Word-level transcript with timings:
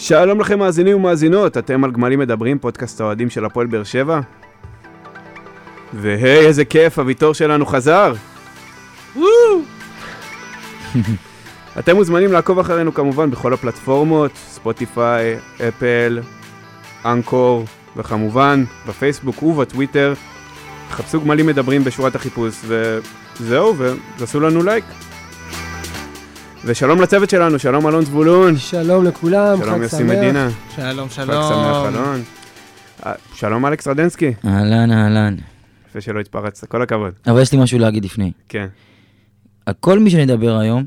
שלום 0.00 0.40
לכם 0.40 0.58
מאזינים 0.58 0.96
ומאזינות, 0.96 1.58
אתם 1.58 1.84
על 1.84 1.90
גמלים 1.90 2.18
מדברים, 2.18 2.58
פודקאסט 2.58 3.00
האוהדים 3.00 3.30
של 3.30 3.44
הפועל 3.44 3.66
באר 3.66 3.84
שבע. 3.84 4.20
והי, 5.94 6.46
איזה 6.46 6.64
כיף, 6.64 6.98
הוויתור 6.98 7.34
שלנו 7.34 7.66
חזר. 7.66 8.14
אתם 11.78 11.96
מוזמנים 11.96 12.32
לעקוב 12.32 12.58
אחרינו 12.58 12.94
כמובן 12.94 13.30
בכל 13.30 13.52
הפלטפורמות, 13.52 14.30
ספוטיפיי, 14.34 15.36
אפל, 15.68 16.20
אנקור, 17.04 17.64
וכמובן 17.96 18.64
בפייסבוק 18.88 19.42
ובטוויטר. 19.42 20.14
חפשו 20.90 21.20
גמלים 21.20 21.46
מדברים 21.46 21.84
בשורת 21.84 22.14
החיפוש, 22.14 22.54
וזהו, 22.64 23.76
ועשו 24.18 24.40
לנו 24.40 24.62
לייק. 24.62 24.84
ושלום 26.68 27.00
לצוות 27.00 27.30
שלנו, 27.30 27.58
שלום 27.58 27.88
אלון 27.88 28.04
זבולון. 28.04 28.56
שלום 28.56 29.04
לכולם, 29.04 29.56
חג 29.56 29.64
שמח. 29.64 29.70
שלום 29.70 29.82
יוסי 29.82 30.02
מדינה. 30.02 30.48
שלום, 30.76 31.08
שלום. 31.10 31.42
חג 31.42 31.48
שמח 31.48 31.94
אלון. 31.94 32.22
אה, 33.06 33.12
שלום 33.34 33.66
אלכס 33.66 33.88
רדנסקי. 33.88 34.32
אהלן, 34.46 34.92
אהלן. 34.92 35.36
יפה 35.90 36.00
שלא 36.00 36.20
התפרצת, 36.20 36.68
כל 36.68 36.82
הכבוד. 36.82 37.12
אבל 37.26 37.42
יש 37.42 37.52
לי 37.52 37.58
משהו 37.58 37.78
להגיד 37.78 38.04
לפני. 38.04 38.32
כן. 38.48 38.66
על 39.66 39.74
כל 39.80 39.98
מי 39.98 40.10
שנדבר 40.10 40.58
היום, 40.58 40.84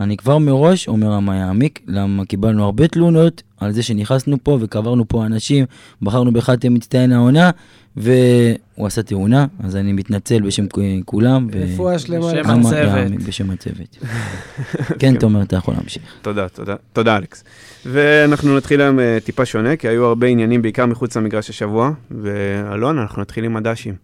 אני 0.00 0.16
כבר 0.16 0.38
מראש 0.38 0.88
אומר 0.88 1.20
מה 1.20 1.36
יעמיק, 1.36 1.80
למה 1.86 2.24
קיבלנו 2.24 2.64
הרבה 2.64 2.88
תלונות 2.88 3.42
על 3.56 3.72
זה 3.72 3.82
שנכנסנו 3.82 4.36
פה 4.42 4.58
וקברנו 4.60 5.08
פה 5.08 5.26
אנשים, 5.26 5.64
בחרנו 6.02 6.32
באחד 6.32 6.56
מצטיין 6.70 7.12
העונה, 7.12 7.50
והוא 7.96 8.86
עשה 8.86 9.02
תאונה, 9.02 9.46
אז 9.58 9.76
אני 9.76 9.92
מתנצל 9.92 10.42
בשם 10.42 10.66
כולם. 11.04 11.48
רפואה 11.52 11.98
שלמה. 11.98 12.32
בשם 12.32 12.50
הצוות. 12.50 13.22
בשם 13.26 13.50
הצוות. 13.50 13.98
כן, 15.00 15.18
תומר, 15.18 15.42
אתה 15.42 15.56
יכול 15.56 15.74
להמשיך. 15.74 16.02
תודה, 16.22 16.48
תודה, 16.48 16.76
תודה 16.92 17.16
אלכס. 17.16 17.44
ואנחנו 17.86 18.56
נתחיל 18.56 18.80
היום 18.80 19.00
אה, 19.00 19.18
טיפה 19.24 19.44
שונה, 19.44 19.76
כי 19.76 19.88
היו 19.88 20.04
הרבה 20.04 20.26
עניינים 20.26 20.62
בעיקר 20.62 20.86
מחוץ 20.86 21.16
למגרש 21.16 21.50
השבוע, 21.50 21.90
ואלון, 22.10 22.98
אנחנו 22.98 23.22
נתחיל 23.22 23.44
עם 23.44 23.56
הדשים. 23.56 23.94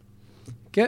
כן, 0.73 0.87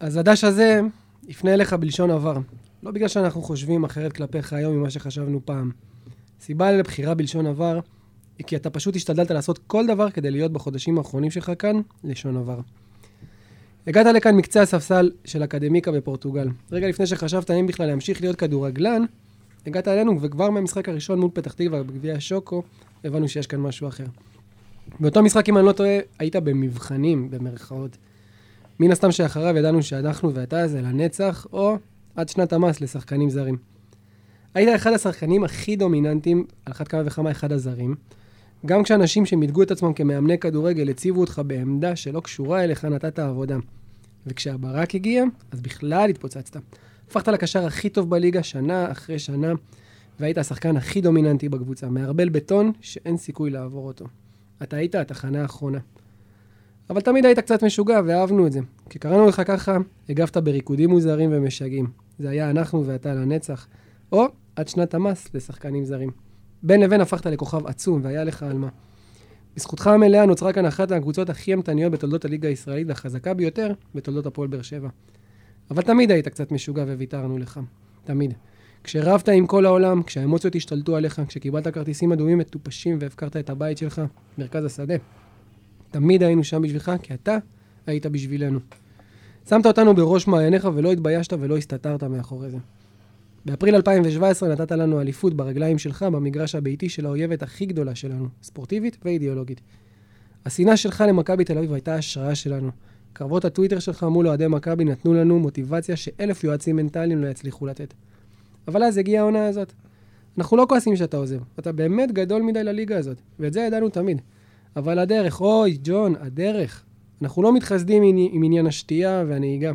אז 0.00 0.16
הדש 0.16 0.44
הזה 0.44 0.80
יפנה 1.28 1.54
אליך 1.54 1.72
בלשון 1.72 2.10
עבר. 2.10 2.36
לא 2.82 2.90
בגלל 2.90 3.08
שאנחנו 3.08 3.42
חושבים 3.42 3.84
אחרת 3.84 4.12
כלפיך 4.12 4.52
היום 4.52 4.76
ממה 4.76 4.90
שחשבנו 4.90 5.40
פעם. 5.44 5.70
סיבה 6.40 6.72
לבחירה 6.72 7.14
בלשון 7.14 7.46
עבר 7.46 7.80
היא 8.38 8.46
כי 8.46 8.56
אתה 8.56 8.70
פשוט 8.70 8.96
השתדלת 8.96 9.30
לעשות 9.30 9.58
כל 9.66 9.86
דבר 9.86 10.10
כדי 10.10 10.30
להיות 10.30 10.52
בחודשים 10.52 10.98
האחרונים 10.98 11.30
שלך 11.30 11.52
כאן 11.58 11.80
לשון 12.04 12.36
עבר. 12.36 12.60
הגעת 13.86 14.06
לכאן 14.06 14.36
מקצה 14.36 14.62
הספסל 14.62 15.10
של 15.24 15.44
אקדמיקה 15.44 15.92
בפורטוגל. 15.92 16.48
רגע 16.72 16.88
לפני 16.88 17.06
שחשבת 17.06 17.50
האם 17.50 17.66
בכלל 17.66 17.86
להמשיך 17.86 18.20
להיות 18.20 18.36
כדורגלן, 18.36 19.02
הגעת 19.66 19.88
אלינו 19.88 20.20
וכבר 20.20 20.50
מהמשחק 20.50 20.88
הראשון 20.88 21.20
מול 21.20 21.30
פתח 21.34 21.52
תקווה 21.52 21.82
בגביע 21.82 22.14
השוקו, 22.14 22.62
הבנו 23.04 23.28
שיש 23.28 23.46
כאן 23.46 23.60
משהו 23.60 23.88
אחר. 23.88 24.06
באותו 25.00 25.22
משחק, 25.22 25.48
אם 25.48 25.58
אני 25.58 25.66
לא 25.66 25.72
טועה, 25.72 25.98
היית 26.18 26.36
במבחנים, 26.36 27.30
במרכאות. 27.30 27.96
מן 28.80 28.92
הסתם 28.92 29.12
שאחריו 29.12 29.56
ידענו 29.56 29.82
שאנחנו 29.82 30.34
ואתה 30.34 30.68
זה 30.68 30.80
לנצח, 30.80 31.46
או 31.52 31.76
עד 32.16 32.28
שנת 32.28 32.52
המס 32.52 32.80
לשחקנים 32.80 33.30
זרים. 33.30 33.56
היית 34.54 34.68
אחד 34.76 34.92
השחקנים 34.92 35.44
הכי 35.44 35.76
דומיננטיים, 35.76 36.44
על 36.66 36.72
אחת 36.72 36.88
כמה 36.88 37.02
וכמה 37.04 37.30
אחד 37.30 37.52
הזרים. 37.52 37.94
גם 38.66 38.82
כשאנשים 38.82 39.26
שמיתגו 39.26 39.62
את 39.62 39.70
עצמם 39.70 39.92
כמאמני 39.92 40.38
כדורגל 40.38 40.90
הציבו 40.90 41.20
אותך 41.20 41.42
בעמדה 41.46 41.96
שלא 41.96 42.20
קשורה 42.20 42.64
אליך, 42.64 42.84
נתת 42.84 43.18
עבודה. 43.18 43.56
וכשהברק 44.26 44.94
הגיע, 44.94 45.24
אז 45.50 45.60
בכלל 45.60 46.10
התפוצצת. 46.10 46.56
הפכת 47.08 47.28
לקשר 47.28 47.66
הכי 47.66 47.88
טוב 47.88 48.10
בליגה 48.10 48.42
שנה 48.42 48.92
אחרי 48.92 49.18
שנה, 49.18 49.52
והיית 50.20 50.38
השחקן 50.38 50.76
הכי 50.76 51.00
דומיננטי 51.00 51.48
בקבוצה. 51.48 51.88
מערבל 51.88 52.28
בטון 52.28 52.72
שאין 52.80 53.16
סיכוי 53.16 53.50
לעבור 53.50 53.86
אותו. 53.86 54.04
אתה 54.62 54.76
היית 54.76 54.94
התחנה 54.94 55.42
האחרונה. 55.42 55.78
אבל 56.90 57.00
תמיד 57.00 57.26
היית 57.26 57.38
קצת 57.38 57.64
משוגע, 57.64 58.00
ואהבנו 58.06 58.46
את 58.46 58.52
זה. 58.52 58.60
כי 58.90 58.98
קראנו 58.98 59.26
לך 59.26 59.42
ככה, 59.44 59.76
הגבת 60.08 60.36
בריקודים 60.36 60.90
מוזרים 60.90 61.30
ומשגעים. 61.32 61.86
זה 62.22 62.30
היה 62.30 62.50
אנחנו 62.50 62.86
ואתה 62.86 63.14
לנצח. 63.14 63.66
או 64.12 64.26
עד 64.56 64.68
שנת 64.68 64.94
המס 64.94 65.34
לשחקנים 65.34 65.84
זרים. 65.84 66.10
בין 66.62 66.80
לבין 66.80 67.00
הפכת 67.00 67.26
לכוכב 67.26 67.66
עצום, 67.66 68.00
והיה 68.02 68.24
לך 68.24 68.42
על 68.42 68.58
מה. 68.58 68.68
בזכותך 69.56 69.86
המלאה 69.86 70.26
נוצרה 70.26 70.52
כאן 70.52 70.66
אחת 70.66 70.92
מהקבוצות 70.92 71.30
הכי 71.30 71.50
אימתניות 71.50 71.92
בתולדות 71.92 72.24
הליגה 72.24 72.48
הישראלית 72.48 72.88
והחזקה 72.88 73.34
ביותר 73.34 73.72
בתולדות 73.94 74.26
הפועל 74.26 74.48
באר 74.48 74.62
שבע. 74.62 74.88
אבל 75.70 75.82
תמיד 75.82 76.10
היית 76.10 76.28
קצת 76.28 76.52
משוגע 76.52 76.82
וויתרנו 76.82 77.38
לך. 77.38 77.60
תמיד. 78.04 78.34
כשרבת 78.84 79.28
עם 79.28 79.46
כל 79.46 79.66
העולם, 79.66 80.02
כשהאמוציות 80.02 80.56
השתלטו 80.56 80.96
עליך, 80.96 81.22
כשקיבלת 81.28 81.68
כרטיסים 81.68 82.12
אדומים 82.12 82.38
מטופשים 82.38 82.98
והפקרת 83.00 83.36
את 83.36 83.50
הבית 83.50 83.78
שלך, 83.78 84.02
מרכז 84.38 84.64
השדה. 84.64 84.94
תמיד 85.90 86.22
היינו 86.22 86.44
שם 86.44 86.62
בשבילך, 86.62 86.92
כי 87.02 87.14
אתה 87.14 87.38
היית 87.86 88.06
בשבילנו. 88.06 88.60
שמת 89.48 89.66
אותנו 89.66 89.94
בראש 89.94 90.26
מעייניך 90.26 90.68
ולא 90.74 90.92
התביישת 90.92 91.32
ולא 91.40 91.56
הסתתרת 91.56 92.04
מאחורי 92.04 92.50
זה. 92.50 92.58
באפריל 93.44 93.74
2017 93.74 94.48
נתת 94.48 94.72
לנו 94.72 95.00
אליפות 95.00 95.34
ברגליים 95.34 95.78
שלך 95.78 96.02
במגרש 96.02 96.54
הביתי 96.54 96.88
של 96.88 97.06
האויבת 97.06 97.42
הכי 97.42 97.66
גדולה 97.66 97.94
שלנו, 97.94 98.28
ספורטיבית 98.42 98.96
ואידיאולוגית. 99.04 99.60
השנאה 100.46 100.76
שלך 100.76 101.04
למכבי 101.08 101.44
תל 101.44 101.58
אביב 101.58 101.72
הייתה 101.72 101.94
השראה 101.94 102.34
שלנו. 102.34 102.70
קרבות 103.12 103.44
הטוויטר 103.44 103.78
שלך 103.78 104.02
מול 104.02 104.28
אוהדי 104.28 104.46
מכבי 104.46 104.84
נתנו 104.84 105.14
לנו 105.14 105.38
מוטיבציה 105.38 105.96
שאלף 105.96 106.44
יועצים 106.44 106.76
מנטליים 106.76 107.22
לא 107.22 107.26
יצליחו 107.26 107.66
לתת. 107.66 107.94
אבל 108.68 108.82
אז 108.82 108.96
הגיעה 108.96 109.22
העונה 109.22 109.46
הזאת. 109.46 109.72
אנחנו 110.38 110.56
לא 110.56 110.66
כועסים 110.68 110.96
שאתה 110.96 111.16
עוזב, 111.16 111.38
אתה 111.58 111.72
באמת 111.72 112.12
גדול 112.12 112.42
מדי 112.42 112.64
לליגה 112.64 112.98
הזאת, 112.98 113.16
ואת 113.38 113.52
זה 113.52 113.60
ידענו 113.60 113.88
תמיד. 113.88 114.20
אבל 114.76 114.98
הדרך, 114.98 115.40
אוי, 115.40 115.78
ג'ון, 115.82 116.14
הדרך. 116.20 116.84
אנחנו 117.22 117.42
לא 117.42 117.54
מתחסדים 117.54 118.02
עם 118.32 118.42
עניין 118.42 118.66
השתייה 118.66 119.24
והנהיגה, 119.28 119.72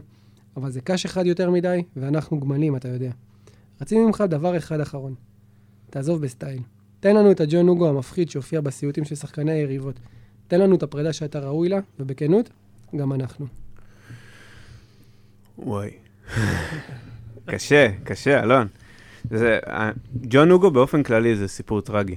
אבל 0.58 0.72
זה 0.72 0.81
קש 0.81 1.06
אחד 1.06 1.25
יותר 1.25 1.52
מדי, 1.52 1.84
ואנחנו 1.96 2.40
גמלים, 2.40 2.75
אתה 2.75 2.88
יודע. 2.88 3.12
רצינו 3.81 4.08
ממך 4.08 4.24
דבר 4.30 4.58
אחד 4.58 4.80
אחרון. 4.80 5.16
תעזוב 5.90 6.22
בסטייל. 6.22 6.62
תן 7.00 7.16
לנו 7.16 7.31
את 7.31 7.41
הג'ון 7.41 7.66
נוגו 7.66 7.90
המפחיד 7.90 8.30
שהופיע 8.30 8.62
בסיוטים 8.62 9.06
של 9.06 9.16
שחקני 9.16 9.52
היריבות. 9.52 10.00
תן 10.47 10.59
לנו 10.59 10.75
את 10.75 10.84
הפרידה 10.84 11.13
שאתה 11.13 11.40
ראוי 11.40 11.69
לה, 11.69 11.80
ובכנות, 12.00 12.50
גם 12.96 13.13
אנחנו. 13.13 13.46
וואי. 15.58 15.90
קשה, 17.46 17.88
קשה, 18.03 18.44
אלון. 18.44 18.68
זה, 19.31 19.59
ג'ון 20.22 20.47
נוגו 20.47 20.72
באופן 20.72 21.03
כללי 21.03 21.35
זה 21.35 21.47
סיפור 21.47 21.81
טרגי. 21.81 22.16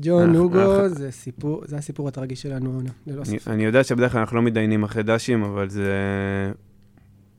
ג'ון 0.00 0.32
נוגו 0.32 0.88
זה 0.88 1.10
סיפור, 1.10 1.62
זה 1.64 1.76
הסיפור 1.76 2.08
הטרגי 2.08 2.36
שלנו 2.36 2.72
העונה, 2.72 2.90
ללא 3.06 3.24
ספק. 3.24 3.48
אני 3.48 3.64
יודע 3.64 3.84
שבדרך 3.84 4.12
כלל 4.12 4.20
אנחנו 4.20 4.36
לא 4.36 4.42
מתדיינים 4.42 4.84
אחרי 4.84 5.02
דשים, 5.02 5.42
אבל 5.42 5.68
זה 5.68 5.92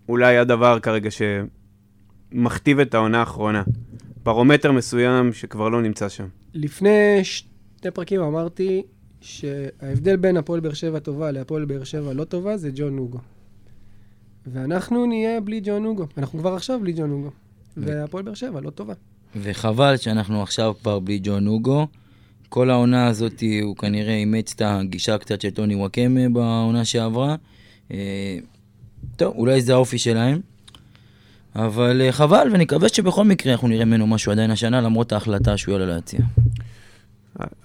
אולי 0.10 0.38
הדבר 0.38 0.80
כרגע 0.80 1.10
שמכתיב 2.32 2.80
את 2.80 2.94
העונה 2.94 3.20
האחרונה. 3.20 3.64
פרומטר 4.24 4.72
מסוים 4.72 5.34
שכבר 5.34 5.70
לא 5.70 5.82
נמצא 5.82 6.10
שם. 6.10 6.28
לפני 6.54 7.20
שתי 7.24 7.92
פרקים 7.94 8.22
אמרתי 8.22 8.84
שההבדל 9.22 10.16
בין 10.16 10.38
הפועל 10.38 10.60
באר 10.60 10.74
שבע 10.74 11.00
טובה 11.00 11.32
להפועל 11.32 11.66
באר 11.66 11.84
שבע 11.84 12.14
לא 12.14 12.24
טובה 12.24 12.58
זה 12.58 12.70
ג'ון 12.76 12.96
נוגו. 12.96 13.20
ואנחנו 14.48 15.06
נהיה 15.06 15.42
בלי 15.42 15.62
ג'ון 15.64 15.84
נוגו. 15.84 16.08
אנחנו 16.18 16.40
כבר 16.40 16.54
עכשיו 16.54 16.80
בלי 16.80 16.94
ג'ון 16.94 17.10
נוגו. 17.10 17.30
והפועל 17.78 18.24
באר 18.24 18.34
שבע 18.34 18.62
לא 18.62 18.70
טובה. 18.70 18.94
וחבל 19.36 19.98
שאנחנו 19.98 20.42
עכשיו 20.42 20.74
כבר 20.82 21.00
בלי 21.00 21.20
ג'ון 21.24 21.44
נוגו. 21.44 21.88
כל 22.50 22.70
העונה 22.70 23.08
הזאת 23.08 23.44
הוא 23.64 23.76
כנראה 23.76 24.16
אימץ 24.16 24.54
את 24.56 24.62
הגישה 24.66 25.18
קצת 25.18 25.42
של 25.42 25.50
טוני 25.50 25.76
וואקמה 25.76 26.30
בעונה 26.30 26.86
שעברה. 26.86 27.36
אה, 27.92 28.38
טוב, 29.16 29.34
אולי 29.36 29.62
זה 29.62 29.74
האופי 29.74 29.98
שלהם. 29.98 30.40
אבל 31.56 32.02
אה, 32.02 32.12
חבל, 32.12 32.50
ונקווה 32.54 32.90
שבכל 32.90 33.24
מקרה 33.24 33.54
אנחנו 33.54 33.68
נראה 33.68 33.86
ממנו 33.86 34.08
משהו 34.08 34.32
עדיין 34.32 34.52
השנה, 34.52 34.82
למרות 34.82 35.12
ההחלטה 35.12 35.58
שהוא 35.58 35.74
יעלה 35.74 35.86
להציע. 35.86 36.20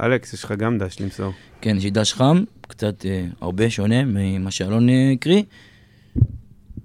אלכס, 0.01 0.33
יש 0.33 0.45
לך 0.45 0.53
גם 0.53 0.79
דש 0.79 1.01
למסור. 1.01 1.33
כן, 1.61 1.77
יש 1.77 1.85
לי 1.85 1.91
דש 1.91 2.13
חם, 2.13 2.45
קצת 2.61 3.07
אה, 3.07 3.27
הרבה 3.41 3.71
שונה 3.71 4.05
ממה 4.05 4.51
שאלון 4.51 4.89
הקריא. 5.13 5.43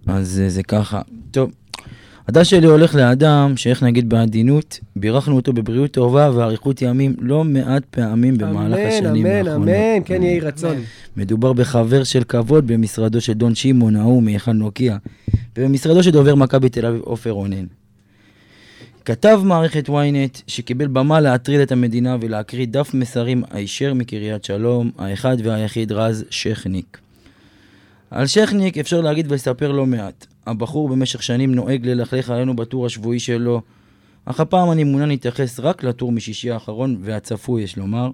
אז 0.08 0.42
אה, 0.44 0.50
זה 0.50 0.64
ככה. 0.64 1.02
טוב, 1.32 1.52
הדש 2.28 2.50
שלי 2.50 2.68
הולך 2.68 2.96
לאדם 2.96 3.54
שאיך 3.58 3.84
נגיד 3.84 4.10
בעדינות, 4.10 4.80
בירכנו 4.96 5.36
אותו 5.36 5.54
בבריאות 5.54 5.92
טובה 5.92 6.32
ואריכות 6.34 6.82
ימים 6.82 7.16
לא 7.20 7.44
מעט 7.44 7.84
פעמים 7.90 8.38
במהלך 8.38 8.80
השנים 8.88 9.26
האחרונות. 9.26 9.48
אמן, 9.48 9.74
אמן, 9.74 9.94
אמן, 9.96 10.04
כן 10.06 10.24
יהי 10.24 10.40
רצון. 10.40 10.78
מדובר 11.18 11.54
בחבר 11.54 12.04
של 12.04 12.24
כבוד 12.24 12.68
במשרדו 12.68 13.22
של 13.22 13.34
דון 13.34 13.56
שמעון 13.56 13.96
ההוא 13.96 14.24
מהיכל 14.24 14.52
נוקיה, 14.52 14.98
ובמשרדו 15.58 16.04
של 16.04 16.12
דובר 16.12 16.36
מכבי 16.36 16.70
תל 16.70 16.86
אביב 16.86 17.02
עופר 17.02 17.32
רונן. 17.32 17.66
כתב 19.06 19.42
מערכת 19.44 19.90
ynet 19.90 20.42
שקיבל 20.48 20.88
במה 20.88 21.20
להטריד 21.20 21.60
את 21.60 21.72
המדינה 21.72 22.18
ולהקריא 22.22 22.68
דף 22.70 22.94
מסרים 22.94 23.44
הישר 23.52 23.94
מקריית 23.94 24.44
שלום, 24.44 24.92
האחד 24.98 25.38
והיחיד 25.44 25.92
רז 25.92 26.26
שכניק. 26.30 26.98
על 28.12 28.28
שכניק 28.28 28.78
אפשר 28.78 29.02
להגיד 29.02 29.32
ולספר 29.32 29.72
לא 29.72 29.86
מעט. 29.86 30.28
הבחור 30.48 30.90
במשך 30.90 31.24
שנים 31.24 31.56
נוהג 31.56 31.88
ללכלך 31.88 32.30
עלינו 32.30 32.56
בטור 32.56 32.86
השבועי 32.86 33.20
שלו, 33.20 33.62
אך 34.26 34.40
הפעם 34.40 34.72
אני 34.72 34.84
מעוניין 34.84 35.10
להתייחס 35.10 35.60
רק 35.60 35.84
לטור 35.84 36.12
משישי 36.12 36.52
האחרון 36.52 36.98
והצפוי, 37.02 37.64
יש 37.64 37.78
לומר. 37.78 38.12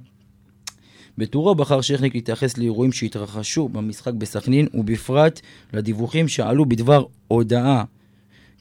בטורו 1.18 1.56
בחר 1.56 1.82
שכניק 1.82 2.16
להתייחס 2.16 2.58
לאירועים 2.58 2.92
שהתרחשו 2.92 3.70
במשחק 3.70 4.14
בסכנין, 4.14 4.68
ובפרט 4.74 5.42
לדיווחים 5.74 6.28
שעלו 6.28 6.66
בדבר 6.66 7.06
הודעה, 7.28 7.84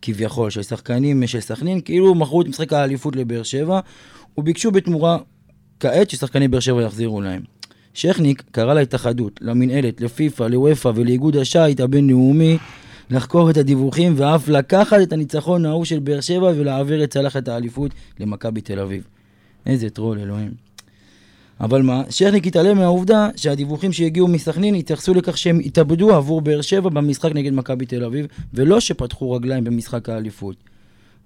כביכול, 0.02 0.50
של 0.50 0.62
שחקנים 0.62 1.26
של 1.26 1.40
סכנין, 1.40 1.80
כאילו 1.80 2.14
מכרו 2.14 2.42
את 2.42 2.46
משחק 2.46 2.72
האליפות 2.72 3.16
לבאר 3.16 3.42
שבע, 3.42 3.80
וביקשו 4.38 4.70
בתמורה 4.70 5.18
כעת 5.80 6.10
ששחקני 6.10 6.48
באר 6.48 6.60
שבע 6.60 6.82
יחזירו 6.82 7.20
להם. 7.20 7.42
שכניק 7.94 8.42
קרא 8.50 8.74
להתאחדות, 8.74 9.40
למנהלת, 9.42 10.00
לפיפ"א, 10.00 10.42
לוופא 10.42 10.92
ולאיגוד 10.94 11.36
השייט 11.36 11.80
הבינלאומי 11.80 12.58
לחקור 13.10 13.50
את 13.50 13.56
הדיווחים 13.56 14.12
ואף 14.16 14.48
לקחת 14.48 14.96
את 15.02 15.12
הניצחון 15.12 15.66
ההוא 15.66 15.84
של 15.84 15.98
באר 15.98 16.20
שבע 16.20 16.52
ולהעביר 16.56 17.04
את 17.04 17.10
צלחת 17.10 17.48
האליפות 17.48 17.90
למכבי 18.20 18.60
תל 18.60 18.80
אביב. 18.80 19.04
איזה 19.66 19.90
טרול, 19.90 20.18
אלוהים. 20.18 20.50
אבל 21.60 21.82
מה, 21.82 22.02
שכניק 22.10 22.46
התעלם 22.46 22.78
מהעובדה 22.78 23.28
שהדיווחים 23.36 23.92
שהגיעו 23.92 24.28
מסכנין 24.28 24.74
התייחסו 24.74 25.14
לכך 25.14 25.38
שהם 25.38 25.58
התאבדו 25.58 26.14
עבור 26.14 26.40
באר 26.40 26.60
שבע 26.60 26.88
במשחק 26.88 27.32
נגד 27.34 27.52
מכבי 27.52 27.86
תל 27.86 28.04
אביב, 28.04 28.26
ולא 28.54 28.80
שפתחו 28.80 29.32
רגליים 29.32 29.64
במשחק 29.64 30.08
האליפות. 30.08 30.56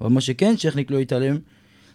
אבל 0.01 0.11
מה 0.11 0.21
שכן 0.21 0.57
שכניק 0.57 0.91
לא 0.91 0.99
התעלם, 0.99 1.39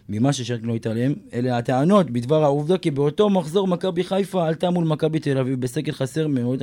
ממה 0.08 0.32
ששכניק 0.32 0.64
לא 0.64 0.74
התעלם, 0.74 1.12
אלה 1.34 1.58
הטענות 1.58 2.10
בדבר 2.10 2.44
העובדה 2.44 2.78
כי 2.78 2.90
באותו 2.90 3.30
מחזור 3.30 3.68
מכבי 3.68 4.04
חיפה 4.04 4.46
עלתה 4.46 4.70
מול 4.70 4.84
מכבי 4.84 5.18
תל 5.18 5.38
אביב 5.38 5.60
בסקל 5.60 5.92
חסר 5.92 6.26
מאוד 6.26 6.62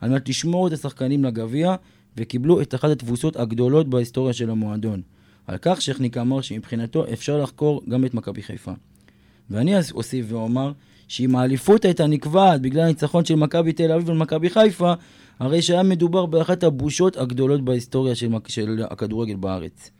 על 0.00 0.10
מנת 0.10 0.28
לשמור 0.28 0.66
את 0.66 0.72
השחקנים 0.72 1.24
לגביע, 1.24 1.74
וקיבלו 2.16 2.60
את 2.60 2.74
אחת 2.74 2.90
התבוסות 2.90 3.36
הגדולות 3.36 3.88
בהיסטוריה 3.88 4.32
של 4.32 4.50
המועדון. 4.50 5.02
על 5.46 5.56
כך 5.62 5.82
שכניק 5.82 6.16
אמר 6.16 6.40
שמבחינתו 6.40 7.04
אפשר 7.12 7.42
לחקור 7.42 7.82
גם 7.88 8.04
את 8.04 8.14
מכבי 8.14 8.42
חיפה. 8.42 8.72
ואני 9.50 9.76
אז 9.76 9.92
אוסיף 9.92 10.26
ואומר 10.28 10.72
שאם 11.08 11.36
האליפות 11.36 11.84
הייתה 11.84 12.06
נקבעת 12.06 12.62
בגלל 12.62 12.82
הניצחון 12.82 13.24
של 13.24 13.34
מכבי 13.34 13.72
תל 13.72 13.92
אביב 13.92 14.08
ומכבי 14.08 14.50
חיפה, 14.50 14.92
הרי 15.38 15.62
שהיה 15.62 15.82
מדובר 15.82 16.26
באחת 16.26 16.62
הבושות 16.62 17.16
הגדולות 17.16 17.64
בהיסטוריה 17.64 18.14
של, 18.14 18.28
של 18.48 18.82
הכדורגל 18.90 19.36
בארץ. 19.36 19.90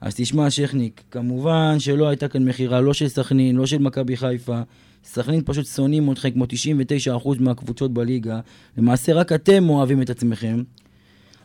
אז 0.00 0.14
תשמע, 0.14 0.50
שכניק, 0.50 1.02
כמובן 1.10 1.76
שלא 1.78 2.08
הייתה 2.08 2.28
כאן 2.28 2.48
מכירה 2.48 2.80
לא 2.80 2.94
של 2.94 3.08
סכנין, 3.08 3.56
לא 3.56 3.66
של 3.66 3.78
מכבי 3.78 4.16
חיפה. 4.16 4.60
סכנין 5.04 5.42
פשוט 5.44 5.66
שונאים 5.66 6.12
אתכם 6.12 6.30
כמו 6.30 6.44
99% 6.44 7.28
מהקבוצות 7.40 7.92
בליגה. 7.92 8.40
למעשה 8.78 9.12
רק 9.12 9.32
אתם 9.32 9.68
אוהבים 9.68 10.02
את 10.02 10.10
עצמכם. 10.10 10.62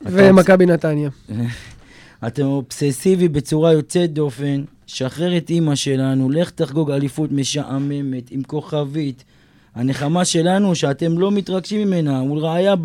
ומכבי 0.02 0.66
נתניה. 0.66 1.10
אתם 2.28 2.46
אובססיבי 2.46 3.28
בצורה 3.28 3.74
יוצאת 3.74 4.14
דופן, 4.14 4.64
שחרר 4.88 5.38
את 5.38 5.50
אימא 5.50 5.76
שלנו, 5.76 6.30
לך 6.30 6.50
תחגוג 6.50 6.92
אליפות 6.92 7.32
משעממת, 7.32 8.32
עם 8.32 8.44
כוכבית. 8.44 9.24
הנחמה 9.76 10.26
שלנו 10.26 10.76
שאתם 10.76 11.20
לא 11.20 11.32
מתרגשים 11.32 11.88
ממנה, 11.88 12.24
ולראיה 12.24 12.76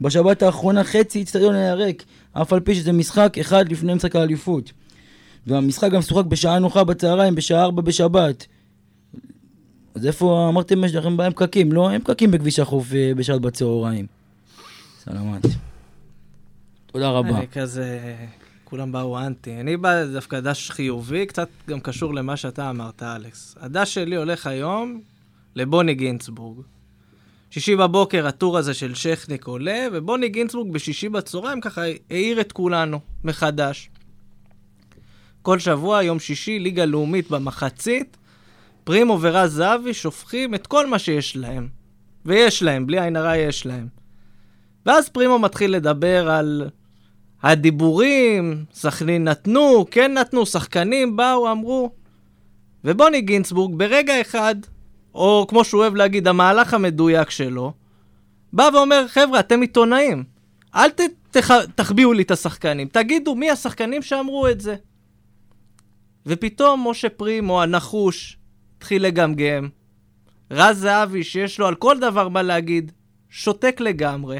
בשבת 0.00 0.42
האחרונה 0.42 0.84
חצי 0.84 1.22
אצטדיון 1.22 1.54
היה 1.54 1.74
ריק, 1.74 2.04
אף 2.32 2.52
על 2.52 2.60
פי 2.60 2.74
שזה 2.74 2.92
משחק 2.92 3.38
אחד 3.40 3.72
לפני 3.72 3.94
משחק 3.94 4.16
האליפות. 4.16 4.72
והמשחק 5.46 5.90
גם 5.90 6.02
שוחק 6.02 6.24
בשעה 6.24 6.58
נוחה 6.58 6.84
בצהריים, 6.84 7.34
בשעה 7.34 7.62
ארבע 7.62 7.82
בשבת. 7.82 8.46
אז 9.94 10.06
איפה 10.06 10.46
אמרתם 10.48 10.84
יש 10.84 10.94
לכם 10.94 11.16
בהם 11.16 11.32
פקקים? 11.32 11.72
לא, 11.72 11.90
אין 11.90 12.00
פקקים 12.00 12.30
בכביש 12.30 12.58
החוף 12.58 12.92
אה, 12.94 13.12
בשעת 13.16 13.40
בצהריים. 13.40 14.06
סלמת. 15.04 15.65
תודה 16.96 17.10
רבה. 17.10 17.38
אני 17.38 17.48
כזה... 17.48 18.16
כולם 18.64 18.92
באו 18.92 19.18
אנטי. 19.18 19.60
אני 19.60 19.76
בא 19.76 20.04
דווקא 20.04 20.40
דש 20.40 20.70
חיובי, 20.70 21.26
קצת 21.26 21.48
גם 21.68 21.80
קשור 21.80 22.14
למה 22.14 22.36
שאתה 22.36 22.70
אמרת, 22.70 23.02
אלכס. 23.02 23.54
הדש 23.60 23.94
שלי 23.94 24.16
הולך 24.16 24.46
היום 24.46 25.00
לבוני 25.54 25.94
גינצבורג. 25.94 26.58
שישי 27.50 27.76
בבוקר 27.76 28.26
הטור 28.26 28.58
הזה 28.58 28.74
של 28.74 28.94
שכניק 28.94 29.46
עולה, 29.46 29.86
ובוני 29.92 30.28
גינצבורג 30.28 30.72
בשישי 30.72 31.08
בצהריים 31.08 31.60
ככה 31.60 31.82
העיר 32.10 32.40
את 32.40 32.52
כולנו 32.52 33.00
מחדש. 33.24 33.90
כל 35.42 35.58
שבוע, 35.58 36.02
יום 36.02 36.18
שישי, 36.18 36.58
ליגה 36.58 36.84
לאומית 36.84 37.30
במחצית, 37.30 38.16
פרימו 38.84 39.18
ורז 39.20 39.52
זהבי 39.52 39.94
שופכים 39.94 40.54
את 40.54 40.66
כל 40.66 40.86
מה 40.86 40.98
שיש 40.98 41.36
להם. 41.36 41.68
ויש 42.24 42.62
להם, 42.62 42.86
בלי 42.86 43.00
עין 43.00 43.16
הרע 43.16 43.36
יש 43.36 43.66
להם. 43.66 43.88
ואז 44.86 45.08
פרימו 45.08 45.38
מתחיל 45.38 45.70
לדבר 45.76 46.30
על 46.30 46.70
הדיבורים, 47.50 48.64
סכנין 48.72 49.24
נתנו, 49.24 49.84
כן 49.90 50.12
נתנו, 50.12 50.46
שחקנים 50.46 51.16
באו, 51.16 51.50
אמרו. 51.52 51.90
ובוני 52.84 53.20
גינצבורג 53.20 53.78
ברגע 53.78 54.20
אחד, 54.20 54.54
או 55.14 55.46
כמו 55.48 55.64
שהוא 55.64 55.80
אוהב 55.80 55.94
להגיד, 55.94 56.28
המהלך 56.28 56.74
המדויק 56.74 57.30
שלו, 57.30 57.72
בא 58.52 58.68
ואומר, 58.74 59.08
חבר'ה, 59.08 59.40
אתם 59.40 59.60
עיתונאים, 59.60 60.24
אל 60.74 60.90
ת, 60.90 61.00
תח, 61.30 61.50
תחביאו 61.74 62.12
לי 62.12 62.22
את 62.22 62.30
השחקנים, 62.30 62.88
תגידו 62.88 63.34
מי 63.34 63.50
השחקנים 63.50 64.02
שאמרו 64.02 64.48
את 64.48 64.60
זה. 64.60 64.76
ופתאום 66.26 66.88
משה 66.88 67.08
פרימו 67.08 67.62
הנחוש 67.62 68.38
התחיל 68.78 69.02
לגמגם. 69.02 69.68
רז 70.50 70.78
זהבי, 70.78 71.24
שיש 71.24 71.58
לו 71.58 71.66
על 71.66 71.74
כל 71.74 71.98
דבר 72.00 72.28
מה 72.28 72.42
להגיד, 72.42 72.92
שותק 73.30 73.80
לגמרי. 73.80 74.38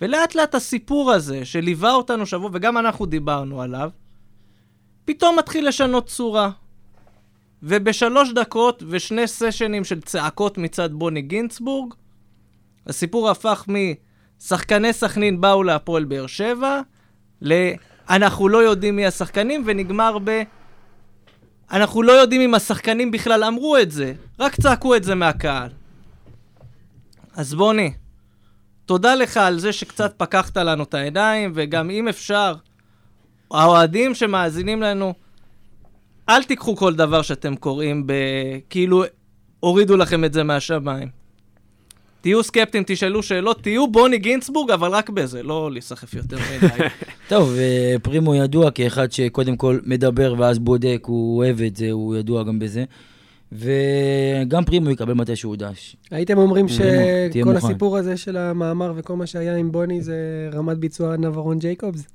ולאט 0.00 0.34
לאט 0.34 0.54
הסיפור 0.54 1.12
הזה, 1.12 1.44
שליווה 1.44 1.92
אותנו 1.92 2.26
שבוע, 2.26 2.50
וגם 2.52 2.78
אנחנו 2.78 3.06
דיברנו 3.06 3.62
עליו, 3.62 3.90
פתאום 5.04 5.38
מתחיל 5.38 5.68
לשנות 5.68 6.06
צורה. 6.06 6.50
ובשלוש 7.62 8.32
דקות 8.32 8.82
ושני 8.88 9.26
סשנים 9.26 9.84
של 9.84 10.00
צעקות 10.00 10.58
מצד 10.58 10.92
בוני 10.92 11.22
גינצבורג, 11.22 11.94
הסיפור 12.86 13.30
הפך 13.30 13.66
משחקני 13.68 14.92
סכנין 14.92 15.40
באו 15.40 15.62
להפועל 15.62 16.04
באר 16.04 16.26
שבע, 16.26 16.80
ל"אנחנו 17.42 18.48
לא 18.48 18.58
יודעים 18.58 18.96
מי 18.96 19.06
השחקנים", 19.06 19.62
ונגמר 19.66 20.18
ב... 20.24 20.42
אנחנו 21.70 22.02
לא 22.02 22.12
יודעים 22.12 22.40
אם 22.40 22.54
השחקנים 22.54 23.10
בכלל 23.10 23.44
אמרו 23.44 23.76
את 23.76 23.90
זה, 23.90 24.12
רק 24.38 24.56
צעקו 24.56 24.96
את 24.96 25.04
זה 25.04 25.14
מהקהל. 25.14 25.70
אז 27.34 27.54
בוני, 27.54 27.92
תודה 28.86 29.14
לך 29.14 29.36
על 29.36 29.58
זה 29.58 29.72
שקצת 29.72 30.14
פקחת 30.16 30.56
לנו 30.56 30.82
את 30.82 30.94
העיניים, 30.94 31.52
וגם 31.54 31.90
אם 31.90 32.08
אפשר, 32.08 32.54
האוהדים 33.50 34.14
שמאזינים 34.14 34.82
לנו, 34.82 35.14
אל 36.28 36.42
תיקחו 36.42 36.76
כל 36.76 36.94
דבר 36.94 37.22
שאתם 37.22 37.56
קוראים 37.56 38.06
ב... 38.06 38.12
כאילו 38.70 39.04
הורידו 39.60 39.96
לכם 39.96 40.24
את 40.24 40.32
זה 40.32 40.42
מהשמיים. 40.42 41.08
תהיו 42.20 42.42
סקפטיים, 42.42 42.84
תשאלו 42.86 43.22
שאלות, 43.22 43.62
תהיו 43.62 43.88
בוני 43.88 44.18
גינצבורג, 44.18 44.70
אבל 44.70 44.90
רק 44.90 45.10
בזה, 45.10 45.42
לא 45.42 45.72
להיסחף 45.72 46.14
יותר 46.14 46.36
מדי. 46.36 46.88
טוב, 47.28 47.54
אה, 47.58 47.94
פרימו 48.02 48.34
ידוע 48.34 48.70
כאחד 48.70 49.12
שקודם 49.12 49.56
כל 49.56 49.78
מדבר 49.84 50.34
ואז 50.38 50.58
בודק, 50.58 51.02
הוא 51.06 51.38
אוהב 51.38 51.60
את 51.60 51.76
זה, 51.76 51.90
הוא 51.90 52.16
ידוע 52.16 52.42
גם 52.42 52.58
בזה. 52.58 52.84
וגם 53.52 54.64
פרימו 54.64 54.90
יקבל 54.90 55.12
מתי 55.12 55.36
שהוא 55.36 55.56
דש. 55.56 55.96
הייתם 56.10 56.38
אומרים 56.38 56.68
שכל 56.68 57.56
הסיפור 57.56 57.96
הזה 57.96 58.16
של 58.16 58.36
המאמר 58.36 58.92
וכל 58.96 59.16
מה 59.16 59.26
שהיה 59.26 59.56
עם 59.56 59.72
בוני 59.72 60.02
זה 60.02 60.48
רמת 60.52 60.78
ביצוע 60.78 61.16
נברון 61.16 61.58
ג'ייקובס? 61.58 62.06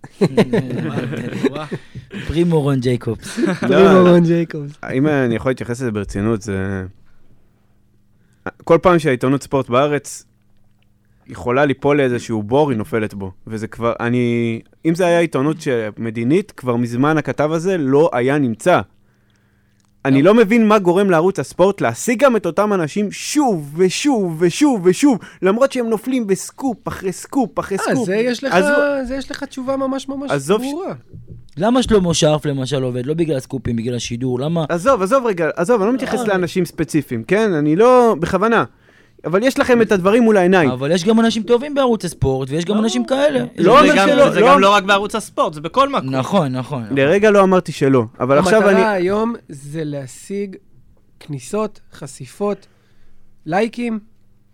פרימו 2.27 2.61
רון 2.61 2.79
ג'ייקובס. 2.79 3.39
פרימו 3.67 4.09
רון 4.09 4.23
ג'ייקובס. 4.23 4.71
אם 4.93 5.07
אני 5.07 5.35
יכול 5.35 5.49
להתייחס 5.49 5.81
לזה 5.81 5.91
ברצינות, 5.91 6.41
זה... 6.41 6.83
כל 8.63 8.77
פעם 8.81 8.99
שהעיתונות 8.99 9.43
ספורט 9.43 9.69
בארץ 9.69 10.25
יכולה 11.27 11.65
ליפול 11.65 11.97
לאיזשהו 11.97 12.43
בור, 12.43 12.69
היא 12.69 12.77
נופלת 12.77 13.13
בו. 13.13 13.31
וזה 13.47 13.67
כבר, 13.67 13.93
אני... 13.99 14.59
אם 14.85 14.95
זה 14.95 15.05
היה 15.05 15.19
עיתונות 15.19 15.57
מדינית, 15.97 16.51
כבר 16.51 16.75
מזמן 16.75 17.17
הכתב 17.17 17.51
הזה 17.51 17.77
לא 17.77 18.09
היה 18.13 18.37
נמצא. 18.37 18.81
אני 20.05 20.21
לא 20.21 20.33
מבין 20.33 20.67
מה 20.67 20.79
גורם 20.79 21.09
לערוץ 21.09 21.39
הספורט 21.39 21.81
להשיג 21.81 22.23
גם 22.23 22.35
את 22.35 22.45
אותם 22.45 22.73
אנשים 22.73 23.11
שוב 23.11 23.73
ושוב 23.75 24.35
ושוב 24.39 24.81
ושוב, 24.83 25.19
למרות 25.41 25.71
שהם 25.71 25.89
נופלים 25.89 26.27
בסקופ 26.27 26.87
אחרי 26.87 27.11
סקופ 27.11 27.59
אחרי 27.59 27.77
סקופ. 27.77 27.97
אה, 27.97 28.05
זה 28.05 28.15
יש 28.15 28.43
לך, 28.43 28.55
זה 29.07 29.15
יש 29.15 29.31
לך 29.31 29.43
תשובה 29.43 29.77
ממש 29.77 30.09
ממש 30.09 30.31
ברורה. 30.47 30.93
למה 31.57 31.83
שלמה 31.83 32.13
שרף 32.13 32.45
למשל 32.45 32.83
עובד? 32.83 33.05
לא 33.05 33.13
בגלל 33.13 33.37
הסקופים, 33.37 33.75
בגלל 33.75 33.95
השידור, 33.95 34.39
למה... 34.39 34.65
עזוב, 34.69 35.01
עזוב 35.01 35.25
רגע, 35.25 35.49
עזוב, 35.55 35.81
אני 35.81 35.87
לא 35.87 35.93
מתייחס 35.93 36.27
לאנשים 36.27 36.65
ספציפיים, 36.65 37.23
כן? 37.23 37.53
אני 37.53 37.75
לא... 37.75 38.15
בכוונה. 38.19 38.63
אבל 39.25 39.43
יש 39.43 39.59
לכם 39.59 39.81
את 39.81 39.91
הדברים 39.91 40.23
מול 40.23 40.37
העיניים. 40.37 40.69
אבל 40.69 40.91
יש 40.91 41.05
גם 41.05 41.19
אנשים 41.19 41.43
טובים 41.43 41.73
בערוץ 41.73 42.05
הספורט, 42.05 42.49
ויש 42.49 42.65
גם 42.65 42.77
אנשים 42.77 43.05
כאלה. 43.05 43.45
לא 43.57 43.79
אומר 43.79 44.05
שלא. 44.05 44.31
זה 44.31 44.41
גם 44.41 44.59
לא 44.59 44.73
רק 44.73 44.83
בערוץ 44.83 45.15
הספורט, 45.15 45.53
זה 45.53 45.61
בכל 45.61 45.89
מקום. 45.89 46.09
נכון, 46.09 46.51
נכון. 46.51 46.83
לרגע 46.91 47.31
לא 47.31 47.43
אמרתי 47.43 47.71
שלא, 47.71 48.03
אבל 48.19 48.37
עכשיו 48.37 48.61
אני... 48.69 48.71
המטרה 48.71 48.91
היום 48.91 49.33
זה 49.49 49.81
להשיג 49.83 50.55
כניסות, 51.19 51.79
חשיפות, 51.93 52.67
לייקים. 53.45 53.99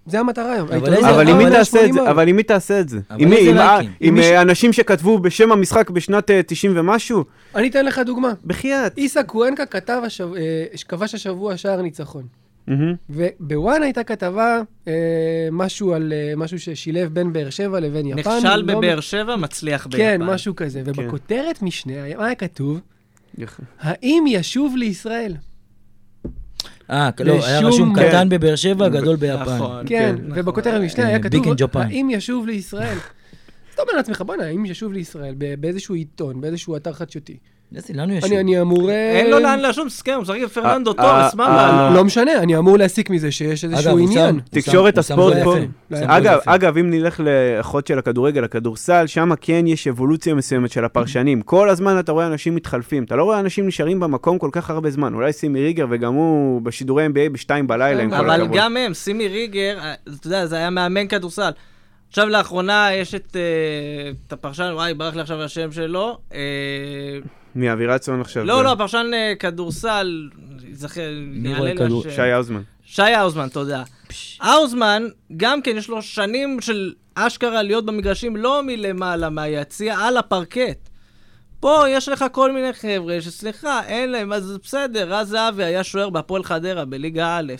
זה 0.05 0.19
המטרה 0.19 0.53
היום. 0.53 0.67
אבל 1.09 1.29
עם 1.29 1.37
מי 1.37 1.45
תעשה 1.49 1.85
את 1.85 1.93
זה? 1.93 2.09
אבל 2.09 2.27
עם 2.27 2.35
מי 2.35 2.43
תעשה 2.43 2.79
את 2.79 2.89
זה? 2.89 2.99
עם 3.99 4.17
אנשים 4.41 4.73
שכתבו 4.73 5.19
בשם 5.19 5.51
המשחק 5.51 5.89
בשנת 5.89 6.31
90 6.47 6.73
ומשהו? 6.75 7.23
אני 7.55 7.67
אתן 7.67 7.85
לך 7.85 7.99
דוגמה. 7.99 8.33
בחייאת. 8.45 8.97
איסה 8.97 9.23
קוונקה 9.23 9.65
כתב, 9.65 10.01
כבש 10.87 11.15
השבוע 11.15 11.57
שער 11.57 11.81
ניצחון. 11.81 12.23
מהמם. 12.67 12.95
ובוואן 13.09 13.83
הייתה 13.83 14.03
כתבה, 14.03 14.61
אה, 14.87 14.93
משהו 15.51 15.93
על 15.93 16.13
אה, 16.13 16.33
משהו 16.37 16.59
ששילב 16.59 17.13
בין 17.13 17.33
באר 17.33 17.49
שבע 17.49 17.79
לבין 17.79 18.05
יפן. 18.07 18.19
נכשל 18.19 18.55
לא- 18.55 18.75
בבאר 18.75 18.99
שבע, 18.99 19.35
מצליח 19.35 19.87
ביפן. 19.87 19.97
כן, 19.97 20.21
משהו 20.23 20.55
כזה. 20.55 20.81
ובכותרת 20.85 21.61
משנה, 21.61 21.93
מה 22.17 22.25
היה 22.25 22.35
כתוב? 22.35 22.79
יפה. 23.37 23.63
האם 23.79 24.23
ישוב 24.27 24.77
לישראל? 24.77 25.35
אה, 26.91 27.09
לא, 27.19 27.45
היה 27.45 27.59
רשום 27.59 27.95
כן. 27.95 28.07
קטן 28.07 28.29
בבאר 28.29 28.55
שבע, 28.55 28.89
גדול 28.89 29.15
ביפן. 29.15 29.41
נכון. 29.55 29.85
כן, 29.87 30.15
נכון. 30.27 30.39
ובכותרת 30.39 30.81
משנה 30.81 31.03
אה, 31.03 31.09
היה 31.09 31.17
Big 31.17 31.21
כתוב. 31.21 31.77
האם 31.77 32.09
ישוב 32.11 32.47
לישראל? 32.47 32.97
אז 32.97 33.73
אתה 33.73 33.81
אומר 33.81 33.93
לעצמך, 33.93 34.21
בוא'נה, 34.21 34.43
האם 34.43 34.65
ישוב 34.65 34.93
לישראל 34.93 35.35
באיזשהו 35.59 35.95
עיתון, 35.95 36.41
באיזשהו 36.41 36.75
אתר 36.75 36.93
חדשותי? 36.93 37.37
יוסי, 37.71 37.93
לנו 37.93 38.13
יש... 38.13 38.23
אני 38.23 38.39
אני 38.39 38.61
אמור... 38.61 38.89
אה, 38.89 39.11
אין 39.11 39.31
לו 39.31 39.39
לאן 39.39 39.59
לשום, 39.59 39.85
מסכם, 39.85 40.13
הוא 40.13 40.21
משחק 40.21 40.37
עם 40.41 40.47
פרננדו 40.47 40.91
אה, 40.91 40.95
טורס, 40.95 41.31
אה, 41.31 41.35
מה 41.35 41.87
אה? 41.87 41.95
לא 41.95 42.03
משנה, 42.03 42.37
אני 42.37 42.57
אמור 42.57 42.77
להסיק 42.77 43.09
מזה 43.09 43.31
שיש 43.31 43.63
איזשהו 43.65 43.97
עניין. 43.97 44.39
תקשורת 44.49 44.97
הספורט 44.97 45.37
פה. 45.43 45.55
אגב, 46.45 46.77
אם 46.77 46.89
נלך 46.89 47.21
לאחות 47.23 47.87
של 47.87 47.99
הכדורגל, 47.99 48.43
הכדורסל, 48.43 49.07
שם 49.07 49.29
כן 49.41 49.67
יש 49.67 49.87
אבולוציה 49.87 50.33
מסוימת 50.33 50.71
של 50.71 50.85
הפרשנים. 50.85 51.41
כל 51.41 51.69
הזמן 51.69 51.99
אתה 51.99 52.11
רואה 52.11 52.27
אנשים 52.27 52.55
מתחלפים. 52.55 53.03
אתה 53.03 53.15
לא 53.15 53.23
רואה 53.23 53.39
אנשים 53.39 53.67
נשארים 53.67 53.99
במקום 53.99 54.37
כל 54.37 54.49
כך 54.51 54.69
הרבה 54.69 54.89
זמן. 54.89 55.13
אולי 55.13 55.33
סימי 55.33 55.61
ריגר, 55.61 55.85
וגם 55.89 56.13
הוא 56.13 56.61
בשידורי 56.61 57.05
NBA 57.05 57.29
בשתיים 57.31 57.67
בלילה, 57.67 58.03
עם 58.03 58.09
כל 58.09 58.15
אבל 58.15 58.31
הכבוד. 58.31 58.47
גם... 58.47 58.57
גם 58.57 58.77
הם, 58.77 58.93
סימי 58.93 59.27
ריגר, 59.27 59.79
אה, 59.79 59.93
אתה 60.19 60.27
יודע, 60.27 60.45
זה 60.45 60.55
היה 60.55 60.69
מאמן 60.69 61.07
כדורסל. 61.07 61.51
עכשיו 62.09 62.29
לאחרונה 62.29 62.89
יש 62.93 63.15
את, 63.15 63.35
אה, 63.35 64.11
את 64.27 64.33
הפרשן, 64.33 64.71
וואי, 64.73 64.93
ברח 64.93 65.15
לי 65.15 65.21
עכשיו 65.21 65.43
השם 65.43 65.71
שלו. 65.71 66.17
אה, 67.55 67.61
מאווירצון 67.61 68.21
עכשיו. 68.21 68.43
לא, 68.45 68.63
לא, 68.63 68.71
הפרשן 68.71 69.11
אה, 69.13 69.33
כדורסל, 69.39 70.29
רואה 71.57 71.73
לי 71.73 71.77
כדור- 71.77 72.01
השם. 72.01 72.15
שי 72.15 72.21
האוזמן. 72.21 72.61
שי 72.85 73.01
האוזמן, 73.01 73.47
תודה. 73.47 73.83
האוזמן, 74.41 75.03
גם 75.37 75.61
כן 75.61 75.77
יש 75.77 75.89
לו 75.89 76.01
שנים 76.01 76.61
של 76.61 76.93
אשכרה 77.15 77.61
להיות 77.63 77.85
במגרשים 77.85 78.35
לא 78.35 78.61
מלמעלה 78.63 79.29
מהיציע, 79.29 79.97
על 79.99 80.17
הפרקט. 80.17 80.89
פה 81.59 81.83
יש 81.89 82.09
לך 82.09 82.25
כל 82.31 82.51
מיני 82.51 82.73
חבר'ה 82.73 83.21
שסליחה, 83.21 83.81
אין 83.87 84.11
להם, 84.11 84.33
אז 84.33 84.57
בסדר, 84.63 85.13
רז 85.13 85.29
זהבי 85.29 85.63
היה 85.63 85.83
שוער 85.83 86.09
בהפועל 86.09 86.43
חדרה 86.43 86.85
בליגה 86.85 87.37
א'. 87.37 87.53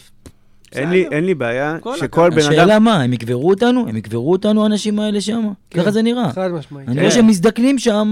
אין 0.72 0.90
לי. 0.90 1.08
אין 1.12 1.26
לי 1.26 1.36
בעיה 1.36 1.78
כל 1.80 1.98
שכל 1.98 2.30
בן 2.30 2.38
אדם... 2.40 2.52
השאלה 2.52 2.80
מה, 2.80 3.02
הם 3.02 3.14
יקברו 3.14 3.50
אותנו? 3.50 3.86
הם 3.90 3.98
יקברו 3.98 4.32
אותנו, 4.32 4.64
האנשים 4.64 5.00
האלה 5.00 5.22
שם? 5.22 5.48
כן. 5.70 5.82
ככה 5.82 5.92
זה 5.92 6.02
נראה. 6.02 6.32
חד 6.32 6.52
משמעית. 6.52 6.88
אני 6.88 6.96
כן. 6.96 7.02
רואה 7.02 7.12
שהם 7.12 7.28
מזדקנים 7.28 7.80
שם. 7.80 8.12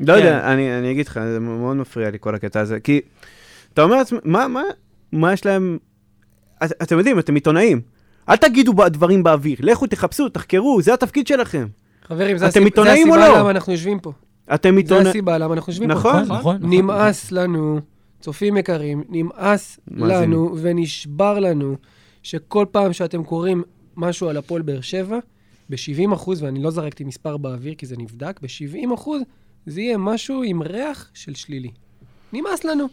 לא 0.00 0.12
כן. 0.12 0.18
יודע, 0.18 0.52
אני, 0.52 0.78
אני 0.78 0.90
אגיד 0.90 1.06
לך, 1.06 1.20
זה 1.32 1.40
מאוד 1.40 1.76
מפריע 1.76 2.10
לי 2.10 2.18
כל 2.20 2.34
הקטע 2.34 2.60
הזה, 2.60 2.80
כי 2.80 3.00
אתה 3.74 3.82
אומר 3.82 3.96
לעצמך, 3.96 4.20
מה, 4.24 4.48
מה, 4.48 4.62
מה 5.12 5.32
יש 5.32 5.46
להם... 5.46 5.78
את, 6.64 6.72
אתם 6.82 6.98
יודעים, 6.98 7.18
אתם 7.18 7.34
עיתונאים. 7.34 7.80
אל 8.28 8.36
תגידו 8.36 8.72
דברים 8.88 9.22
באוויר, 9.22 9.56
לכו 9.60 9.86
תחפשו, 9.86 10.28
תחקרו, 10.28 10.82
זה 10.82 10.94
התפקיד 10.94 11.26
שלכם. 11.26 11.66
חברים, 12.04 12.38
זה 12.38 12.48
אתם 12.48 12.62
הסיב- 12.62 12.82
זה 12.84 12.92
הסיבה 12.92 13.16
לא? 13.28 13.38
למה 13.38 13.50
אנחנו 13.50 13.72
יושבים 13.72 14.00
פה. 14.00 14.12
אתם 14.54 14.70
זה 14.74 14.76
עיתונאים... 14.76 15.06
הסיבה 15.06 15.38
למה 15.38 15.54
אנחנו 15.54 15.72
יושבים 15.72 15.88
פה. 15.88 15.94
נכון. 15.94 16.22
נכון, 16.22 16.36
נכון. 16.36 16.58
נמאס 16.62 17.32
לנו, 17.32 17.80
צופים 18.20 18.56
יקרים, 18.56 19.04
נמאס. 19.08 19.80
לנו 19.90 20.56
ונשבר 20.62 21.38
לנו 21.38 21.76
שכל 22.22 22.66
פעם 22.70 22.92
שאתם 22.92 23.24
קוראים 23.24 23.62
משהו 23.96 24.28
על 24.28 24.36
הפועל 24.36 24.62
באר 24.62 24.80
שבע, 24.80 25.18
ב-70 25.70 26.14
אחוז, 26.14 26.42
ואני 26.42 26.62
לא 26.62 26.70
זרקתי 26.70 27.04
מספר 27.04 27.36
באוויר 27.36 27.74
כי 27.78 27.86
זה 27.86 27.96
נבדק, 27.98 28.40
ב-70 28.42 28.94
אחוז 28.94 29.22
זה 29.66 29.80
יהיה 29.80 29.98
משהו 29.98 30.42
עם 30.46 30.62
ריח 30.62 31.10
של 31.14 31.34
שלילי. 31.34 31.70
נמאס 32.32 32.64
לנו. 32.64 32.86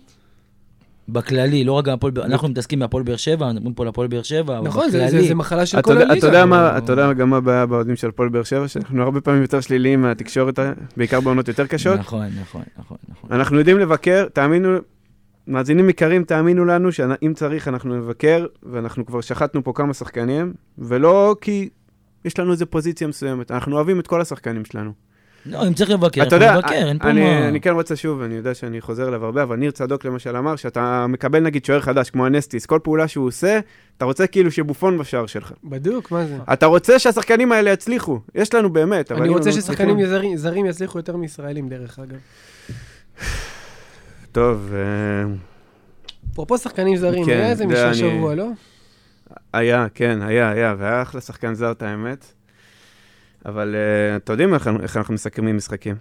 בכללי, 1.10 1.64
לא 1.64 1.72
רק 1.74 1.88
הפועל 1.88 2.14
אנחנו 2.24 2.48
מתעסקים 2.50 2.80
בהפועל 2.80 3.04
באר 3.04 3.16
שבע, 3.16 3.52
מדברים 3.52 3.74
פה 3.74 3.84
על 3.84 3.90
הפועל 3.90 4.08
באר 4.08 4.22
שבע, 4.24 4.58
אבל 4.58 4.68
נכון, 4.68 4.90
זה- 4.90 5.00
זה 5.00 5.06
בכללי- 5.08 5.28
זה 5.28 5.36
מחלה 5.36 5.66
של 5.66 5.82
כל 5.82 5.92
הליגה. 5.98 6.14
אתה 6.18 6.28
יודע 6.28 6.46
מה- 6.46 6.78
אתה 6.78 6.92
יודע 6.94 7.14
גם 7.14 7.30
מה 7.30 7.38
הבעיה 7.38 7.66
באוהדים 7.66 7.96
של 7.96 8.08
הפועל 8.10 8.30
באר 8.30 8.44
שבע? 8.44 8.68
שאנחנו 8.68 9.04
הרבה 9.04 9.22
פעמים 9.22 9.42
יותר 9.42 9.62
שליליים 9.62 10.02
מהתקשורת, 10.02 10.60
בעיקר 10.98 11.20
בעונות 11.22 11.48
יותר 11.48 11.68
קשות. 11.68 12.00
נכון, 12.00 12.28
נכון, 12.42 12.62
נכון, 12.80 12.98
נכון. 13.10 13.32
אנחנו 13.32 13.60
יודעים 13.60 13.80
לבקר, 13.80 14.26
תאמינו, 14.34 14.70
מאזינים 15.48 15.90
יקרים, 15.90 16.24
תאמינו 16.24 16.66
לנו 16.66 16.92
שאם 16.92 17.34
צריך 17.36 17.68
אנחנו 17.68 17.96
נבקר, 17.98 18.46
ואנחנו 18.64 19.06
כבר 19.06 19.22
שחטנו 19.22 19.64
פה 19.64 19.72
כמה 19.76 19.94
שחקנים, 19.94 20.54
ולא 20.78 21.36
כי 21.42 21.70
יש 22.26 22.40
לנו 22.40 22.52
איזו 22.52 22.66
פוזיציה 22.66 23.08
מסוימת, 23.08 23.52
אנחנו 23.52 23.76
אוהבים 23.76 24.00
את 24.00 24.08
כל 24.08 24.22
השחקנים 24.22 24.66
שלנו. 24.66 24.92
לא, 25.46 25.68
אם 25.68 25.74
צריך 25.74 25.90
לבקר, 25.90 26.24
אתה 26.24 26.36
יודע, 26.36 26.56
אין 26.72 27.00
פה 27.00 27.10
אני, 27.10 27.22
מה. 27.40 27.48
אני 27.48 27.62
כן 27.62 27.70
רוצה 27.72 27.96
שוב, 27.96 28.22
אני 28.22 28.36
יודע 28.36 28.54
שאני 28.54 28.82
חוזר 28.82 29.08
אליו 29.08 29.26
הרבה, 29.26 29.44
אבל 29.44 29.56
ניר 29.56 29.72
צדוק 29.72 30.06
למשל 30.06 30.38
אמר, 30.38 30.56
שאתה 30.56 31.06
מקבל 31.10 31.40
נגיד 31.40 31.66
שוער 31.66 31.82
חדש, 31.82 32.10
כמו 32.10 32.28
אנסטיס, 32.28 32.66
כל 32.66 32.80
פעולה 32.84 33.08
שהוא 33.08 33.28
עושה, 33.28 33.60
אתה 33.98 34.06
רוצה 34.06 34.28
כאילו 34.28 34.52
שבופון 34.52 34.98
בשער 34.98 35.26
שלך. 35.26 35.52
בדוק, 35.64 36.12
מה 36.12 36.26
זה? 36.26 36.38
אתה 36.54 36.66
רוצה 36.66 37.00
שהשחקנים 37.00 37.52
האלה 37.52 37.70
יצליחו, 37.72 38.20
יש 38.36 38.54
לנו 38.54 38.70
באמת, 38.74 39.12
אבל 39.12 39.22
אני 39.22 39.30
רוצה 39.30 39.50
לא 39.50 39.56
ששחקנים 39.56 39.90
מצליחים- 39.98 40.10
זרים- 40.12 40.38
זרים 40.38 40.66
יצליחו 40.66 41.00
יותר 41.00 41.16
מישראלים, 41.18 41.70
דרך 41.70 42.00
אגב. 42.00 42.18
טוב, 44.32 44.72
אה, 44.74 45.32
אפרופו 46.34 46.58
שחקנים 46.58 46.98
זרים, 46.98 47.26
כן, 47.26 47.32
היה 47.32 47.50
איזה 47.50 47.56
זה 47.56 47.66
מישהו 47.66 47.84
אני- 47.84 47.92
השבוע, 47.92 48.36
לא? 48.36 48.48
היה, 49.54 49.88
כן, 49.94 50.20
היה, 50.22 50.50
היה, 50.52 50.76
והיה 50.78 51.02
אחלה 51.02 51.22
שחקן 51.22 51.54
זר, 51.54 51.72
את 51.72 51.82
האמת. 51.82 52.26
אבל 53.46 53.76
uh, 53.76 54.18
אתם 54.18 54.34
יודעים 54.34 54.54
איך, 54.54 54.70
איך 54.82 54.98
אנחנו 54.98 55.14
מסכמים 55.14 55.58
משחקים. 55.58 55.96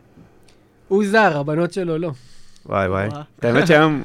הוא 0.88 1.04
זר, 1.06 1.38
הבנות 1.38 1.72
שלו 1.72 1.98
לא. 1.98 2.12
וואי 2.66 2.88
וואי. 2.88 3.08
האמת 3.42 3.66
שהיום... 3.66 4.04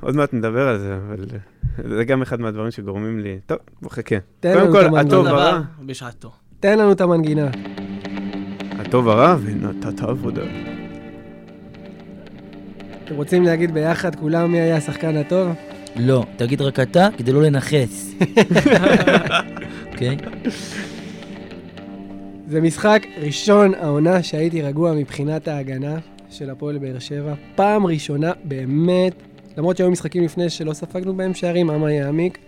עוד 0.00 0.16
מעט 0.16 0.34
נדבר 0.34 0.68
על 0.68 0.78
זה, 0.78 0.96
אבל 0.96 1.24
אה, 1.32 1.96
זה 1.96 2.04
גם 2.04 2.22
אחד 2.22 2.40
מהדברים 2.40 2.70
שגורמים 2.70 3.20
לי... 3.20 3.38
טוב, 3.46 3.58
בוא 3.82 3.90
חכה. 3.90 4.16
תן 4.40 4.54
קודם 4.54 4.74
לנו 4.74 4.92
כל. 4.92 4.98
הטוב 4.98 5.26
הרע, 5.26 5.60
בשעתו. 5.80 6.32
תן 6.60 6.78
לנו 6.78 6.92
את 6.92 7.00
המנגינה. 7.00 7.50
הטוב 8.78 9.08
הרע 9.08 9.36
ונתת 9.42 10.02
עבודה. 10.02 10.42
אתם 13.04 13.14
רוצים 13.14 13.42
להגיד 13.42 13.74
ביחד 13.74 14.14
כולם 14.16 14.52
מי 14.52 14.60
היה 14.60 14.76
השחקן 14.76 15.16
הטוב? 15.16 15.48
לא, 15.96 16.24
תגיד 16.36 16.60
רק 16.60 16.80
אתה, 16.80 17.08
כדי 17.16 17.32
לא 17.32 17.42
לנכס. 17.42 18.14
אוקיי? 19.92 20.16
זה 22.48 22.60
משחק 22.60 23.02
ראשון 23.20 23.74
העונה 23.74 24.22
שהייתי 24.22 24.62
רגוע 24.62 24.92
מבחינת 24.94 25.48
ההגנה 25.48 25.98
של 26.30 26.50
הפועל 26.50 26.78
באר 26.78 26.98
שבע. 26.98 27.34
פעם 27.54 27.86
ראשונה 27.86 28.32
באמת, 28.44 29.22
למרות 29.56 29.76
שהיו 29.76 29.90
משחקים 29.90 30.24
לפני 30.24 30.50
שלא 30.50 30.72
ספגנו 30.72 31.16
בהם 31.16 31.34
שערים, 31.34 31.70
אמה 31.70 31.92
יעמיק, 31.92 32.38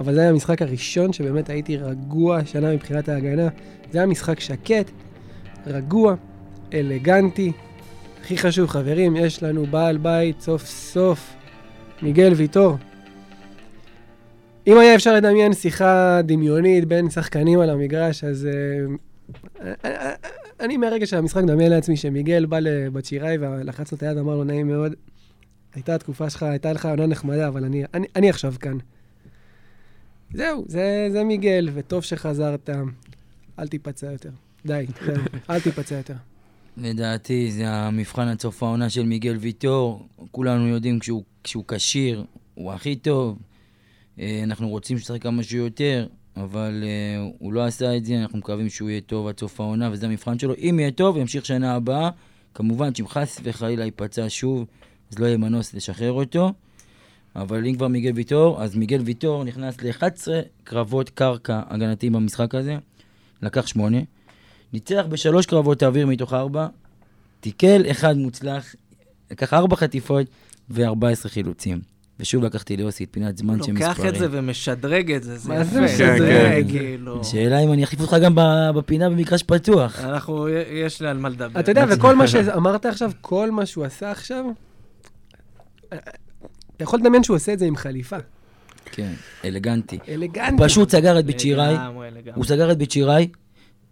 אבל 0.00 0.14
זה 0.14 0.20
היה 0.20 0.30
המשחק 0.30 0.62
הראשון 0.62 1.12
שבאמת 1.12 1.50
הייתי 1.50 1.76
רגוע 1.76 2.36
השנה 2.36 2.72
מבחינת 2.72 3.08
ההגנה. 3.08 3.48
זה 3.92 3.98
היה 3.98 4.06
משחק 4.06 4.40
שקט, 4.40 4.90
רגוע, 5.66 6.14
אלגנטי. 6.74 7.52
הכי 8.20 8.36
חשוב, 8.36 8.68
חברים, 8.68 9.16
יש 9.16 9.42
לנו 9.42 9.66
בעל 9.66 9.96
בית 9.96 10.40
סוף 10.40 10.66
סוף, 10.66 11.34
מיגל 12.02 12.32
ויטור. 12.36 12.76
אם 14.66 14.78
היה 14.78 14.94
אפשר 14.94 15.14
לדמיין 15.14 15.52
שיחה 15.52 16.20
דמיונית 16.24 16.84
בין 16.84 17.10
שחקנים 17.10 17.60
על 17.60 17.70
המגרש, 17.70 18.24
אז 18.24 18.46
אה, 18.46 18.94
אני 20.60 20.76
מהרגע 20.76 21.06
של 21.06 21.16
המשחק 21.16 21.42
מדמיין 21.42 21.70
לעצמי 21.70 21.96
שמיגל 21.96 22.46
בא 22.46 22.58
לבת 22.58 23.04
שיראי 23.04 23.38
ולחץ 23.38 23.92
לו 23.92 23.96
את 23.96 24.02
היד, 24.02 24.18
אמר 24.18 24.36
לו, 24.36 24.44
נעים 24.44 24.68
מאוד. 24.68 24.94
הייתה 25.74 25.94
התקופה 25.94 26.30
שלך, 26.30 26.42
הייתה 26.42 26.72
לך 26.72 26.86
עונה 26.86 27.06
נחמדה, 27.06 27.48
אבל 27.48 27.64
אני, 27.64 27.84
אני, 27.94 28.06
אני 28.16 28.30
עכשיו 28.30 28.54
כאן. 28.60 28.78
זהו, 30.34 30.64
זה, 30.68 31.08
זה 31.12 31.24
מיגל, 31.24 31.70
וטוב 31.74 32.04
שחזרת. 32.04 32.70
אל 33.58 33.68
תיפצע 33.68 34.12
יותר. 34.12 34.30
די, 34.66 34.86
אל 35.50 35.60
תיפצע 35.60 35.94
יותר. 35.94 36.14
לדעתי 36.76 37.52
זה 37.52 37.68
המבחן 37.68 38.28
עד 38.28 38.40
סוף 38.40 38.62
העונה 38.62 38.90
של 38.90 39.06
מיגל 39.06 39.36
ויטור. 39.36 40.08
כולנו 40.30 40.68
יודעים 40.68 40.98
כשהוא 41.44 41.64
כשיר, 41.68 42.24
הוא 42.54 42.72
הכי 42.72 42.96
טוב. 42.96 43.38
אה, 44.18 44.40
אנחנו 44.44 44.68
רוצים 44.68 44.98
שישחק 44.98 45.22
כמה 45.22 45.42
שיותר, 45.42 46.06
אבל 46.42 46.84
אה, 46.86 47.30
הוא 47.38 47.52
לא 47.52 47.64
עשה 47.64 47.96
את 47.96 48.04
זה, 48.04 48.18
אנחנו 48.22 48.38
מקווים 48.38 48.68
שהוא 48.68 48.90
יהיה 48.90 49.00
טוב 49.00 49.26
עד 49.26 49.40
סוף 49.40 49.60
העונה, 49.60 49.88
וזה 49.92 50.06
המבחן 50.06 50.38
שלו. 50.38 50.54
אם 50.58 50.76
יהיה 50.80 50.90
טוב, 50.90 51.16
ימשיך 51.16 51.46
שנה 51.46 51.74
הבאה. 51.74 52.10
כמובן 52.54 52.94
שאם 52.94 53.08
חס 53.08 53.40
וחלילה 53.42 53.84
ייפצע 53.84 54.24
שוב, 54.28 54.66
אז 55.10 55.18
לא 55.18 55.26
יהיה 55.26 55.36
מנוס 55.36 55.74
לשחרר 55.74 56.12
אותו. 56.12 56.52
אבל 57.36 57.66
אם 57.66 57.74
כבר 57.74 57.88
מיגל 57.88 58.12
ויטור, 58.14 58.62
אז 58.62 58.76
מיגל 58.76 59.00
ויטור 59.00 59.44
נכנס 59.44 59.82
ל-11 59.82 60.28
קרבות 60.64 61.10
קרקע 61.10 61.62
הגנתיים 61.68 62.12
במשחק 62.12 62.54
הזה, 62.54 62.76
לקח 63.42 63.66
שמונה. 63.66 63.98
ניצח 64.72 65.04
בשלוש 65.08 65.46
קרבות 65.46 65.82
האוויר 65.82 66.06
מתוך 66.06 66.32
ארבע, 66.32 66.66
תיקל 67.40 67.90
אחד 67.90 68.16
מוצלח, 68.16 68.74
לקח 69.30 69.54
ארבע 69.54 69.76
חטיפות 69.76 70.26
ו-14 70.70 71.28
חילוצים. 71.28 71.97
ושוב 72.20 72.44
לקחתי 72.44 72.76
ליוסי 72.76 73.04
את 73.04 73.08
פינת 73.10 73.38
זמן 73.38 73.62
של 73.62 73.72
מספרים. 73.72 73.88
לוקח 73.88 74.04
את 74.08 74.14
זה 74.18 74.26
ומשדרג 74.30 75.12
את 75.12 75.22
זה, 75.22 75.38
זה 75.38 75.48
מה 75.48 75.64
זה 75.64 75.70
יפה. 75.70 75.84
משדרג 75.84 76.18
זה 76.18 76.58
את 76.58 76.66
זה? 76.66 76.72
כאילו... 76.72 77.24
שאלה 77.24 77.58
אם 77.58 77.72
אני 77.72 77.84
אחליף 77.84 78.00
אותך 78.00 78.16
גם 78.22 78.34
ב- 78.34 78.70
בפינה 78.74 79.10
במגרש 79.10 79.42
פתוח. 79.42 80.00
אנחנו, 80.00 80.48
יש 80.72 81.02
לי 81.02 81.08
על 81.08 81.18
מה 81.18 81.28
לדבר. 81.28 81.60
אתה 81.60 81.70
יודע, 81.70 81.84
וכל 81.90 82.14
מה 82.14 82.26
שאמרת 82.28 82.86
עכשיו, 82.86 83.10
כל 83.20 83.50
מה 83.50 83.66
שהוא 83.66 83.84
עשה 83.84 84.10
עכשיו, 84.10 84.44
אתה 85.88 86.04
יכול 86.84 86.98
לדמיין 87.00 87.22
שהוא 87.24 87.36
עושה 87.36 87.52
את 87.52 87.58
זה 87.58 87.64
עם 87.64 87.76
חליפה. 87.76 88.16
כן, 88.84 89.12
אלגנטי. 89.44 89.98
אלגנטי. 90.08 90.62
פשוט 90.64 90.90
סגר 90.90 91.18
את 91.18 91.24
בית 91.24 91.40
שיראי, 91.40 91.74
לגמרי, 91.74 92.10
לגמרי. 92.10 92.32
הוא 92.34 92.44
סגר 92.44 92.72
את 92.72 92.78
בית 92.78 92.90
שיראי, 92.90 93.28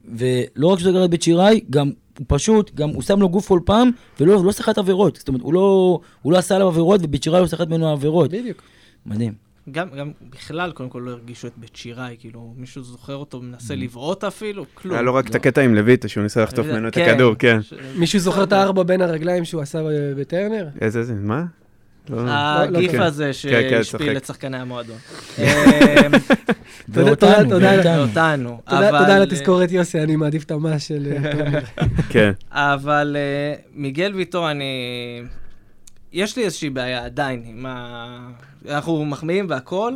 ולא 0.05 0.67
רק 0.67 0.79
שהוא 0.79 0.91
סגר 0.91 1.05
את 1.05 1.11
בית 1.11 1.23
שיראי, 1.23 1.61
גם 1.71 1.91
הוא 2.19 2.25
פשוט, 2.29 2.75
גם 2.75 2.89
הוא 2.89 3.03
שם 3.03 3.21
לו 3.21 3.29
גוף 3.29 3.49
כל 3.49 3.61
פעם, 3.65 3.91
ולא 4.21 4.45
לא 4.45 4.53
סחט 4.53 4.79
עבירות. 4.79 5.17
זאת 5.17 5.29
אומרת, 5.29 5.43
הוא 5.43 5.55
לא, 5.55 6.01
הוא 6.23 6.33
לא 6.33 6.39
עשה 6.39 6.55
עליו 6.55 6.67
עבירות, 6.69 7.01
ובית 7.05 7.23
שיראי 7.23 7.41
לא 7.43 7.47
סחט 7.47 7.69
ממנו 7.69 7.89
עבירות. 7.93 8.31
בדיוק. 8.31 8.63
מדהים. 9.07 9.33
גם, 9.71 9.89
גם 9.99 10.11
בכלל, 10.31 10.73
קודם 10.73 10.89
כל 10.89 11.03
לא 11.07 11.11
הרגישו 11.11 11.47
את 11.47 11.53
בית 11.57 11.77
שיראי, 11.77 12.17
כאילו, 12.19 12.55
מישהו 12.57 12.83
זוכר 12.83 13.17
אותו 13.17 13.41
מנסה 13.43 13.75
Mm. 13.75 13.77
לבעוט 13.77 14.25
אפילו? 14.25 14.65
כלום. 14.75 14.95
היה 14.95 15.03
לו 15.03 15.15
רק 15.15 15.27
את 15.27 15.31
לא. 15.31 15.37
הקטע 15.37 15.61
עם 15.61 15.75
לויטה, 15.75 16.09
שהוא 16.09 16.23
ניסה 16.23 16.43
לחטוף 16.43 16.67
ממנו 16.67 16.89
את 16.89 16.95
כן. 16.95 17.11
הכדור, 17.11 17.35
כן. 17.39 17.63
ש- 17.63 17.73
מישהו 17.99 18.19
זוכר 18.19 18.43
את 18.45 18.53
הארבע 18.53 18.83
בין 18.83 19.01
הרגליים 19.03 19.45
שהוא 19.45 19.63
עשה 19.63 19.79
בטרנר? 20.17 20.69
איזה 20.81 21.03
זה, 21.03 21.15
מה? 21.15 21.45
לא. 22.11 22.31
הגיף 22.31 22.93
כן. 22.93 23.01
הזה 23.01 23.31
כן, 23.43 23.51
כן, 23.51 23.83
שהשפיל. 23.83 24.17
את 24.17 24.25
שחקני 24.25 24.57
המועדון. 24.57 24.97
תודה, 26.95 27.07
ואותנו, 27.07 27.49
תודה, 27.49 29.15
על 29.17 29.23
התזכורת, 29.23 29.73
יוסי, 29.73 30.01
אני 30.01 30.17
מעדיף 30.17 30.45
את 30.45 30.51
המה 30.51 30.79
של 30.79 31.13
אה. 31.13 31.61
כן. 32.13 32.33
אבל 32.51 33.17
אה, 33.19 33.55
מיגל 33.75 34.15
ויטור, 34.15 34.51
אני... 34.51 34.65
יש 36.13 36.37
לי 36.37 36.45
איזושהי 36.45 36.71
בעיה 36.71 37.05
עדיין 37.05 37.43
עם 37.47 37.67
ה... 37.67 38.29
אנחנו 38.69 39.05
מחמיאים 39.05 39.47
והכל, 39.49 39.93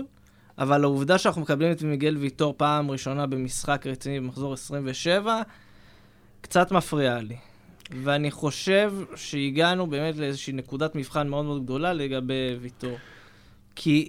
אבל 0.59 0.85
העובדה 0.85 1.19
שאנחנו 1.19 1.43
מקבלים 1.43 1.73
את 1.73 1.83
מיגל 1.83 2.17
ויטור 2.17 2.55
פעם 2.57 2.91
ראשונה 2.91 3.27
במשחק 3.27 3.87
רציני 3.87 4.21
במחזור 4.21 4.53
27, 4.53 5.43
קצת 6.41 6.73
מפריעה 6.73 7.21
לי. 7.21 7.37
ואני 7.91 8.31
חושב 8.31 8.93
שהגענו 9.17 9.87
באמת 9.87 10.17
לאיזושהי 10.17 10.53
נקודת 10.53 10.95
מבחן 10.95 11.29
מאוד 11.29 11.45
מאוד 11.45 11.65
גדולה 11.65 11.93
לגבי 11.93 12.57
ויטור. 12.61 12.97
כי 13.77 14.09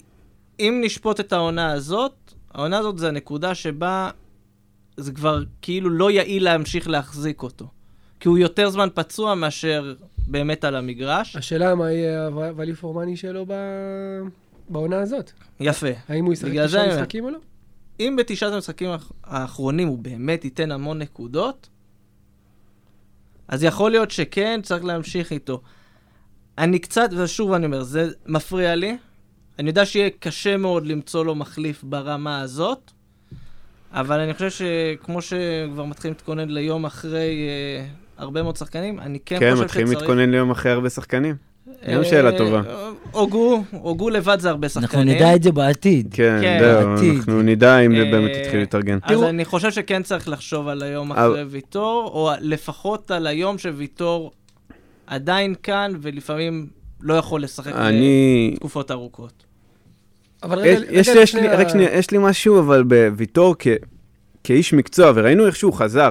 אם 0.60 0.82
נשפוט 0.86 1.20
את 1.20 1.34
העונה 1.34 1.72
הזאת, 1.72 2.14
העונה 2.54 2.78
הזאת 2.78 2.98
זה 2.98 3.08
הנקודה 3.08 3.56
שבה 3.56 4.10
זה 4.98 5.12
כבר 5.12 5.44
כאילו 5.62 5.90
לא 5.90 6.12
יעיל 6.12 6.44
להמשיך 6.44 6.88
להחזיק 6.88 7.44
אותו. 7.44 7.68
כי 8.20 8.28
הוא 8.28 8.38
יותר 8.38 8.70
זמן 8.70 8.88
פצוע 8.94 9.36
מאשר 9.36 9.94
באמת 10.28 10.64
על 10.64 10.76
המגרש. 10.76 11.36
השאלה 11.36 11.76
מה 11.76 11.92
יהיה 11.92 12.28
ה-value 12.28 12.82
for 12.84 12.96
money 12.96 13.16
שלו 13.16 13.46
ב- 13.48 14.22
בעונה 14.70 15.00
הזאת. 15.02 15.32
יפה. 15.60 15.88
האם 16.10 16.26
הוא 16.26 16.34
ישחק 16.34 16.50
תשעה. 16.66 16.88
משחקים 16.88 17.24
או 17.26 17.30
לא? 17.30 17.38
אם 18.00 18.16
בתשעת 18.18 18.54
המשחקים 18.54 18.90
האח- 18.90 19.12
האחרונים 19.24 19.88
הוא 19.88 19.98
באמת 19.98 20.46
ייתן 20.46 20.72
המון 20.72 21.00
נקודות, 21.00 21.70
אז 23.52 23.64
יכול 23.64 23.92
להיות 23.92 24.12
שכן, 24.12 24.60
צריך 24.64 24.84
להמשיך 24.84 25.32
איתו. 25.32 25.62
אני 26.58 26.80
קצת, 26.80 27.10
ושוב 27.18 27.54
אני 27.54 27.66
אומר, 27.66 27.84
זה 27.84 28.10
מפריע 28.26 28.76
לי. 28.76 28.98
אני 29.60 29.70
יודע 29.70 29.86
שיהיה 29.86 30.10
קשה 30.20 30.58
מאוד 30.58 30.86
למצוא 30.86 31.26
לו 31.26 31.36
מחליף 31.36 31.84
ברמה 31.84 32.42
הזאת, 32.42 32.92
אבל 33.92 34.20
אני 34.20 34.34
חושב 34.34 34.50
שכמו 34.50 35.22
שכבר 35.22 35.86
מתחילים 35.86 36.14
להתכונן 36.14 36.50
ליום 36.50 36.86
אחרי 36.86 37.48
אה, 37.48 37.86
הרבה 38.18 38.44
מאוד 38.44 38.56
שחקנים, 38.56 39.00
אני 39.00 39.20
כן, 39.26 39.40
כן, 39.40 39.52
חושב 39.52 39.64
מתחילים 39.64 39.88
שצריך... 39.88 40.02
להתכונן 40.02 40.30
ליום 40.32 40.52
אחרי 40.52 40.72
הרבה 40.72 40.90
שחקנים. 40.90 41.36
גם 41.90 42.00
אה, 42.00 42.06
שאלה 42.06 42.38
טובה. 42.38 42.62
הוגו, 43.12 43.64
הוגו 43.72 44.10
לבד 44.10 44.40
זה 44.40 44.50
הרבה 44.50 44.70
שחקנים. 44.70 44.84
אנחנו 45.00 45.04
נדע 45.04 45.36
את 45.36 45.44
זה 45.44 45.52
בעתיד. 45.52 46.08
כן, 46.14 46.38
כן. 46.42 46.58
זהו. 46.62 47.16
אנחנו 47.18 47.42
נדע 47.42 47.80
אם 47.80 47.96
זה 47.96 48.02
אה, 48.04 48.12
באמת 48.12 48.32
יתחיל 48.36 48.60
להתארגן. 48.60 48.98
אז 49.04 49.24
אני 49.24 49.46
חושב 49.46 49.72
שכן 49.72 50.04
צריך 50.04 50.30
לחשוב 50.30 50.68
על 50.68 50.84
היום 50.84 51.12
אחרי 51.12 51.44
ויטור, 51.44 52.12
או 52.14 52.32
לפחות 52.42 53.12
על 53.12 53.28
היום 53.28 53.58
שוויטור 53.58 54.32
עדיין 55.08 55.56
כאן, 55.64 55.92
ולפעמים 56.02 56.68
לא 57.02 57.14
יכול 57.14 57.44
לשחק 57.44 57.72
אני... 57.76 58.52
לתקופות 58.54 58.92
ארוכות. 58.92 59.44
אבל 60.44 60.60
רגע, 60.60 60.70
יש- 60.72 60.86
יש 60.92 61.10
רגע 61.10 61.16
לי- 62.12 62.18
משהו, 62.20 62.60
אבל 62.60 62.84
בוויטור 62.84 63.56
כאיש 64.44 64.74
מקצוע, 64.74 65.12
וראינו 65.16 65.46
איך 65.46 65.56
שהוא 65.56 65.74
חזר. 65.74 66.10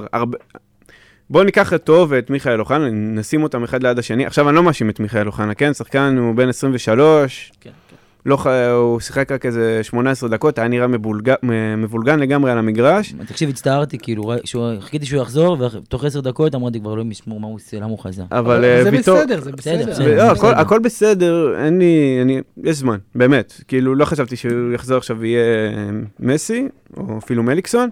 בואו 1.31 1.43
ניקח 1.43 1.73
אותו 1.73 2.05
ואת 2.09 2.29
מיכאל 2.29 2.59
אוחנה, 2.59 2.89
נשים 2.91 3.43
אותם 3.43 3.63
אחד 3.63 3.83
ליד 3.83 3.99
השני. 3.99 4.25
עכשיו, 4.25 4.49
אני 4.49 4.55
לא 4.55 4.63
מאשים 4.63 4.89
את 4.89 4.99
מיכאל 4.99 5.27
אוחנה, 5.27 5.53
כן? 5.53 5.73
שחקן, 5.73 6.17
הוא 6.19 6.35
בן 6.35 6.49
23, 6.49 7.51
כן, 7.61 7.69
כן. 7.89 7.95
לא, 8.25 8.37
הוא 8.71 8.99
שיחק 8.99 9.31
רק 9.31 9.45
איזה 9.45 9.79
18 9.83 10.29
דקות, 10.29 10.59
היה 10.59 10.67
נראה 10.67 10.87
מבולג... 10.87 11.33
מבולגן 11.77 12.19
לגמרי 12.19 12.51
על 12.51 12.57
המגרש. 12.57 13.13
תקשיב, 13.27 13.49
הצטערתי, 13.49 13.97
כאילו, 13.97 14.33
חיכיתי 14.79 15.05
שהוא 15.05 15.21
יחזור, 15.21 15.57
ותוך 15.61 16.05
עשר 16.05 16.21
דקות 16.21 16.55
אמרתי 16.55 16.79
כבר, 16.79 16.93
אלוהים 16.93 17.11
ישמור 17.11 17.39
מה 17.39 17.47
הוא 17.47 17.55
עושה, 17.55 17.77
למה 17.77 17.85
הוא 17.85 17.99
חזר. 17.99 18.23
אבל 18.31 18.65
אה, 18.65 18.83
זה 18.83 18.91
ויטור... 18.91 19.17
בסדר, 19.17 19.41
זה 19.41 19.51
בסדר, 19.51 19.77
בסדר. 19.77 19.91
בסדר. 19.91 20.17
לא, 20.17 20.23
הכל, 20.23 20.33
בסדר. 20.33 20.59
הכל 20.59 20.79
בסדר, 20.79 21.55
אין 21.65 21.79
לי, 21.79 22.19
אני, 22.21 22.41
יש 22.63 22.77
זמן, 22.77 22.97
באמת. 23.15 23.53
כאילו, 23.67 23.95
לא 23.95 24.05
חשבתי 24.05 24.35
שהוא 24.35 24.73
יחזור 24.73 24.97
עכשיו 24.97 25.17
ויהיה 25.19 25.41
אה, 25.41 25.89
מסי, 26.19 26.67
או 26.97 27.17
אפילו 27.17 27.43
מליקסון, 27.43 27.89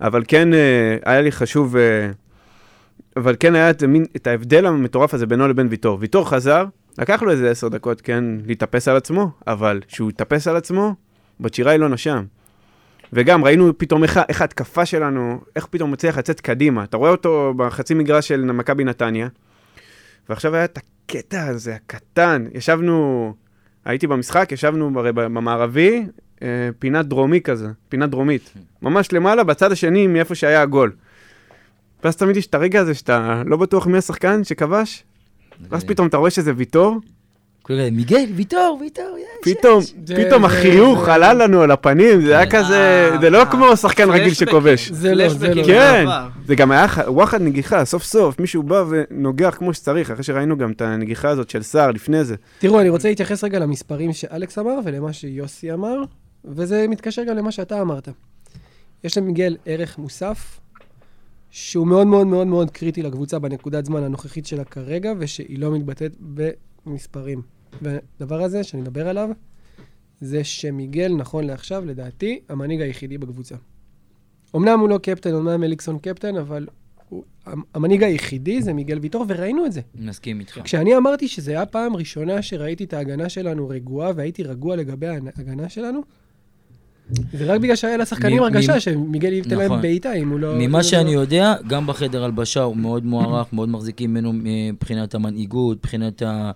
אבל 0.00 0.22
כן 0.28 0.54
אה, 0.54 0.96
היה 1.04 1.20
לי 1.20 1.32
חשוב, 1.32 1.76
אבל 3.20 3.36
כן 3.40 3.54
היה 3.54 3.70
את, 3.70 3.82
המין- 3.82 4.06
את 4.16 4.26
ההבדל 4.26 4.66
המטורף 4.66 5.14
הזה 5.14 5.26
בינו 5.26 5.48
לבין 5.48 5.66
ויטור. 5.70 5.98
ויטור 6.00 6.28
חזר, 6.28 6.64
לקח 6.98 7.22
לו 7.22 7.30
איזה 7.30 7.50
עשר 7.50 7.68
דקות, 7.68 8.00
כן, 8.00 8.24
להתאפס 8.46 8.88
על 8.88 8.96
עצמו, 8.96 9.30
אבל 9.46 9.80
כשהוא 9.88 10.08
התאפס 10.08 10.48
על 10.48 10.56
עצמו, 10.56 10.94
בצ'יראי 11.40 11.78
לא 11.78 11.88
נשם. 11.88 12.24
וגם 13.12 13.44
ראינו 13.44 13.78
פתאום 13.78 14.02
איך, 14.02 14.16
ההתקפה 14.40 14.86
שלנו, 14.86 15.40
איך 15.56 15.66
פתאום 15.66 15.90
הוא 15.90 15.92
מצליח 15.92 16.18
לצאת 16.18 16.40
קדימה. 16.40 16.84
אתה 16.84 16.96
רואה 16.96 17.10
אותו 17.10 17.54
בחצי 17.56 17.94
מגרש 17.94 18.28
של 18.28 18.44
מכבי 18.44 18.84
נתניה, 18.84 19.28
ועכשיו 20.28 20.54
היה 20.54 20.64
את 20.64 20.78
הקטע 20.78 21.46
הזה, 21.46 21.74
הקטן. 21.74 22.44
ישבנו, 22.54 23.34
הייתי 23.84 24.06
במשחק, 24.06 24.52
ישבנו 24.52 24.98
הרי 25.00 25.12
במערבי, 25.12 26.06
אה, 26.42 26.68
פינת 26.78 27.06
דרומי 27.06 27.40
כזה, 27.40 27.68
פינת 27.88 28.10
דרומית. 28.10 28.52
ממש 28.82 29.12
למעלה, 29.12 29.44
בצד 29.44 29.72
השני, 29.72 30.06
מאיפה 30.06 30.34
שהיה 30.34 30.62
הגול. 30.62 30.92
ואז 32.04 32.16
תמיד 32.16 32.36
יש 32.36 32.46
את 32.46 32.54
הרגע 32.54 32.80
הזה 32.80 32.94
שאתה 32.94 33.42
לא 33.46 33.56
בטוח 33.56 33.86
מי 33.86 33.98
השחקן 33.98 34.44
שכבש, 34.44 35.04
ואז 35.70 35.84
פתאום 35.84 36.06
אתה 36.06 36.16
רואה 36.16 36.30
שזה 36.30 36.52
ויטור, 36.56 36.96
מיגל, 37.92 38.24
ויטור, 38.34 38.78
ויטור, 38.80 39.16
יש. 39.18 39.54
פתאום, 39.54 39.80
פתאום 40.16 40.40
זה- 40.40 40.46
החיוך 40.46 41.04
זה- 41.04 41.14
עלה 41.14 41.34
לנו 41.34 41.62
על 41.62 41.70
הפנים, 41.70 42.20
זה 42.20 42.36
היה 42.38 42.46
כן. 42.50 42.58
כזה, 42.64 43.10
אה, 43.12 43.20
זה 43.20 43.30
לא 43.30 43.38
אה, 43.38 43.46
כמו 43.46 43.76
שחקן 43.76 44.10
רגיל 44.10 44.34
שכובש. 44.34 44.90
זה 44.90 45.14
לא, 45.14 45.28
זה 45.28 45.54
לא. 45.54 45.64
כן. 45.64 46.04
זה 46.46 46.54
גם 46.54 46.70
היה 46.70 46.86
וואחד 47.06 47.42
נגיחה, 47.42 47.84
סוף 47.84 48.02
סוף, 48.04 48.40
מישהו 48.40 48.62
בא 48.62 48.84
ונוגח 48.88 49.54
כמו 49.58 49.74
שצריך, 49.74 50.10
אחרי 50.10 50.22
שראינו 50.24 50.56
גם 50.58 50.70
את 50.70 50.82
הנגיחה 50.82 51.28
הזאת 51.28 51.50
של 51.50 51.62
סער 51.62 51.90
לפני 51.90 52.24
זה. 52.24 52.34
תראו, 52.58 52.80
אני 52.80 52.88
רוצה 52.88 53.08
להתייחס 53.08 53.44
רגע 53.44 53.58
למספרים 53.58 54.12
שאלכס 54.12 54.58
אמר 54.58 54.78
ולמה 54.84 55.12
שיוסי 55.12 55.72
אמר, 55.72 55.96
וזה 56.44 56.86
מתקשר 56.88 57.24
גם 57.24 57.36
למה 57.36 57.52
שאתה 57.52 57.80
אמרת. 57.80 58.08
יש 59.04 59.18
למיגל 59.18 59.56
ערך 59.66 59.98
מוסף, 59.98 60.60
שהוא 61.50 61.86
מאוד 61.86 62.06
מאוד 62.06 62.26
מאוד 62.26 62.46
מאוד 62.46 62.70
קריטי 62.70 63.02
לקבוצה 63.02 63.38
בנקודת 63.38 63.84
זמן 63.84 64.02
הנוכחית 64.02 64.46
שלה 64.46 64.64
כרגע, 64.64 65.12
ושהיא 65.18 65.58
לא 65.58 65.72
מתבטאת 65.72 66.16
במספרים. 66.86 67.42
והדבר 67.82 68.42
הזה 68.42 68.64
שאני 68.64 68.82
מדבר 68.82 69.08
עליו, 69.08 69.30
זה 70.20 70.44
שמיגל, 70.44 71.12
נכון 71.16 71.44
לעכשיו, 71.44 71.84
לדעתי, 71.84 72.40
המנהיג 72.48 72.80
היחידי 72.80 73.18
בקבוצה. 73.18 73.54
אמנם 74.56 74.80
הוא 74.80 74.88
לא 74.88 74.98
קפטן, 74.98 75.34
אמנם 75.34 75.64
אליקסון 75.64 75.98
קפטן, 75.98 76.36
אבל 76.36 76.66
הוא, 77.08 77.24
המנהיג 77.74 78.02
היחידי 78.02 78.62
זה 78.62 78.72
מיגל 78.72 78.98
ויטור, 78.98 79.24
וראינו 79.28 79.66
את 79.66 79.72
זה. 79.72 79.80
מסכים 79.94 80.40
איתך. 80.40 80.60
כשאני 80.64 80.96
אמרתי 80.96 81.28
שזו 81.28 81.50
הייתה 81.50 81.66
פעם 81.66 81.96
ראשונה 81.96 82.42
שראיתי 82.42 82.84
את 82.84 82.92
ההגנה 82.92 83.28
שלנו 83.28 83.68
רגועה, 83.68 84.12
והייתי 84.16 84.42
רגוע 84.42 84.76
לגבי 84.76 85.06
ההגנה 85.06 85.68
שלנו, 85.68 86.00
זה 87.32 87.52
רק 87.52 87.60
בגלל 87.60 87.76
שהיה 87.76 87.96
לשחקנים 87.96 88.42
הרגשה 88.42 88.80
שמיגל 88.80 89.32
ייתן 89.32 89.50
להם 89.58 89.66
נכון. 89.66 89.82
בעיטה 89.82 90.12
אם 90.12 90.28
הוא 90.28 90.40
לא... 90.40 90.54
ממה 90.58 90.82
שאני 90.82 91.14
לא- 91.14 91.20
יודע, 91.20 91.54
גם 91.66 91.86
בחדר 91.86 92.24
הלבשה 92.24 92.62
הוא 92.62 92.76
מאוד 92.76 93.04
מוערך, 93.04 93.52
מאוד 93.52 93.68
מחזיקים 93.68 94.10
ממנו 94.10 94.32
מבחינת 94.34 95.14
המנהיגות, 95.14 95.78
מבחינת 95.78 96.22
ה- 96.22 96.50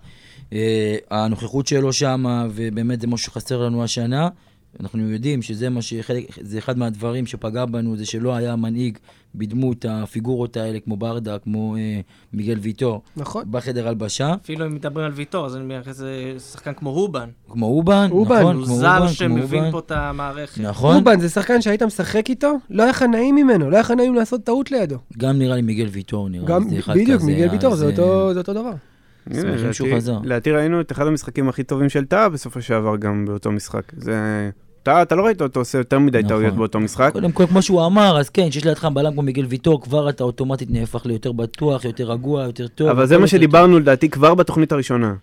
אה, 0.53 0.95
הנוכחות 1.11 1.67
שלו 1.67 1.93
שם, 1.93 2.25
ובאמת 2.53 3.01
זה 3.01 3.07
משהו 3.07 3.31
שחסר 3.31 3.61
לנו 3.61 3.83
השנה. 3.83 4.29
אנחנו 4.79 5.09
יודעים 5.09 5.41
שזה 5.41 5.69
מה 5.69 5.81
שחלק, 5.81 6.23
זה 6.41 6.57
אחד 6.57 6.77
מהדברים 6.77 7.25
שפגע 7.25 7.65
בנו, 7.65 7.97
זה 7.97 8.05
שלא 8.05 8.35
היה 8.35 8.55
מנהיג 8.55 8.97
בדמות 9.35 9.85
הפיגורות 9.89 10.57
האלה, 10.57 10.79
כמו 10.79 10.97
ברדה, 10.97 11.39
כמו 11.39 11.75
אה, 11.75 11.99
מיגל 12.33 12.57
ויטור, 12.61 13.01
נכון. 13.17 13.43
בחדר 13.51 13.87
הלבשה, 13.87 14.35
אפילו 14.43 14.65
אם 14.65 14.75
מדברים 14.75 15.05
על 15.05 15.11
ויטור, 15.11 15.45
אז 15.45 15.55
אני 15.55 15.63
מניח 15.63 15.87
איזה 15.87 16.33
שחקן 16.51 16.73
כמו 16.73 16.89
הובן. 16.89 17.29
כמו 17.49 17.65
אובן, 17.65 18.07
אובן, 18.11 18.39
נכון, 18.39 18.55
הוא 18.55 18.65
כמו 18.65 18.75
זר 18.75 18.97
אובן, 18.97 19.07
שמבין 19.13 19.61
כמו 19.63 19.71
פה 19.71 19.79
את 19.79 19.91
המערכת. 19.91 20.61
נכון, 20.61 20.95
אובן 20.95 21.19
זה 21.19 21.29
שחקן 21.29 21.61
שהיית 21.61 21.83
משחק 21.83 22.29
איתו, 22.29 22.53
לא 22.69 22.83
היה 22.83 22.89
לך 22.89 23.01
נעים 23.01 23.35
ממנו, 23.35 23.69
לא 23.69 23.75
היה 23.75 23.81
לך 23.81 23.91
נעים 23.91 24.15
לעשות 24.15 24.43
טעות 24.43 24.71
לידו. 24.71 24.97
גם 25.17 25.39
נראה 25.39 25.55
לי 25.55 25.61
מיגל 25.61 25.87
ויטור 25.91 26.29
נראה 26.29 26.45
גם, 26.47 26.63
לי, 26.63 26.69
זה 26.69 26.79
אחד 26.79 26.93
בדיוק, 26.93 27.21
כזה, 27.21 27.31
מיגל 27.31 27.49
ויטור, 27.51 27.73
אז, 27.73 27.79
זה 27.79 27.85
אה, 27.85 27.91
אותו 27.91 28.33
זה 28.33 28.39
אותו 28.39 28.53
דבר. 28.53 28.73
שמחים 29.33 29.73
שהוא 29.73 29.87
לדעתי- 29.87 30.01
חזר. 30.01 30.19
לדעתי 30.23 30.51
ראינו 30.51 30.81
את 30.81 30.91
אחד 30.91 31.07
המשחקים 31.07 31.49
הכי 31.49 31.63
טובים 31.63 31.89
של 31.89 32.05
טאה 32.05 32.29
בסופו 32.29 32.61
של 32.61 32.73
דבר 32.79 32.97
גם 32.97 33.25
באותו 33.25 33.51
משחק. 33.51 33.81
זה... 33.97 34.49
טאה, 34.85 35.01
אתה 35.01 35.15
לא 35.15 35.25
ראית 35.25 35.41
אותו 35.41 35.59
עושה 35.59 35.77
יותר 35.77 35.99
מדי 35.99 36.17
נכון. 36.17 36.29
טעויות 36.29 36.53
באותו 36.53 36.79
משחק. 36.79 37.09
קודם 37.13 37.31
כל, 37.31 37.47
כמו 37.47 37.61
שהוא 37.61 37.85
אמר, 37.85 38.19
אז 38.19 38.29
כן, 38.29 38.51
שיש 38.51 38.65
לידך 38.65 38.85
בלם 38.85 39.13
כמו 39.13 39.21
מיגל 39.21 39.45
ויטור, 39.45 39.81
כבר 39.81 40.09
אתה 40.09 40.23
אוטומטית 40.23 40.71
נהפך 40.71 41.05
ליותר 41.05 41.31
בטוח, 41.31 41.85
יותר 41.85 42.11
רגוע, 42.11 42.43
יותר 42.43 42.67
טוב. 42.67 42.87
אבל 42.87 43.05
זה 43.05 43.17
מה 43.17 43.27
שדיברנו 43.27 43.79
לדעתי 43.79 44.09
כבר 44.09 44.35
בתוכנית 44.35 44.71
הראשונה. 44.71 45.13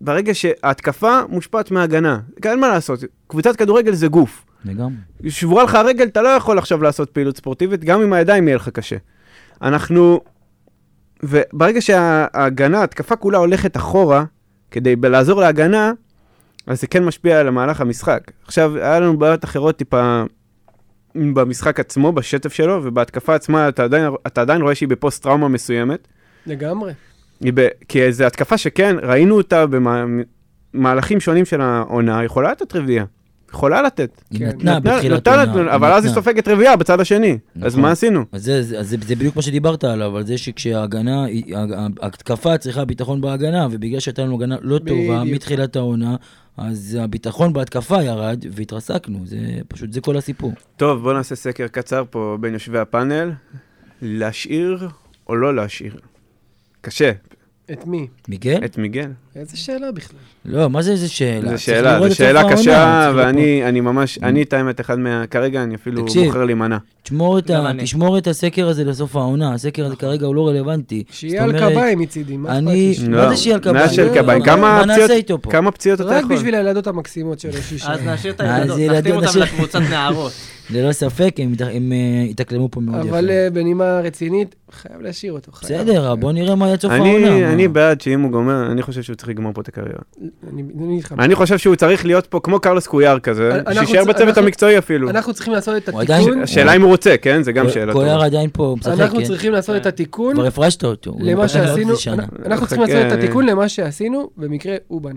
ברגע 0.00 0.34
שההתקפה 0.34 1.20
מושפעת 1.28 1.70
מההגנה. 1.70 2.20
אין 2.44 2.60
מה 2.60 2.68
לעשות, 2.68 3.00
קבוצת 3.26 3.56
כדורגל 3.56 3.92
זה 3.92 4.08
גוף. 4.08 4.44
לגמרי. 4.64 4.94
שבורה 5.28 5.64
לך 5.64 5.74
הרגל, 5.74 6.04
אתה 6.04 6.22
לא 6.22 6.28
יכול 6.28 6.58
עכשיו 6.58 6.82
לעשות 6.82 7.10
פעילות 7.10 7.36
ספורטיבית, 7.36 7.84
גם 7.84 8.02
עם 8.02 8.12
הידיים 8.12 8.48
יהיה 8.48 8.56
לך 8.56 8.68
קשה. 8.68 8.96
אנחנו... 9.62 10.20
וברגע 11.22 11.80
שההגנה, 11.80 12.80
ההתקפה 12.80 13.16
כולה 13.16 13.38
הולכת 13.38 13.76
אחורה, 13.76 14.24
כדי 14.70 14.96
לעזור 15.02 15.40
להגנה, 15.40 15.92
אז 16.66 16.80
זה 16.80 16.86
כן 16.86 17.04
משפיע 17.04 17.40
על 17.40 17.48
המהלך 17.48 17.80
המשחק. 17.80 18.30
עכשיו, 18.46 18.76
היה 18.76 19.00
לנו 19.00 19.18
בעיות 19.18 19.44
אחרות 19.44 19.76
טיפה 19.76 20.22
במשחק 21.14 21.80
עצמו, 21.80 22.12
בשטף 22.12 22.52
שלו, 22.52 22.80
ובהתקפה 22.84 23.34
עצמה 23.34 23.68
אתה 23.68 23.84
עדיין, 23.84 24.04
אתה 24.26 24.40
עדיין 24.40 24.62
רואה 24.62 24.74
שהיא 24.74 24.88
בפוסט-טראומה 24.88 25.48
מסוימת. 25.48 26.08
לגמרי. 26.46 26.92
ב... 27.54 27.68
כי 27.88 28.02
איזו 28.02 28.24
התקפה 28.24 28.58
שכן, 28.58 28.96
ראינו 29.02 29.36
אותה 29.36 29.64
במהלכים 30.74 31.20
שונים 31.20 31.44
של 31.44 31.60
העונה, 31.60 32.24
יכולה 32.24 32.50
לתת 32.50 32.76
רביעייה. 32.76 33.04
יכולה 33.54 33.82
לתת. 33.82 34.22
היא 34.30 34.38
כן. 34.38 34.46
נתנה 34.46 34.80
בתחילת 34.80 35.28
נתנה- 35.28 35.42
העונה. 35.42 35.74
אבל 35.74 35.92
אז 35.92 36.04
היא. 36.04 36.14
סופגת 36.14 36.48
רביעייה 36.48 36.76
בצד 36.76 37.00
השני. 37.00 37.38
אז 37.62 37.72
נכון. 37.72 37.82
מה 37.82 37.90
עשינו? 37.90 38.24
אז 38.32 38.50
זה, 38.80 38.96
בדיוק 38.96 39.36
מה 39.36 39.42
שדיברת 39.42 39.84
עליו, 39.84 40.16
על 40.16 40.26
זה 40.26 40.38
שכשההגנה, 40.38 41.24
ההתקפה 42.02 42.58
צריכה 42.58 42.84
ביטחון 42.84 43.20
בהגנה, 43.20 43.68
ובגלל 43.70 44.00
שהייתה 44.00 44.22
לנו 44.22 44.34
הגנה 44.34 44.56
לא 44.62 44.78
טובה. 44.78 45.24
מתחילת 45.24 45.76
העונה, 45.76 46.16
אז 46.56 46.98
הביטחון 47.00 47.52
בהתקפה 47.52 48.02
ירד 48.02 48.44
והתרסקנו, 48.50 49.26
זה 49.26 49.38
פשוט, 49.68 49.92
זה 49.92 50.00
כל 50.00 50.16
הסיפור. 50.16 50.52
טוב, 50.76 51.02
בואו 51.02 51.14
נעשה 51.14 51.34
סקר 51.34 51.68
קצר 51.68 52.04
פה 52.10 52.36
בין 52.40 52.52
יושבי 52.52 52.78
הפאנל. 52.78 53.32
להשאיר 54.02 54.88
או 55.28 55.36
לא 55.36 55.54
להשאיר? 55.56 55.96
קשה. 56.80 57.12
את 57.72 57.86
מי? 57.86 58.06
מיגל? 58.28 58.64
את 58.64 58.78
מיגל? 58.78 59.10
איזה 59.36 59.56
שאלה 59.56 59.92
בכלל. 59.92 60.18
לא, 60.44 60.70
מה 60.70 60.82
זה 60.82 60.92
איזה 60.92 61.08
שאלה? 61.08 61.56
זו 61.56 61.62
שאלה, 61.62 62.08
זו 62.08 62.14
שאלה 62.14 62.52
קשה. 62.52 63.12
ואני 63.16 63.64
אני 63.64 63.80
ממש, 63.80 64.18
אני 64.22 64.42
את 64.42 64.52
האמת 64.52 64.80
אחד 64.80 64.98
מה... 64.98 65.26
כרגע 65.26 65.62
אני 65.62 65.74
אפילו. 65.74 66.04
בוחר 66.26 66.44
להימנע. 66.44 66.76
תשמור 67.02 67.38
את, 67.38 67.50
אני. 67.50 67.82
תשמור 67.82 68.18
את 68.18 68.26
הסקר 68.26 68.68
הזה 68.68 68.84
לסוף 68.84 69.16
העונה, 69.16 69.54
הסקר 69.54 69.86
הזה 69.86 69.96
כרגע 69.96 70.26
הוא 70.26 70.34
לא 70.34 70.48
רלוונטי. 70.48 71.04
שיהיה 71.10 71.44
על 71.44 71.52
קביים 71.60 71.98
מצידי, 71.98 72.36
מה 72.36 72.48
אכפת 72.48 72.58
אני, 72.68 72.94
לי? 73.00 73.08
לא, 73.08 73.16
מה 73.22 73.28
זה 73.30 73.36
שיהיה 73.36 73.56
על 73.56 73.72
מה 73.72 73.80
קביים? 73.80 73.90
של 73.94 74.04
לא, 74.04 74.14
קביים? 74.22 74.38
מה- 74.38 74.44
כמה 74.44 74.56
מה 74.60 74.82
פציעות- 74.82 75.00
נעשה 75.00 75.14
איתו 75.14 75.42
פה? 75.42 75.50
כמה 75.50 75.70
פציעות 75.70 76.00
אתה 76.00 76.08
רק 76.08 76.22
יכול? 76.24 76.36
בשביל 76.36 76.54
הילדות 76.54 76.86
המקסימות 76.86 77.40
שלו, 77.40 77.52
שישה. 77.52 77.92
אז 77.92 78.00
נשאיר 78.06 78.32
את 78.32 78.40
אז 78.44 78.46
הילדות, 78.60 78.78
ילדות, 78.78 78.96
נחתים 78.96 79.14
אותם 79.14 79.38
לקבוצת 79.40 79.80
נערות. 79.90 80.32
ללא 80.70 80.92
ספק, 80.92 81.34
הם 81.38 81.54
הם 81.74 81.92
אה, 81.92 82.68
פה 82.70 82.80
מאוד 82.80 83.06
יפה. 83.06 83.08
אבל 83.18 83.30
אה, 83.30 83.48
בנימה 83.52 84.00
רצינית, 84.00 84.54
חייב 84.72 85.00
להשאיר 85.00 85.32
אותו. 85.32 85.52
בסדר, 85.62 86.14
בוא 86.14 86.32
נראה 86.32 86.54
מה 86.54 86.66
יהיה 86.66 86.78
סוף 86.78 86.92
אני, 86.92 87.24
העונה. 87.26 87.52
אני 87.52 87.68
בעד 87.68 88.00
שאם 88.00 88.20
הוא 88.20 88.30
גומר, 88.30 88.70
אני 88.72 88.82
חושב 88.82 89.02
שהוא 89.02 89.16
צריך 89.20 89.28
לגמור 89.28 89.52
פה 89.52 89.60
את 89.60 89.68
הקריירה. 89.68 89.98
אני 90.52 90.62
אני 90.78 90.96
איתך. 90.96 91.14
אני 91.18 91.34
חושב 91.34 91.58
שהוא 91.58 91.76
צריך 91.76 92.04
להיות 92.06 92.26
פה 92.26 92.40
כמו 92.42 92.60
קרלוס 92.60 92.86
קויאר 92.86 93.18
כזה, 93.18 93.54
אנחנו 93.66 93.86
שישאר 93.86 94.04
בצוות 94.04 94.28
אנחנו- 94.28 94.42
המקצועי 94.42 94.78
אפילו. 94.78 95.10
אנחנו 95.10 95.34
צריכים 95.34 95.52
לעשות 95.52 95.76
את 95.76 95.88
התיקון. 95.88 96.42
השאלה 96.42 96.76
אם 96.76 96.82
הוא 96.82 96.90
רוצה, 96.90 97.16
כן? 97.22 97.42
זה 97.42 97.52
גם 97.52 97.68
שאלה 97.70 97.92
קויאר 97.92 98.12
טובה. 98.14 98.26
עדיין 98.26 98.50
פה 98.52 98.76
משחק, 98.78 98.92
אנחנו 99.00 99.18
כן? 99.18 99.24
צריכים 99.24 99.52
לעשות 99.52 99.76
את 99.76 99.86
התיקון 99.86 100.34
כבר 100.34 100.46
הפרשת 100.46 100.84
אותו. 100.84 101.14
למה 101.20 101.48
שעשינו. 101.48 101.94
אנחנו 102.46 102.66
צריכים. 102.66 102.86
לעשות 102.86 103.12
את 103.12 103.18
התיקון 103.18 103.46
למה 103.46 103.68
שעשינו 103.68 104.30
במקרה 104.36 104.76
אובן. 104.90 105.16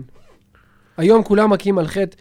היום 0.96 1.22
כולם 1.22 1.50
מכים 1.50 1.78
על 1.78 1.86
חטא 1.86 2.16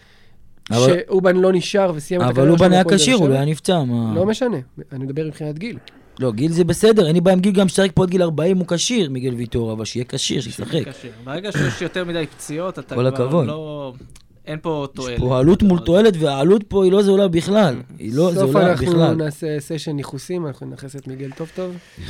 אבל- 0.72 0.80
שאובן 0.88 1.36
לא 1.38 1.52
נשאר 1.54 1.92
וסיים 1.96 2.22
את 2.22 2.26
אבל 2.26 2.32
הקריירה 2.34 2.58
שלו 2.58 2.68
בנה 2.68 2.78
בהפועל 2.78 2.98
כשיר, 2.98 3.18
באר 3.18 3.26
הוא 3.26 3.30
לא. 3.30 3.36
היה 3.36 3.46
נפצע? 3.46 3.80
לא 4.16 4.26
משנה, 4.26 4.58
אני 4.92 5.04
מדבר 5.06 5.26
מבחינת 5.28 5.60
גיל. 5.60 5.78
לא, 6.20 6.32
גיל 6.32 6.52
זה 6.52 6.64
בסדר, 6.64 7.08
אין 7.08 7.16
לי 7.16 7.22
בעיה 7.22 7.34
עם 7.34 7.42
גיל 7.42 7.54
גם 7.54 7.68
שתשחק 7.68 7.92
פה 7.94 8.04
עד 8.04 8.10
גיל 8.10 8.22
40, 8.22 8.58
הוא 8.58 8.68
כשיר, 8.68 9.10
מיגל 9.10 9.34
ויטור, 9.34 9.74
אבל 9.74 9.86
שיהיה 9.86 10.06
כשיר, 10.06 10.42
שישחק. 10.42 10.84
ברגע 11.24 11.52
שיש 11.52 11.82
יותר 11.82 12.06
מדי 12.06 12.26
פציעות, 12.28 12.80
אתה 12.80 12.96
כל 12.96 13.12
כבר 13.12 13.24
הכבוד. 13.24 13.48
לא... 13.48 13.94
אין 14.46 14.60
פה 14.62 14.88
תועלת. 14.94 15.14
יש 15.14 15.20
פה 15.20 15.40
עלות 15.40 15.64
מול 15.64 15.80
תועלת, 15.80 16.14
והעלות 16.20 16.64
פה 16.68 16.84
היא 16.84 16.92
לא 16.92 17.04
זולה 17.04 17.28
בכלל. 17.28 17.76
היא 18.00 18.12
לא 18.16 18.32
סוף 18.34 18.52
זולה 18.52 18.72
אנחנו 18.72 18.88
בכלל. 18.88 19.16
נעשה 19.16 19.60
סשן 19.60 19.92
ניחוסים, 19.92 20.48
אנחנו 20.48 20.68
נכניס 20.68 20.96
את 20.96 21.08
מיגל 21.08 21.32
טוב 21.32 21.52
טוב, 21.56 21.76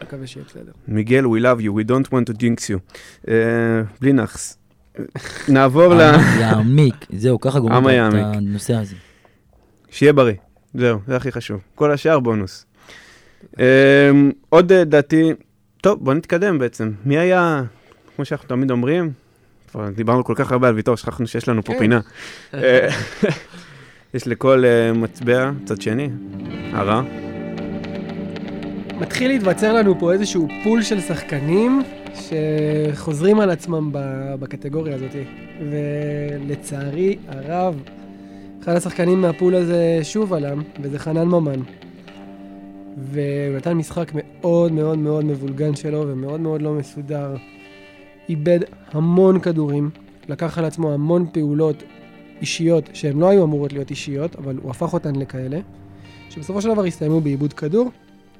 ומקווה 0.00 0.26
שיהיה 0.26 0.46
בסדר. 0.48 0.72
מיגל, 0.88 1.24
we 1.24 1.42
love 1.42 1.60
you, 1.60 1.70
we 1.70 1.90
don't 1.90 2.08
want 2.08 2.32
to 2.32 2.36
jinx 2.36 2.70
you. 2.70 2.96
אה, 3.28 3.34
בלי 4.00 4.12
נאחס. 4.12 4.58
נעבור 5.48 5.94
ל... 5.94 6.00
יעמיק, 6.40 7.06
זהו, 7.12 7.40
ככה 7.40 7.60
גומרים 7.60 8.08
את. 8.08 8.12
הנושא 8.14 8.74
הזה. 8.74 8.96
שיהיה 9.90 10.12
בריא. 10.12 10.34
זהו, 10.74 10.98
זה 11.06 11.16
הכי 11.16 11.32
חשוב. 11.32 11.60
כל 11.74 11.92
השאר 11.92 12.20
בונוס. 12.20 12.66
אה, 13.60 14.10
עוד 14.48 14.72
אה, 14.72 14.84
דעתי, 14.84 15.32
טוב, 15.80 16.04
בוא 16.04 16.14
נתקדם 16.14 16.58
בעצם. 16.58 16.90
מי 17.04 17.18
היה, 17.18 17.62
כמו 18.16 18.24
שאנחנו 18.24 18.48
תמיד 18.48 18.70
אומרים, 18.70 19.12
כבר 19.70 19.88
דיברנו 19.88 20.24
כל 20.24 20.34
כך 20.36 20.52
הרבה 20.52 20.68
על 20.68 20.74
ויטור, 20.74 20.96
שכחנו 20.96 21.26
שיש 21.26 21.48
לנו 21.48 21.62
פה 21.62 21.72
כן. 21.72 21.78
פינה. 21.78 22.00
אה, 22.54 22.88
יש 24.14 24.26
לכל 24.26 24.64
אה, 24.64 24.92
מצביע 24.92 25.50
צד 25.64 25.80
שני, 25.80 26.08
הרע. 26.72 27.02
מתחיל 29.00 29.30
להתווצר 29.30 29.72
לנו 29.72 29.98
פה 29.98 30.12
איזשהו 30.12 30.48
פול 30.64 30.82
של 30.82 31.00
שחקנים 31.00 31.82
שחוזרים 32.14 33.40
על 33.40 33.50
עצמם 33.50 33.90
בקטגוריה 34.40 34.94
הזאת. 34.94 35.16
ולצערי 35.70 37.16
הרב, 37.28 37.82
אחד 38.62 38.76
השחקנים 38.76 39.20
מהפול 39.20 39.54
הזה 39.54 39.98
שוב 40.02 40.32
עלה, 40.32 40.52
וזה 40.82 40.98
חנן 40.98 41.28
ממן. 41.28 41.60
והוא 42.98 43.56
נתן 43.56 43.72
משחק 43.72 44.12
מאוד 44.14 44.72
מאוד 44.72 44.98
מאוד 44.98 45.24
מבולגן 45.24 45.76
שלו 45.76 46.04
ומאוד 46.08 46.40
מאוד 46.40 46.62
לא 46.62 46.72
מסודר. 46.74 47.36
איבד 48.28 48.60
המון 48.92 49.40
כדורים, 49.40 49.90
לקח 50.28 50.58
על 50.58 50.64
עצמו 50.64 50.92
המון 50.92 51.26
פעולות 51.32 51.82
אישיות 52.40 52.88
שהן 52.92 53.18
לא 53.18 53.28
היו 53.28 53.44
אמורות 53.44 53.72
להיות 53.72 53.90
אישיות, 53.90 54.36
אבל 54.36 54.56
הוא 54.56 54.70
הפך 54.70 54.92
אותן 54.92 55.16
לכאלה, 55.16 55.60
שבסופו 56.30 56.62
של 56.62 56.68
דבר 56.68 56.84
הסתיימו 56.84 57.20
בעיבוד 57.20 57.52
כדור, 57.52 57.90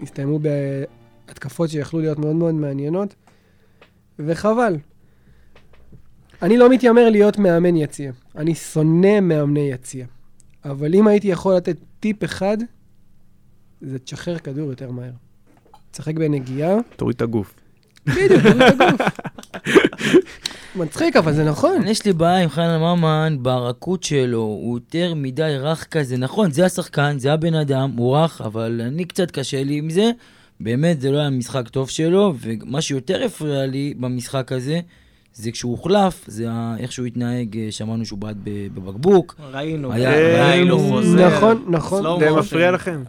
הסתיימו 0.02 0.38
בהתקפות 0.38 1.70
שיכלו 1.70 2.00
להיות 2.00 2.18
מאוד 2.18 2.36
מאוד 2.36 2.54
מעניינות, 2.54 3.14
וחבל. 4.18 4.76
אני 6.42 6.56
לא 6.56 6.70
מתיימר 6.70 7.10
להיות 7.10 7.38
מאמן 7.38 7.76
יציע. 7.76 8.12
אני 8.36 8.54
שונא 8.54 9.20
מאמני 9.20 9.70
יציע. 9.70 10.06
אבל 10.64 10.94
אם 10.94 11.06
הייתי 11.06 11.28
יכול 11.28 11.56
לתת 11.56 11.76
טיפ 12.00 12.24
אחד, 12.24 12.58
זה 13.80 13.98
תשחרר 13.98 14.38
כדור 14.38 14.70
יותר 14.70 14.90
מהר. 14.90 15.10
תשחק 15.90 16.14
בנגיעה, 16.14 16.76
תוריד 16.96 17.16
את 17.16 17.22
הגוף. 17.22 17.54
בדיוק, 18.06 18.42
תוריד 18.42 18.62
את 18.62 18.80
הגוף. 18.80 19.00
מצחיק, 20.76 21.16
אבל 21.16 21.32
זה 21.32 21.44
נכון. 21.44 21.86
יש 21.86 22.04
לי 22.06 22.12
בעיה 22.12 22.42
עם 22.42 22.48
חנן 22.48 22.80
ממן 22.80 23.36
ברכות 23.40 24.02
שלו, 24.02 24.38
הוא 24.42 24.76
יותר 24.78 25.12
מדי 25.16 25.56
רך 25.60 25.86
כזה. 25.90 26.16
נכון, 26.16 26.50
זה 26.50 26.64
השחקן, 26.66 27.18
זה 27.18 27.32
הבן 27.32 27.54
אדם, 27.54 27.90
הוא 27.96 28.16
רך, 28.16 28.40
אבל 28.40 28.80
אני 28.86 29.04
קצת 29.04 29.30
קשה 29.30 29.64
לי 29.64 29.78
עם 29.78 29.90
זה. 29.90 30.10
באמת, 30.60 31.00
זה 31.00 31.10
לא 31.10 31.18
היה 31.18 31.30
משחק 31.30 31.68
טוב 31.68 31.90
שלו, 31.90 32.34
ומה 32.40 32.80
שיותר 32.80 33.24
הפריע 33.24 33.66
לי 33.66 33.94
במשחק 34.00 34.52
הזה, 34.52 34.80
זה 35.34 35.50
כשהוא 35.50 35.70
הוחלף, 35.72 36.24
זה 36.26 36.46
איך 36.78 36.92
שהוא 36.92 37.06
התנהג, 37.06 37.56
אה, 37.58 37.66
שמענו 37.70 38.04
שהוא 38.06 38.18
בעט 38.18 38.36
בבקבוק. 38.44 39.36
ראינו, 39.52 39.92
היה- 39.92 40.10
היה 40.10 40.46
ראינו- 40.50 40.78
חוזר. 40.78 41.28
נכון, 41.36 41.64
נכון. 41.68 42.06
slow 42.06 42.20
זה. 42.20 42.30
מפריע 42.30 42.70
לכם? 42.70 43.02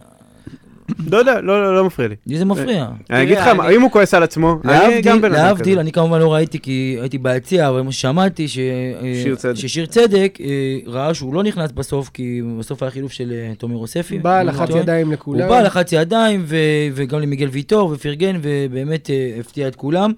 לא 1.10 1.16
יודע, 1.18 1.40
לא, 1.40 1.62
לא, 1.62 1.76
לא 1.76 1.84
מפריע 1.84 2.08
לי. 2.08 2.14
לי 2.26 2.38
זה 2.38 2.44
מפריע. 2.44 2.86
אני 3.10 3.22
אגיד 3.22 3.38
לך, 3.38 3.46
אם 3.76 3.82
הוא 3.82 3.90
כועס 3.90 4.14
על 4.14 4.22
עצמו, 4.22 4.58
אני 4.64 4.72
להבדיל, 4.72 5.00
גם 5.02 5.20
בן 5.20 5.34
אדם 5.34 5.44
להבדיל, 5.44 5.72
כזה. 5.74 5.80
אני 5.80 5.92
כמובן 5.92 6.18
לא 6.20 6.34
ראיתי 6.34 6.58
כי 6.60 6.96
הייתי 7.00 7.18
ביציע, 7.18 7.68
אבל 7.68 7.80
מה 7.82 7.92
ששמעתי, 7.92 8.48
ש- 8.48 8.58
אה, 8.58 9.20
שיר 9.22 9.34
צדק. 9.36 9.54
ששיר 9.54 9.86
צדק 9.86 10.38
אה, 10.40 10.46
ראה 10.86 11.14
שהוא 11.14 11.34
לא 11.34 11.42
נכנס 11.42 11.72
בסוף, 11.72 12.10
כי 12.14 12.40
בסוף 12.58 12.82
היה 12.82 12.90
חילוף 12.90 13.12
של 13.12 13.32
אה, 13.32 13.52
תומר 13.58 13.76
אוספי. 13.76 14.18
בא, 14.18 14.42
לא 14.42 14.52
לחץ. 14.52 14.68
ידיים 14.76 15.06
הוא 15.06 15.12
לכולם. 15.14 15.48
בא, 15.48 15.60
לחץ 15.62 15.92
ידיים, 15.92 16.42
ו- 16.46 16.56
וגם 16.94 17.20
למיגל 17.20 17.48
ויטור 17.48 17.90
ופרגן, 17.90 18.38
ובאמת 18.42 19.10
אה, 19.10 19.36
הפתיע 19.40 19.68
את 19.68 19.76
כולם. 19.76 20.12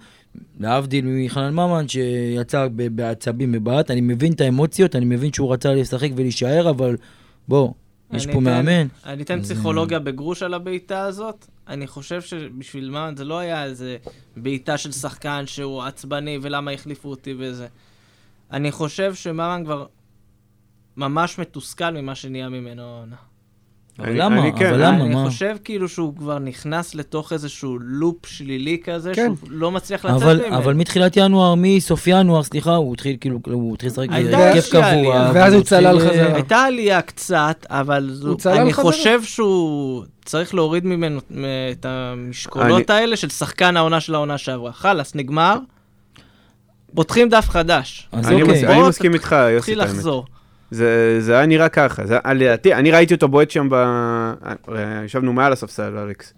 להבדיל 0.60 1.04
מחנן 1.08 1.52
ממן 1.52 1.88
שיצא 1.88 2.66
ב- 2.76 2.96
בעצבים 2.96 3.52
בבעט, 3.52 3.90
אני 3.90 4.00
מבין 4.00 4.32
את 4.32 4.40
האמוציות, 4.40 4.96
אני 4.96 5.04
מבין 5.04 5.32
שהוא 5.32 5.52
רצה 5.52 5.74
לשחק 5.74 6.08
ולהישאר, 6.16 6.70
אבל 6.70 6.96
בוא, 7.48 7.68
יש 8.12 8.26
פה 8.26 8.40
מאמן. 8.40 8.86
אני 9.04 9.22
אתן 9.22 9.42
פסיכולוגיה 9.42 9.98
בגרוש 9.98 10.42
על 10.42 10.54
הבעיטה 10.54 11.02
הזאת. 11.02 11.46
אני 11.68 11.86
חושב 11.86 12.22
שבשביל 12.22 12.90
מה, 12.90 13.10
זה 13.16 13.24
לא 13.24 13.38
היה 13.38 13.64
איזה 13.64 13.96
בעיטה 14.36 14.78
של 14.78 14.92
שחקן 14.92 15.46
שהוא 15.46 15.82
עצבני 15.82 16.38
ולמה 16.42 16.70
החליפו 16.70 17.10
אותי 17.10 17.34
וזה. 17.38 17.66
אני 18.52 18.72
חושב 18.72 19.14
שמרן 19.14 19.64
כבר 19.64 19.86
ממש 20.96 21.38
מתוסכל 21.38 21.90
ממה 21.90 22.14
שנהיה 22.14 22.48
ממנו 22.48 22.82
העונה. 22.82 23.16
אבל 23.98 24.08
אני- 24.08 24.18
למה? 24.18 24.40
אני 24.42 24.52
כן, 24.58 24.66
אבל 24.66 24.86
למה? 24.86 25.04
אני 25.04 25.14
מה? 25.14 25.24
חושב 25.26 25.56
כאילו 25.64 25.88
שהוא 25.88 26.16
כבר 26.16 26.38
נכנס 26.38 26.94
לתוך 26.94 27.32
איזשהו 27.32 27.78
לופ 27.80 28.26
שלילי 28.26 28.78
כזה, 28.84 29.12
כן. 29.14 29.32
שהוא 29.40 29.48
לא 29.50 29.70
מצליח 29.70 30.04
לצאת 30.04 30.22
אבל, 30.22 30.40
ממנו. 30.46 30.56
אבל 30.56 30.74
מתחילת 30.74 31.16
ינואר, 31.16 31.54
מסוף 31.58 32.06
ינואר, 32.06 32.42
סליחה, 32.42 32.74
הוא 32.74 32.92
התחיל 32.94 33.16
כאילו, 33.20 33.38
הוא 33.50 33.74
התחיל 33.74 33.90
לשחק 33.90 34.06
איזושהי 34.12 34.72
קבוע. 34.82 35.30
ואז 35.34 35.52
הוא 35.54 35.62
צלל 35.62 35.98
חזרה. 36.00 36.34
הייתה 36.34 36.56
עלייה 36.62 37.02
קצת, 37.02 37.66
אבל 37.70 38.10
זו, 38.12 38.36
אני 38.46 38.72
חזרה. 38.72 38.84
חושב 38.84 39.22
שהוא 39.22 40.04
צריך 40.24 40.54
להוריד 40.54 40.86
ממנו 40.86 41.20
את 41.72 41.86
המשקולות 41.88 42.90
האלה 42.90 43.16
של 43.16 43.28
שחקן 43.28 43.76
העונה 43.76 44.00
של 44.00 44.14
העונה 44.14 44.38
שעברה. 44.38 44.72
חלאס, 44.72 45.14
נגמר. 45.14 45.58
פותחים 46.94 47.28
דף 47.28 47.48
חדש. 47.50 48.08
אז 48.12 48.28
אני 48.28 48.42
אוקיי. 48.42 48.58
מס- 48.62 48.64
אני 48.70 48.88
מסכים 48.88 49.14
איתך, 49.14 49.32
יוסי, 49.32 49.58
תתחיל. 49.74 49.82
לחזור. 49.82 50.24
זה 50.74 51.16
זה 51.20 51.36
היה 51.36 51.46
נראה 51.46 51.68
ככה, 51.68 52.06
זה 52.06 52.18
היה- 52.24 52.34
לדעתי, 52.34 52.74
אני 52.74 52.90
ראיתי 52.90 53.14
אותו 53.14 53.28
בועט 53.28 53.50
שם 53.50 53.68
ב... 53.70 53.74
הרי 54.66 55.04
ישבנו 55.04 55.32
מעל 55.32 55.52
הספסל, 55.52 55.96
אלכס. 55.98 56.34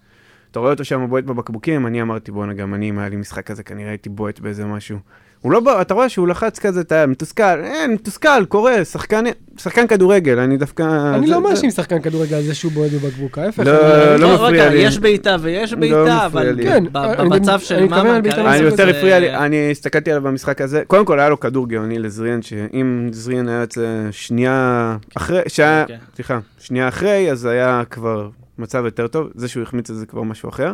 אתה 0.51 0.59
רואה 0.59 0.71
אותו 0.71 0.85
שם 0.85 1.07
בועט 1.09 1.25
בבקבוקים, 1.25 1.87
אני 1.87 2.03
אמרתי, 2.03 2.33
בואנה, 2.33 2.53
גם 2.55 2.75
אני, 2.75 2.91
אם 2.91 2.99
היה 2.99 3.09
לי 3.09 3.17
משחק 3.17 3.47
כזה, 3.47 3.63
כנראה 3.63 3.89
הייתי 3.91 4.09
בועט 4.09 4.41
באיזה 4.41 4.65
משהו. 4.65 4.99
הוא 5.41 5.53
לא 5.53 5.61
בא, 5.61 5.81
אתה 5.81 5.95
רואה 5.95 6.09
שהוא 6.09 6.29
לחץ 6.29 6.59
כזה, 6.59 6.81
אתה 6.81 7.07
מתוסכל, 7.07 7.43
אין, 7.65 7.93
מתוסכל, 7.93 8.45
קורה, 8.49 8.85
שחקן, 8.85 9.25
שחקן 9.59 9.87
כדורגל, 9.87 10.39
אני 10.39 10.57
דווקא... 10.57 10.83
אני 11.15 11.27
זה- 11.27 11.33
לא 11.33 11.41
זה- 11.43 11.49
מאשים 11.49 11.71
שחקן 11.71 12.01
כדורגל 12.03 12.35
על 12.37 12.43
זה 12.43 12.55
שהוא 12.55 12.73
בועט 12.73 12.91
בבקבוק, 12.93 13.39
ההפך. 13.39 13.59
לא, 13.67 13.71
אני- 13.71 14.21
לא 14.21 14.29
לא, 14.29 14.35
מפריע 14.35 14.63
רגע, 14.65 14.69
לי. 14.75 14.79
יש 14.79 14.99
בעיטה 14.99 15.37
ויש 15.41 15.73
לא 15.73 15.79
בעיטה, 15.79 16.27
אבל 16.27 16.51
לי. 16.51 16.63
כן, 16.65 16.85
במצב 16.93 17.61
של 17.61 17.85
ממן 17.87 18.21
כרגע 18.25 18.51
אני 18.55 18.57
יותר 18.65 18.77
זה- 18.77 18.91
הפריע 18.91 19.19
לי, 19.19 19.37
אני 19.37 19.71
הסתכלתי 19.71 20.11
עליו 20.11 20.23
במשחק 20.23 20.61
הזה, 20.61 20.83
קודם 20.87 21.05
כל 21.05 21.21
היה 21.21 21.29
לו 21.29 21.41
כדור 21.41 21.69
גאוני 21.69 21.99
לזריאן, 21.99 22.43
שאם 22.43 23.09
זריאן 23.13 23.49
היה 23.49 23.61
יוצא 23.61 23.83
שנייה 24.11 24.97
אחרי, 25.17 25.41
שהיה, 25.49 25.85
כן. 25.89 25.97
סליחה, 26.17 26.39
שנייה 26.59 26.89
אחרי, 26.89 27.31
אז 27.33 27.45
היה 27.45 27.83
כבר 27.91 28.29
מצב 28.59 28.85
יותר 28.85 29.07
טוב, 29.07 29.29
זה 29.35 29.49
שהוא 29.49 29.63
החמיץ 29.63 29.91
את 29.91 29.97
זה 29.97 30.07
כבר 30.07 30.23
משהו 30.23 30.49
אחר, 30.49 30.73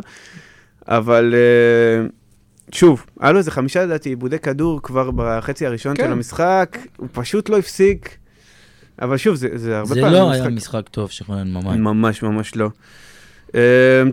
אבל 0.87 1.33
אה, 1.37 2.05
שוב, 2.71 3.05
היה 3.19 3.31
לו 3.31 3.37
איזה 3.37 3.51
חמישה 3.51 3.85
לדעתי 3.85 4.09
עיבודי 4.09 4.39
כדור 4.39 4.79
כבר 4.83 5.11
בחצי 5.15 5.65
הראשון 5.65 5.95
כן. 5.95 6.03
של 6.05 6.11
המשחק, 6.11 6.77
הוא 6.97 7.07
פשוט 7.11 7.49
לא 7.49 7.57
הפסיק, 7.57 8.17
אבל 9.01 9.17
שוב, 9.17 9.35
זה, 9.35 9.47
זה 9.55 9.77
הרבה 9.77 9.87
זה 9.95 10.01
פעמים 10.01 10.13
לא 10.13 10.31
היה 10.31 10.41
משחק- 10.43 10.51
משחק 10.51 10.89
טוב 10.91 11.09
של 11.09 11.25
חנן 11.25 11.47
ממן. 11.53 11.81
ממש 11.81 12.23
ממש 12.23 12.55
לא. 12.55 12.69
אה, 13.55 13.61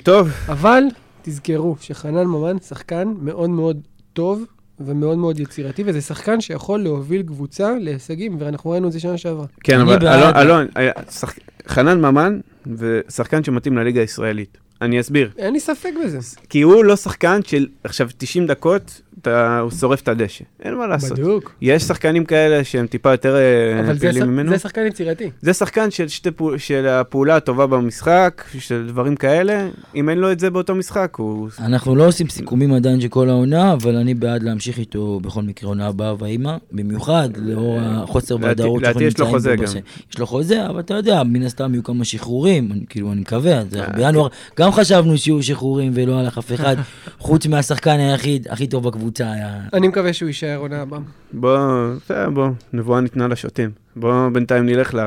טוב, 0.02 0.28
אבל 0.48 0.82
תזכרו 1.22 1.76
שחנן 1.80 2.24
ממן 2.26 2.56
שחקן 2.58 3.14
מאוד 3.22 3.50
מאוד 3.50 3.80
טוב 4.12 4.44
ומאוד 4.80 5.18
מאוד 5.18 5.40
יצירתי, 5.40 5.82
וזה 5.86 6.00
שחקן 6.00 6.40
שיכול 6.40 6.80
להוביל 6.82 7.22
קבוצה 7.22 7.74
להישגים, 7.80 8.36
ואנחנו 8.40 8.70
ראינו 8.70 8.86
את 8.88 8.92
זה 8.92 9.00
שנה 9.00 9.18
שעברה. 9.18 9.46
כן, 9.64 9.80
אבל. 9.80 10.06
אלון, 10.08 10.36
אלון, 10.36 10.66
היה 10.74 10.92
שח... 11.10 11.34
חנן 11.68 12.00
ממן 12.00 12.40
ושחקן 12.76 13.44
שמתאים 13.44 13.76
לליגה 13.78 14.00
הישראלית. 14.00 14.58
אני 14.82 15.00
אסביר. 15.00 15.30
אין 15.38 15.52
לי 15.52 15.60
ספק 15.60 15.92
בזה. 16.04 16.18
כי 16.48 16.60
הוא 16.60 16.84
לא 16.84 16.96
שחקן 16.96 17.40
של 17.46 17.68
עכשיו 17.84 18.08
90 18.18 18.46
דקות, 18.46 19.00
אתה, 19.22 19.58
הוא 19.58 19.70
שורף 19.70 20.00
את 20.02 20.08
הדשא. 20.08 20.44
אין 20.62 20.74
מה 20.74 20.86
לעשות. 20.86 21.12
בדיוק. 21.18 21.52
יש 21.62 21.82
שחקנים 21.82 22.24
כאלה 22.24 22.64
שהם 22.64 22.86
טיפה 22.86 23.10
יותר 23.10 23.36
אה, 23.36 23.80
אבל 23.80 23.94
זה 23.94 24.00
פעילים 24.00 24.22
ש- 24.22 24.26
ממנו. 24.26 24.50
זה 24.50 24.58
שחקן 24.58 24.86
יצירתי. 24.86 25.30
זה 25.42 25.52
שחקן 25.52 25.90
של, 25.90 26.08
שתי. 26.08 26.28
של 26.56 26.86
הפעולה 26.86 27.36
הטובה 27.36 27.66
במשחק, 27.66 28.44
של 28.58 28.84
דברים 28.88 29.16
כאלה. 29.16 29.68
אם 29.94 30.08
אין 30.08 30.18
לו 30.18 30.32
את 30.32 30.40
זה 30.40 30.50
באותו 30.50 30.74
משחק, 30.74 31.14
הוא... 31.16 31.48
אנחנו 31.58 31.96
לא 31.96 32.06
עושים 32.08 32.28
סיכומים 32.28 32.72
עדיין 32.72 33.00
של 33.00 33.08
כל 33.08 33.28
העונה, 33.28 33.72
אבל 33.72 33.96
אני 33.96 34.14
בעד 34.14 34.42
להמשיך 34.42 34.78
איתו 34.78 35.20
בכל 35.22 35.42
מקרה 35.42 35.68
עונה 35.68 35.86
הבאה 35.86 36.14
והאימה, 36.18 36.56
במיוחד 36.72 37.28
לאור 37.36 37.78
החוסר 37.82 38.34
לדעתי- 38.36 38.62
ודאות 38.62 38.82
לדעתי 38.82 39.04
יש 39.04 39.18
לו 39.18 39.26
חוזה 39.26 39.56
גם. 39.56 39.64
יש 40.12 40.18
לו 40.18 40.26
חוזה, 40.26 40.66
אבל 40.66 40.80
אתה 40.80 40.94
יודע, 40.94 41.22
מן 41.22 41.42
הסתם 41.42 41.74
יהיו 41.74 41.82
כמה 41.84 42.04
שחרורים, 42.04 42.72
אני- 42.72 42.84
כאילו, 42.88 43.12
אני 43.12 43.20
מקווה, 43.20 43.62
זה 43.70 43.80
אה, 43.82 43.88
בינואר, 43.96 44.28
גם 44.58 44.72
חשבנו 44.72 45.18
שיהיו 45.18 45.42
שחרורים 45.42 45.92
ולא 45.94 46.18
הלך 46.20 46.38
אף 46.38 46.52
אחד, 46.52 46.76
חוץ 47.18 47.46
מהשחקן 47.46 47.98
היחיד, 47.98 48.46
הכי 48.50 48.66
טוב 48.66 48.88
בקבוצה 48.88 49.09
היה... 49.18 49.60
אני 49.72 49.88
מקווה 49.88 50.12
שהוא 50.12 50.26
יישאר 50.26 50.56
עונה 50.56 50.82
הבאה. 50.82 51.00
בוא, 51.32 51.58
בסדר, 51.96 52.30
בוא, 52.30 52.48
נבואה 52.72 53.00
ניתנה 53.00 53.28
לשוטים. 53.28 53.70
בוא 53.96 54.28
בינתיים 54.28 54.66
נלך 54.66 54.94
ל... 54.94 54.98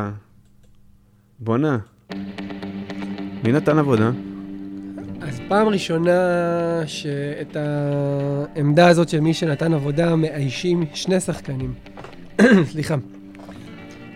בואנה. 1.39 1.77
מי 3.43 3.51
נתן 3.51 3.77
עבודה? 3.77 4.11
אז 5.21 5.41
פעם 5.47 5.67
ראשונה 5.67 6.11
שאת 6.85 7.57
העמדה 8.55 8.87
הזאת 8.87 9.09
של 9.09 9.19
מי 9.19 9.33
שנתן 9.33 9.73
עבודה 9.73 10.15
מאיישים 10.15 10.85
שני 10.93 11.19
שחקנים. 11.19 11.73
סליחה. 12.71 12.95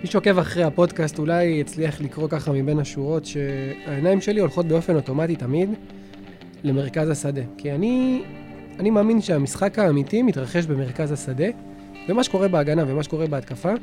מי 0.02 0.08
שעוקב 0.08 0.40
אחרי 0.40 0.64
הפודקאסט 0.64 1.20
אולי 1.20 1.46
יצליח 1.46 2.02
לקרוא 2.02 2.28
ככה 2.30 2.52
מבין 2.52 2.80
השורות 2.80 3.26
שהעיניים 3.26 4.22
שלי 4.22 4.40
הולכות 4.40 4.66
באופן 4.66 4.96
אוטומטי 4.96 5.36
תמיד 5.36 5.70
למרכז 6.64 7.10
השדה. 7.10 7.42
כי 7.58 7.72
אני, 7.72 8.24
אני 8.80 8.90
מאמין 8.90 9.22
שהמשחק 9.22 9.80
האמיתי 9.80 10.22
מתרחש 10.22 10.66
במרכז 10.66 11.12
השדה, 11.12 11.46
ומה 12.10 12.24
שקורה 12.24 12.48
בהגנה 12.48 12.84
ומה 12.88 13.04
שקורה 13.04 13.28
בהתקפה 13.28 13.74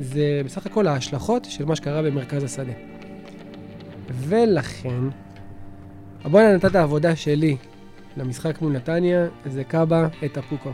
זה 0.00 0.42
בסך 0.44 0.66
הכל 0.66 0.86
ההשלכות 0.86 1.44
של 1.44 1.64
מה 1.64 1.76
שקרה 1.76 2.02
במרכז 2.02 2.44
השדה. 2.44 2.72
ולכן, 4.10 5.00
הבואנה 6.24 6.54
נתת 6.54 6.74
העבודה 6.74 7.16
שלי 7.16 7.56
למשחק 8.16 8.62
מול 8.62 8.72
נתניה, 8.72 9.26
זה 9.46 9.64
קאבה 9.64 10.08
את 10.24 10.38
אפוקו. 10.38 10.70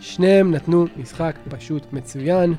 שניהם 0.00 0.54
נתנו 0.54 0.86
משחק 0.96 1.36
פשוט 1.48 1.92
מצוין, 1.92 2.54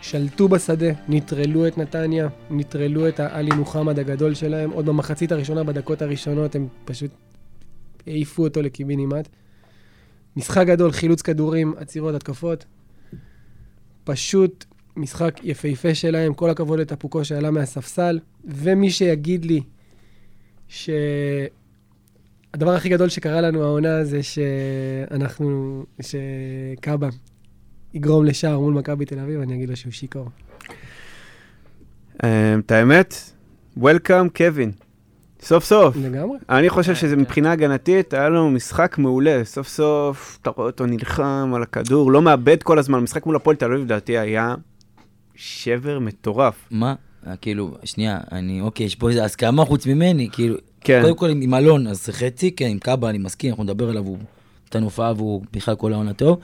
שלטו 0.00 0.48
בשדה, 0.48 0.86
נטרלו 1.08 1.66
את 1.66 1.78
נתניה, 1.78 2.28
נטרלו 2.50 3.08
את 3.08 3.20
האלי 3.20 3.50
מוחמד 3.50 3.98
הגדול 3.98 4.34
שלהם, 4.34 4.70
עוד 4.70 4.86
במחצית 4.86 5.32
הראשונה, 5.32 5.64
בדקות 5.64 6.02
הראשונות, 6.02 6.54
הם 6.54 6.68
פשוט 6.84 7.10
העיפו 8.08 8.44
אותו 8.44 8.62
לקיבינימט. 8.62 9.28
משחק 10.36 10.66
גדול, 10.66 10.92
חילוץ 10.92 11.22
כדורים, 11.22 11.74
עצירות, 11.76 12.14
התקפות. 12.14 12.64
פשוט 14.04 14.64
משחק 14.96 15.40
יפהפה 15.42 15.94
שלהם, 15.94 16.34
כל 16.34 16.50
הכבוד 16.50 16.78
לטפוקו 16.78 17.24
שעלה 17.24 17.50
מהספסל, 17.50 18.18
ומי 18.44 18.90
שיגיד 18.90 19.44
לי 19.44 19.60
שהדבר 20.68 21.50
הכי 22.74 22.88
גדול 22.88 23.08
שקרה 23.08 23.40
לנו 23.40 23.62
העונה 23.62 24.04
זה 24.04 24.20
שאנחנו, 24.22 25.84
שקאבה 26.00 27.08
יגרום 27.94 28.24
לשער 28.24 28.60
מול 28.60 28.74
מכבי 28.74 29.04
תל 29.04 29.18
אביב, 29.18 29.40
אני 29.40 29.54
אגיד 29.54 29.70
לו 29.70 29.76
שהוא 29.76 29.92
שיכור. 29.92 30.28
אה, 32.24 32.54
את 32.58 32.70
האמת, 32.70 33.14
Welcome 33.78 34.28
קווין. 34.36 34.72
סוף 35.42 35.64
סוף. 35.64 35.96
לגמרי. 35.96 36.38
אני 36.50 36.68
חושב 36.68 36.92
כן, 36.92 37.00
שזה 37.00 37.14
כן. 37.14 37.20
מבחינה 37.20 37.52
הגנתית, 37.52 38.14
היה 38.14 38.28
לנו 38.28 38.50
משחק 38.50 38.98
מעולה. 38.98 39.40
סוף 39.44 39.68
סוף, 39.68 40.38
אתה 40.42 40.50
רואה 40.50 40.66
אותו 40.66 40.86
נלחם 40.86 41.52
על 41.56 41.62
הכדור, 41.62 42.12
לא 42.12 42.22
מאבד 42.22 42.62
כל 42.62 42.78
הזמן. 42.78 43.00
משחק 43.00 43.26
מול 43.26 43.36
הפועל 43.36 43.56
תל 43.56 43.72
אביב, 43.72 43.80
לדעתי, 43.80 44.18
היה 44.18 44.54
שבר 45.34 45.98
מטורף. 45.98 46.54
מה? 46.70 46.94
אה, 47.26 47.36
כאילו, 47.36 47.74
שנייה, 47.84 48.18
אני, 48.32 48.60
אוקיי, 48.60 48.86
יש 48.86 48.94
פה 48.94 49.08
איזה 49.08 49.24
הסכמה 49.24 49.64
חוץ 49.64 49.86
ממני, 49.86 50.28
כאילו, 50.32 50.56
כן. 50.80 51.02
קודם 51.02 51.16
כל 51.16 51.30
עם 51.30 51.40
עם 51.40 51.54
אלון, 51.54 51.86
אז 51.86 52.06
זה 52.06 52.12
חצי, 52.12 52.50
כן, 52.50 52.66
עם 52.66 52.78
קאבה 52.78 53.10
אני 53.10 53.18
מסכים, 53.18 53.50
אנחנו 53.50 53.64
נדבר 53.64 53.88
עליו, 53.88 54.04
הוא 54.04 54.18
נתן 54.66 54.82
הופעה 54.82 55.12
והוא 55.16 55.42
בכלל 55.52 55.74
כל 55.74 55.92
העונה 55.92 56.12
טוב. 56.12 56.38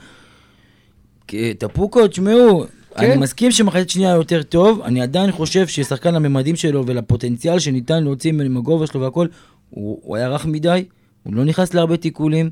כי 1.27 1.53
טפוקו, 1.53 2.07
תשמעו, 2.07 2.65
כן. 2.97 3.11
אני 3.11 3.21
מסכים 3.21 3.51
שמחצית 3.51 3.89
שנייה 3.89 4.09
יותר 4.09 4.43
טוב, 4.43 4.81
אני 4.81 5.01
עדיין 5.01 5.31
חושב 5.31 5.67
ששחקן 5.67 6.13
לממדים 6.13 6.55
שלו 6.55 6.85
ולפוטנציאל 6.87 7.59
שניתן 7.59 8.03
להוציא 8.03 8.31
ממנו 8.31 8.45
עם 8.45 8.57
הגובה 8.57 8.87
שלו 8.87 9.01
והכל, 9.01 9.27
הוא, 9.69 9.99
הוא 10.03 10.15
היה 10.15 10.29
רך 10.29 10.45
מדי, 10.45 10.85
הוא 11.23 11.33
לא 11.33 11.45
נכנס 11.45 11.73
להרבה 11.73 11.97
תיקולים, 11.97 12.49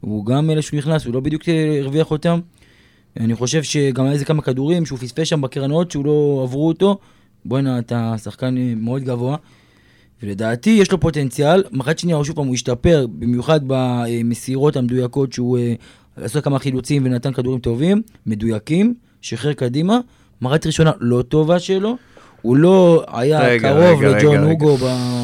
הוא 0.00 0.26
גם 0.26 0.50
אלה 0.50 0.62
שהוא 0.62 0.78
נכנס, 0.78 1.04
הוא 1.04 1.14
לא 1.14 1.20
בדיוק 1.20 1.48
אה, 1.48 1.78
הרוויח 1.80 2.10
אותם. 2.10 2.40
אני 3.20 3.34
חושב 3.34 3.62
שגם 3.62 4.04
היה 4.04 4.12
איזה 4.12 4.24
כמה 4.24 4.42
כדורים 4.42 4.86
שהוא 4.86 4.98
פספס 4.98 5.28
שם 5.28 5.40
בקרנות, 5.40 5.90
שהוא 5.90 6.04
לא 6.04 6.40
עברו 6.42 6.68
אותו. 6.68 6.98
בואנה, 7.44 7.78
אתה 7.78 8.14
שחקן 8.24 8.56
אה, 8.56 8.72
מאוד 8.76 9.02
גבוה. 9.02 9.36
ולדעתי 10.22 10.70
יש 10.70 10.92
לו 10.92 11.00
פוטנציאל, 11.00 11.64
מחצית 11.72 11.98
שנייה 11.98 12.24
שוב 12.24 12.36
פעם 12.36 12.46
הוא 12.46 12.54
השתפר, 12.54 13.06
במיוחד 13.18 13.60
במסירות 13.66 14.76
המדויקות 14.76 15.32
שהוא 15.32 15.58
אה, 15.58 15.74
עשה 16.16 16.40
כמה 16.40 16.58
חילוצים 16.58 17.02
ונתן 17.06 17.32
כדורים 17.32 17.60
טובים, 17.60 18.02
מדויקים, 18.26 18.94
שחרר 19.22 19.52
קדימה. 19.52 19.98
מחצית 20.42 20.66
ראשונה 20.66 20.90
לא 21.00 21.22
טובה 21.22 21.58
שלו, 21.58 21.96
הוא 22.42 22.56
לא 22.56 23.04
היה 23.12 23.40
רגע, 23.40 23.68
קרוב 23.68 24.02
רגע, 24.02 24.08
לג'ון 24.18 24.34
רגע, 24.36 24.42
הוגו 24.46 24.76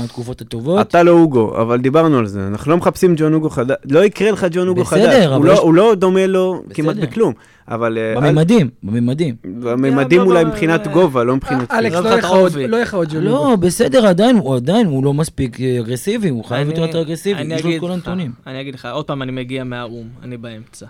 בתקופות 0.04 0.40
הטובות. 0.40 0.80
אתה 0.80 1.02
לא 1.02 1.10
הוגו, 1.10 1.56
אבל 1.62 1.80
דיברנו 1.80 2.18
על 2.18 2.26
זה. 2.26 2.46
אנחנו 2.46 2.70
לא 2.70 2.76
מחפשים 2.76 3.14
ג'ון 3.18 3.32
הוגו 3.32 3.50
חדש. 3.50 3.76
לא 3.90 4.04
יקרה 4.04 4.30
לך 4.30 4.46
ג'ון 4.50 4.68
הוגו 4.68 4.80
בסדר, 4.84 5.10
חדש. 5.10 5.26
הוא 5.26 5.36
אבל 5.36 5.46
לא- 5.46 5.52
יש- 5.52 5.58
הוא 5.58 5.74
לא 5.74 5.94
דומה 5.94 6.26
לו 6.26 6.62
כמעט 6.74 6.96
בסדר. 6.96 7.06
בכלום. 7.06 7.32
אבל... 7.68 7.98
אה, 7.98 8.14
בממדים, 8.20 8.70
בממדים. 8.82 9.34
אל- 9.44 9.50
בממדים 9.60 10.20
לא, 10.20 10.26
אולי 10.26 10.44
לא, 10.44 10.50
מבחינת 10.50 10.86
אה, 10.86 10.92
גובה, 10.92 11.24
לא 11.24 11.36
מבחינת... 11.36 11.70
אלכס, 11.72 11.94
לא 11.94 12.00
לא 12.00 12.08
יהיה 12.08 12.16
לך 12.18 12.24
מבחינת 12.24 12.34
עוד-. 12.34 12.56
לא 12.56 13.04
ג'ון 13.04 13.22
לוגו. 13.24 13.50
לא, 13.50 13.56
בסדר, 13.56 14.06
עדיין, 14.06 14.36
הוא 14.36 14.56
עדיין, 14.56 14.86
הוא 14.86 15.04
לא 15.04 15.14
מספיק 15.14 15.60
אה, 15.60 15.80
אגרסיבי, 15.80 16.28
הוא 16.28 16.44
חייב 16.44 16.68
אני- 16.70 16.80
יותר 16.86 17.00
אגרסיבי, 17.00 17.40
אני 17.40 17.54
יש 17.54 17.62
לו 17.62 17.68
את 17.68 17.70
אגיד 17.70 17.80
כל 17.80 17.90
הנתונים. 17.90 18.32
אני 18.46 18.60
אגיד 18.60 18.74
לך, 18.74 18.88
עוד 18.92 19.04
פעם 19.04 19.22
אני 19.22 19.32
מגיע 19.32 19.64
מהאו"ם, 19.64 20.06
אני 20.22 20.36
באמצע. 20.36 20.86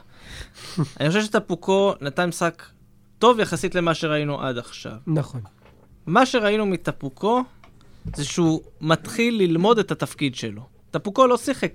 אני 1.01 1.09
חושב 1.09 1.23
שטפוקו 1.23 1.93
נתן 2.01 2.29
משחק 2.29 2.63
טוב 3.19 3.41
יחסית 3.41 3.75
למה 3.75 3.95
שראינו 3.95 4.41
עד 4.41 4.59
עכשיו. 4.59 4.93
נכון. 5.07 5.41
מה 6.07 6.27
שראינו 6.27 6.67
מטפוקו 6.67 7.43
זה 8.17 8.25
שהוא 8.25 8.61
מתחיל 8.81 9.39
ללמוד 9.39 9.79
את 9.79 9.91
התפקיד 9.91 10.35
שלו. 10.35 10.63
טפוקו 10.91 11.27
לא 11.27 11.37
שיחק 11.37 11.73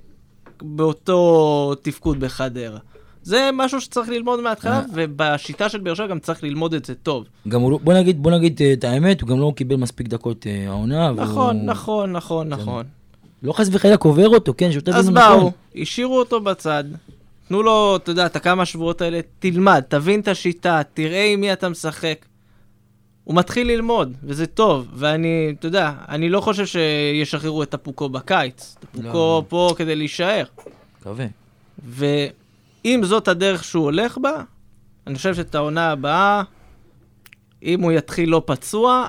באותו 0.62 1.74
תפקוד 1.82 2.20
בחדרה. 2.20 2.80
זה 3.24 3.50
משהו 3.54 3.82
שצריך 3.82 4.10
ללמוד 4.10 4.42
מההתחלה, 4.42 4.80
אה. 4.80 4.86
ובשיטה 4.94 5.70
של 5.70 5.80
באר 5.80 5.94
שבע 5.94 6.08
גם 6.08 6.20
צריך 6.20 6.44
ללמוד 6.44 6.74
את 6.74 6.86
זה 6.86 6.96
טוב. 6.96 7.26
גם 7.48 7.62
הוא 7.62 7.72
לא, 7.72 7.80
בוא 7.84 7.94
נגיד, 7.94 8.24
בוא 8.24 8.32
נגיד 8.32 8.62
אה, 8.62 8.74
את 8.74 8.84
האמת, 8.84 9.22
הוא 9.22 9.30
גם 9.30 9.40
לא 9.40 9.54
קיבל 9.56 9.76
מספיק 9.76 10.08
דקות 10.08 10.48
אה, 10.48 10.66
העונה. 10.68 11.12
והוא- 11.16 11.24
נכון, 11.26 11.66
נכון, 11.66 12.12
נכון, 12.12 12.48
נכון. 12.50 12.86
לא 13.44 13.54
חס 13.54 13.70
וחלילה 13.72 13.98
קובר 13.98 14.28
אותו, 14.28 14.54
כן, 14.58 14.72
שוטף 14.72 14.92
אז 14.94 15.08
לנו 15.10 15.20
נכון. 15.20 15.40
באו, 15.40 15.52
השאירו 15.82 16.20
אותו 16.20 16.42
בצד, 16.42 16.84
תנו 17.50 17.64
לו, 17.64 17.96
אתה 17.96 18.12
יודע, 18.12 18.26
את 18.26 18.36
הכמה 18.36 18.66
שבועות 18.66 19.02
האלה, 19.02 19.20
תלמד, 19.40 19.84
תבין 19.88 20.20
את 20.20 20.28
השיטה, 20.28 20.82
תראה 20.94 21.26
עם 21.26 21.42
מי 21.42 21.54
אתה 21.54 21.70
משחק. 21.70 22.26
הוא 23.24 23.36
מתחיל 23.36 23.68
ללמוד, 23.68 24.14
וזה 24.24 24.48
טוב, 24.48 24.88
ואני, 24.94 25.56
אתה 25.60 25.68
יודע, 25.68 25.92
אני 26.10 26.30
לא 26.30 26.42
חושב 26.42 26.66
שישחררו 26.66 27.64
את 27.64 27.74
הפוקו 27.74 28.10
בקיץ. 28.10 28.76
לא. 28.94 29.10
הפוקו 29.10 29.46
פה 29.50 29.74
כדי 29.78 29.96
להישאר. 29.96 30.44
מקווה. 31.00 31.26
ואם 31.86 33.02
זאת 33.04 33.28
הדרך 33.28 33.64
שהוא 33.64 33.84
הולך 33.84 34.18
בה, 34.18 34.44
אני 35.08 35.16
חושב 35.16 35.36
שאת 35.36 35.56
העונה 35.56 35.92
הבאה, 35.92 36.44
אם 37.64 37.82
הוא 37.82 37.92
יתחיל 37.92 38.30
לא 38.30 38.42
פצוע, 38.46 39.08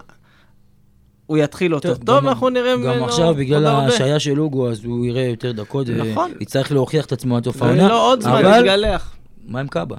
הוא 1.31 1.39
יתחיל 1.39 1.75
אותו 1.75 1.89
טוב, 1.89 2.05
טוב, 2.05 2.17
גם- 2.17 2.29
אנחנו 2.29 2.49
נראה 2.51 2.77
ממנו 2.77 2.95
גם 2.95 3.05
עכשיו, 3.05 3.35
בגלל. 3.35 3.67
ההשעיה 3.67 4.19
של 4.21 4.41
אוגו, 4.41 4.71
אז 4.71 4.85
הוא 4.85 5.07
יראה 5.07 5.23
יותר 5.23 5.53
דקות, 5.53 5.87
נכון. 5.89 6.31
ויצטרך 6.39 6.73
להוכיח 6.73 7.05
את 7.05 7.13
עצמו 7.13 7.37
עד 7.37 7.45
סוף 7.45 7.63
העונה. 7.63 7.89
לו 7.89 7.95
עוד 7.95 8.21
זמן 8.21 8.33
אבל- 8.33 8.57
להתגלח. 8.57 9.13
מה 9.49 9.61
עם 9.61 9.69
קאבה? 9.69 9.97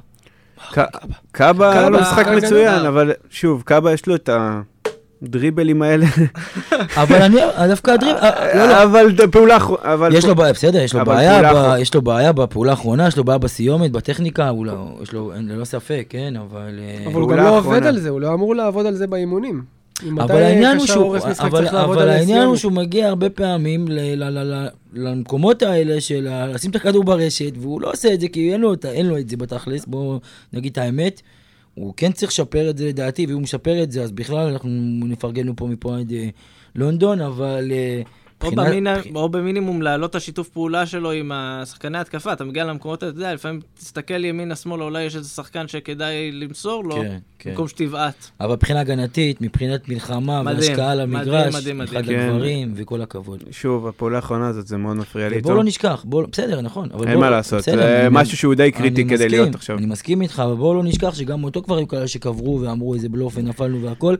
קאבה 1.31 1.71
היה 1.71 1.89
לו 1.89 1.97
קאבה, 1.97 2.01
משחק 2.11 2.27
מצוין. 2.27 2.85
אבל 2.85 3.11
שוב, 3.29 3.61
קאבה 3.65 3.93
יש 3.93 4.05
לו 4.07 4.15
את 4.15 4.29
הדריבלים 5.23 5.81
האלה. 5.81 6.05
אבל 7.01 7.21
אני, 7.21 7.37
דווקא 7.67 7.91
הדריב... 7.91 8.15
אה, 8.15 8.57
לא, 8.57 8.67
לא. 8.67 8.83
אבל 8.83 9.27
פעולה 9.31 9.57
אחרונה, 9.57 9.93
אבל... 9.93 10.15
יש 10.15 10.25
לו 10.25 10.35
בעיה, 10.35 10.53
בסדר, 10.53 10.79
יש 10.79 10.93
לו 10.93 11.05
בעיה. 11.05 11.77
יש 11.79 11.93
לו 11.95 12.01
בעיה 12.01 12.31
בפעולה 12.31 12.71
האחרונה, 12.71 13.07
יש 13.07 13.17
לו 13.17 13.23
בעיה 13.23 13.37
בסיומת, 13.37 13.91
בטכניקה, 13.91 14.49
הוא 14.49 14.65
לא, 14.65 14.73
יש 15.01 15.13
לו, 15.13 15.31
ללא 15.35 15.65
ספק, 15.65 16.05
כן, 16.09 16.33
אבל... 16.37 16.79
אה, 16.79 17.11
אבל 17.11 17.21
הוא 17.21 17.29
גם 17.29 17.37
לא 17.37 17.57
עובד. 17.57 17.83
על 17.85 17.97
זה, 17.99 18.09
הוא 18.09 18.21
לא 18.21 18.33
אמור 18.33 18.55
לעבוד 18.55 18.85
על 18.85 18.93
זה 18.95 19.07
באימונים. 19.07 19.80
אבל 20.09 20.43
העניין 20.43 20.77
הוא 20.77 20.87
שהוא, 20.87 21.17
אבל, 21.39 21.67
אבל 21.67 22.09
העניין 22.09 22.47
הוא? 22.47 22.55
שהוא 22.55 22.71
מגיע 22.71 23.07
הרבה 23.07 23.29
פעמים 23.29 23.87
ל, 23.87 23.99
ל, 23.99 24.23
ל, 24.23 24.53
ל, 24.53 24.67
למקומות 24.93 25.61
האלה 25.61 26.01
של 26.01 26.27
לשים 26.53 26.71
את 26.71 26.75
הכדור 26.75 27.03
ברשת, 27.03 27.51
והוא 27.57 27.81
לא 27.81 27.91
עושה 27.91 28.13
את 28.13 28.21
זה 28.21 28.27
כי 28.27 28.53
אין 28.53 28.61
לו, 28.61 28.73
אין 28.83 29.05
לו 29.05 29.17
את 29.17 29.29
זה 29.29 29.37
בתכלס, 29.37 29.85
בואו 29.85 30.19
נגיד 30.53 30.71
את 30.71 30.77
האמת. 30.77 31.21
הוא 31.73 31.93
כן 31.97 32.11
צריך 32.11 32.31
לשפר 32.31 32.69
את 32.69 32.77
זה 32.77 32.87
לדעתי, 32.87 33.25
ואם 33.25 33.33
הוא 33.33 33.41
משפר 33.41 33.83
את 33.83 33.91
זה, 33.91 34.03
אז 34.03 34.11
בכלל 34.11 34.47
אנחנו 34.47 34.69
נפרגן 35.05 35.45
לו 35.45 35.53
פה 35.55 35.67
מפה 35.67 35.97
עד 35.97 36.11
אה, 36.13 36.29
לונדון, 36.75 37.21
אבל... 37.21 37.71
אה, 37.71 38.01
או, 38.43 38.51
מבחינת- 38.51 38.67
במיני, 38.69 38.89
מבח- 38.93 39.15
או 39.15 39.29
במינימום 39.29 39.81
להעלות 39.81 40.09
את 40.09 40.15
השיתוף 40.15 40.49
פעולה 40.49 40.85
שלו 40.85 41.11
עם 41.11 41.31
השחקני 41.33 41.97
התקפה. 41.97 42.33
אתה 42.33 42.43
מגיע 42.43 42.63
למקומות 42.65 42.99
אתה 42.99 43.05
יודע, 43.05 43.33
לפעמים 43.33 43.59
תסתכל 43.79 44.25
ימינה-שמאלה, 44.25 44.83
אולי 44.83 45.03
יש 45.03 45.15
איזה 45.15 45.29
שחקן 45.29 45.67
שכדאי 45.67 46.31
למסור 46.31 46.83
לו, 46.85 46.95
כן, 46.95 47.17
כן. 47.39 47.49
במקום 47.49 47.67
שתבעט. 47.67 48.27
אבל 48.39 48.51
מבחינה 48.53 48.79
הגנתית, 48.79 49.41
מבחינת 49.41 49.89
מלחמה 49.89 50.43
מדהים, 50.43 50.57
והשקעה 50.59 50.91
על 50.91 50.99
המגרש, 50.99 51.55
מדהים, 51.55 51.77
מדהים. 51.77 51.81
אחד 51.81 52.05
כן. 52.05 52.19
הדברים, 52.19 52.73
וכל 52.75 53.01
הכבוד. 53.01 53.43
שוב, 53.51 53.87
הפעולה 53.87 54.15
האחרונה 54.15 54.47
הזאת, 54.47 54.67
זה 54.67 54.77
מאוד 54.77 54.97
מפריע 54.97 55.29
לי 55.29 55.35
איתו. 55.35 55.47
בואו 55.47 55.57
לא 55.57 55.63
נשכח, 55.63 56.03
בואו, 56.07 56.27
בסדר, 56.31 56.61
נכון. 56.61 56.89
אין 56.91 56.99
בואו- 57.07 57.19
מה 57.19 57.29
לעשות, 57.29 57.59
בסדר, 57.59 57.77
זה 57.77 57.99
אני- 58.01 58.07
משהו 58.11 58.37
שהוא 58.37 58.53
די 58.55 58.71
קריטי 58.71 59.03
כדי 59.05 59.13
מסכים, 59.13 59.29
להיות 59.31 59.55
עכשיו. 59.55 59.77
אני 59.77 59.85
מסכים 59.85 60.21
איתך, 60.21 60.39
אבל 60.45 60.53
בואו 60.55 60.73
לא 60.73 60.83
נשכח 60.83 61.13
שגם 61.15 61.43
אותו 61.43 61.61
כבר 61.63 61.77
היו 61.77 61.87
כאלה 61.87 62.07
שקברו 62.07 62.61
ואמרו 62.61 62.93
איזה 62.93 63.09
בלוף 63.09 63.33
ונפלנו 63.37 63.81
והכל. 63.81 64.15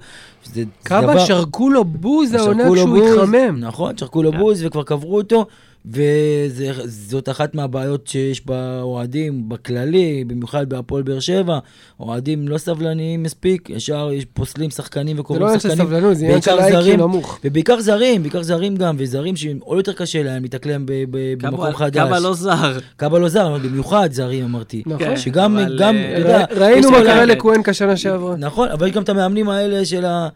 דבר- 0.89 1.25
שרקו 1.25 1.69
לו 1.69 1.84
בוז 1.86 2.34
העונה 2.34 2.63
כשהוא 2.73 2.97
התחמם. 3.21 3.60
נכון, 3.60 3.95
שרקו 4.12 4.24
לו 4.24 4.32
בוז 4.32 4.65
וכבר 4.65 4.84
קברו 4.84 5.17
אותו, 5.17 5.45
וזאת 5.86 7.30
אחת 7.30 7.56
מהבעיות 7.56 8.08
שיש 8.08 8.45
באוהדים 8.45 9.50
בכללי, 9.50 10.24
במיוחד 10.28 10.69
בהפועל 10.69 11.04
באר 11.04 11.19
שבע. 11.19 11.60
אוהדים 12.00 12.47
לא 12.47 12.58
סבלניים 12.58 13.24
מספיק, 13.24 13.69
ישר 13.69 14.10
יש- 14.13 14.26
פוסלים 14.34 14.69
שחקנים 14.69 15.15
זה 15.15 15.21
וקוראים 15.21 15.41
לא 15.41 15.47
עניין 15.47 15.60
של 15.60 15.69
שחקנים. 15.69 15.88
סבלנות, 15.88 16.17
זה 16.17 16.26
עניין 16.26 16.41
של 16.41 16.52
זרים. 16.71 17.00
נמוך. 17.00 17.39
ובעיקר 17.45 17.82
זרים, 17.82 18.21
בעיקר 18.21 18.43
זרים 18.43 18.76
גם, 18.76 18.95
וזרים 19.00 19.36
שעוד 19.36 19.78
יותר 19.78 19.93
קשה 19.93 20.24
להם 20.24 20.43
להתאקלם 20.43 20.86
ב- 20.86 20.91
ב- 21.12 21.34
במקום 21.45 21.74
חדש. 21.74 21.97
קאבה 22.02 22.19
לא 22.19 22.34
זר. 22.34 22.78
קאבה 22.97 23.19
לא 23.19 23.30
זר, 23.30 23.47
אבל 23.47 23.60
במיוחד 23.67 24.10
זרים 24.12 24.43
אמרתי. 24.45 24.84
נכון. 24.86 25.00
כן, 25.08 25.17
שגם, 25.17 25.58
גם, 25.80 25.95
אה, 25.95 26.12
אתה 26.12 26.19
יודע, 26.19 26.45
ראינו 26.58 26.91
מה 26.91 27.02
קרה 27.04 27.26
לקוונקה 27.26 27.74
שנה 27.74 27.97
שעברה. 27.97 28.36
נכון, 28.36 28.67
אבל 28.69 28.88
יש 28.88 28.93
גם 28.93 29.04
את 29.04 29.10
המאמנים 29.10 29.50
האלה 29.50 29.86
של 29.86 30.06
ה... 30.06 30.28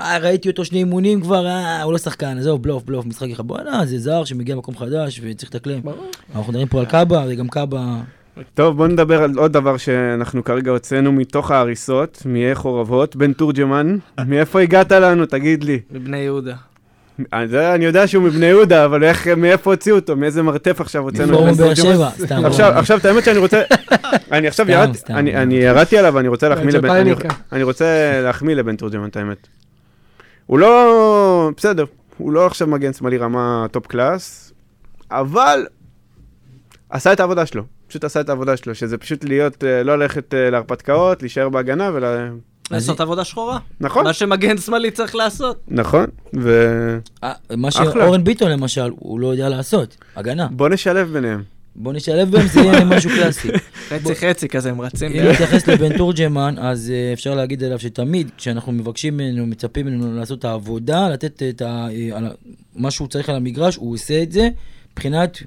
אה, 0.00 0.18
ראיתי 0.18 0.48
אותו 0.50 0.64
שני 0.64 0.78
אימונים 0.78 1.20
כבר, 1.20 1.46
אה, 1.46 1.82
הוא 1.82 1.92
לא 1.92 1.98
שחקן, 1.98 2.38
עזוב, 2.38 2.62
בלוף, 2.62 2.82
בלוף, 2.84 3.06
משחק 3.06 3.28
אחד. 3.32 3.46
בואנה, 3.46 3.86
זה 3.86 3.98
זר 3.98 4.24
שמגיע 4.24 4.54
למקום 4.54 4.76
חדש 4.76 5.20
וצריך 5.24 5.54
לתקלם. 5.54 5.80
ברור. 5.82 6.06
אנחנו 6.36 6.52
מדברים 6.52 6.68
פה 6.68 6.80
על 6.80 6.86
קאבה, 6.86 7.24
וגם 7.28 7.48
קאבה... 7.48 7.80
טוב, 8.54 8.76
בוא 8.76 8.88
נדבר 8.88 9.22
על 9.22 9.32
עוד 9.38 9.52
דבר 9.52 9.76
שאנחנו 9.76 10.44
כרגע 10.44 10.70
הוצאנו 10.70 11.12
מתוך 11.12 11.50
ההריסות, 11.50 12.22
מאי 12.26 12.54
חורבות, 12.54 13.16
בן 13.16 13.32
תורג'מן. 13.32 13.96
מאיפה 14.28 14.60
הגעת 14.60 14.92
לנו, 14.92 15.26
תגיד 15.26 15.64
לי? 15.64 15.78
מבני 15.90 16.18
יהודה. 16.18 16.54
אני 17.32 17.42
יודע- 17.42 17.74
אני 17.74 17.84
יודע 17.84 18.06
שהוא 18.06 18.24
מבני 18.24 18.46
יהודה, 18.46 18.84
אבל 18.84 19.04
איך, 19.04 19.28
מאיפה 19.28 19.70
הוציאו 19.70 19.96
אותו? 19.96 20.16
מאיזה 20.16 20.42
מרתף 20.42 20.80
עכשיו 20.80 21.02
הוצאנו 21.02 21.32
מפורום 21.32 21.52
באר? 21.52 21.74
שבע, 21.74 22.10
סתם. 22.18 22.44
עכשיו, 22.44 22.72
עכשיו, 22.72 22.98
את 22.98 23.04
האמת 23.04 23.24
שאני 23.24 23.38
רוצה, 23.38 23.62
אני 24.32 24.46
עכשיו 24.48 24.70
ירדתי. 24.70 25.12
אני- 25.12 25.36
אני 25.36 25.66
עליו 25.98 26.14
ואני 26.14 26.28
רוצה 26.28 26.48
להחמיא 26.48 26.72
לבן, 26.72 26.90
אני-. 26.90 27.14
אני 27.52 27.62
רוצה 27.62 27.84
להחמיא 28.24 28.54
לבן 28.54 28.76
תורג'מן, 28.76 29.08
את 29.08 29.16
האמת. 29.16 29.46
הוא 30.52 30.58
לא, 30.58 31.50
בסדר, 31.56 31.84
הוא 32.18 32.32
לא 32.32 32.46
עכשיו 32.46 32.68
מגן 32.68 32.92
שמאלי 32.92 33.18
רמה 33.18 33.66
top 33.70 33.86
class, 33.86 34.52
אבל 35.10 35.66
עשה 36.90 37.12
את 37.12 37.20
העבודה 37.20 37.46
שלו, 37.46 37.62
פשוט 37.86 38.04
עשה 38.04 38.20
את 38.20 38.28
העבודה 38.28 38.56
שלו, 38.56 38.74
שזה 38.74 38.98
פשוט 38.98 39.24
להיות, 39.24 39.64
אה, 39.64 39.82
לא 39.82 39.98
ללכת 39.98 40.34
אה, 40.34 40.50
להרפתקאות, 40.50 41.22
להישאר 41.22 41.48
בהגנה 41.48 41.90
ול... 41.94 42.04
לעשות 42.70 43.00
עבודה 43.00 43.24
שחורה. 43.24 43.58
נכון, 43.80 44.04
מה 44.04 44.12
שמגן 44.12 44.58
שמאלי 44.58 44.90
צריך 44.90 45.14
לעשות. 45.14 45.60
נכון, 45.68 46.06
ובוא 46.34 46.52
אה, 47.24 47.56
מה. 47.56 47.70
שאורן 47.70 48.24
ביטון 48.24 48.50
למשל, 48.50 48.90
הוא 48.98 49.20
לא 49.20 49.26
יודע 49.26 49.48
לעשות, 49.48 49.96
הגנה. 50.16 50.48
נשלב 50.70 51.12
ביניהם. 51.12 51.42
בוא 51.76 51.92
נשלב 51.92 52.30
בהם, 52.30 52.46
זה 52.46 52.60
יהיה 52.60 52.84
משהו 52.84 53.10
קלאסי. 53.10 53.48
חצי 53.88 54.14
חצי 54.14 54.48
כזה, 54.48 54.70
הם 54.70 54.80
רצים. 54.80 55.12
אם. 55.12 55.22
נתייחס 55.32 55.66
לבן 55.68 55.96
תורג'מן, 55.98 56.54
אז 56.58 56.90
אה, 56.94 57.12
אפשר 57.12 57.34
להגיד 57.34 57.64
עליו 57.64 57.78
שתמיד 57.78 58.30
כשאנחנו 58.36 58.72
מבקשים 58.72 59.16
ממנו, 59.16 59.46
מצפים 59.46 59.86
ממנו 59.86 60.16
לעשות 60.18 60.38
את 60.38 60.44
העבודה, 60.44 61.08
לתת 61.08 61.42
את 61.42 61.62
ה... 61.62 61.86
אה, 62.12 62.18
מה 62.76 62.90
שהוא 62.90 63.08
צריך 63.08 63.28
על 63.28 63.36
המגרש, 63.36 63.76
הוא 63.76 63.94
עושה 63.94 64.22
את 64.22 64.32
זה. 64.32 64.48
מבחינת, 64.92 65.38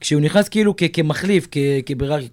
כשהוא 0.00 0.20
נכנס 0.20 0.48
כאילו 0.48 0.74
כ- 0.76 0.82
כמחליף, 0.92 1.48
כ- 1.50 1.58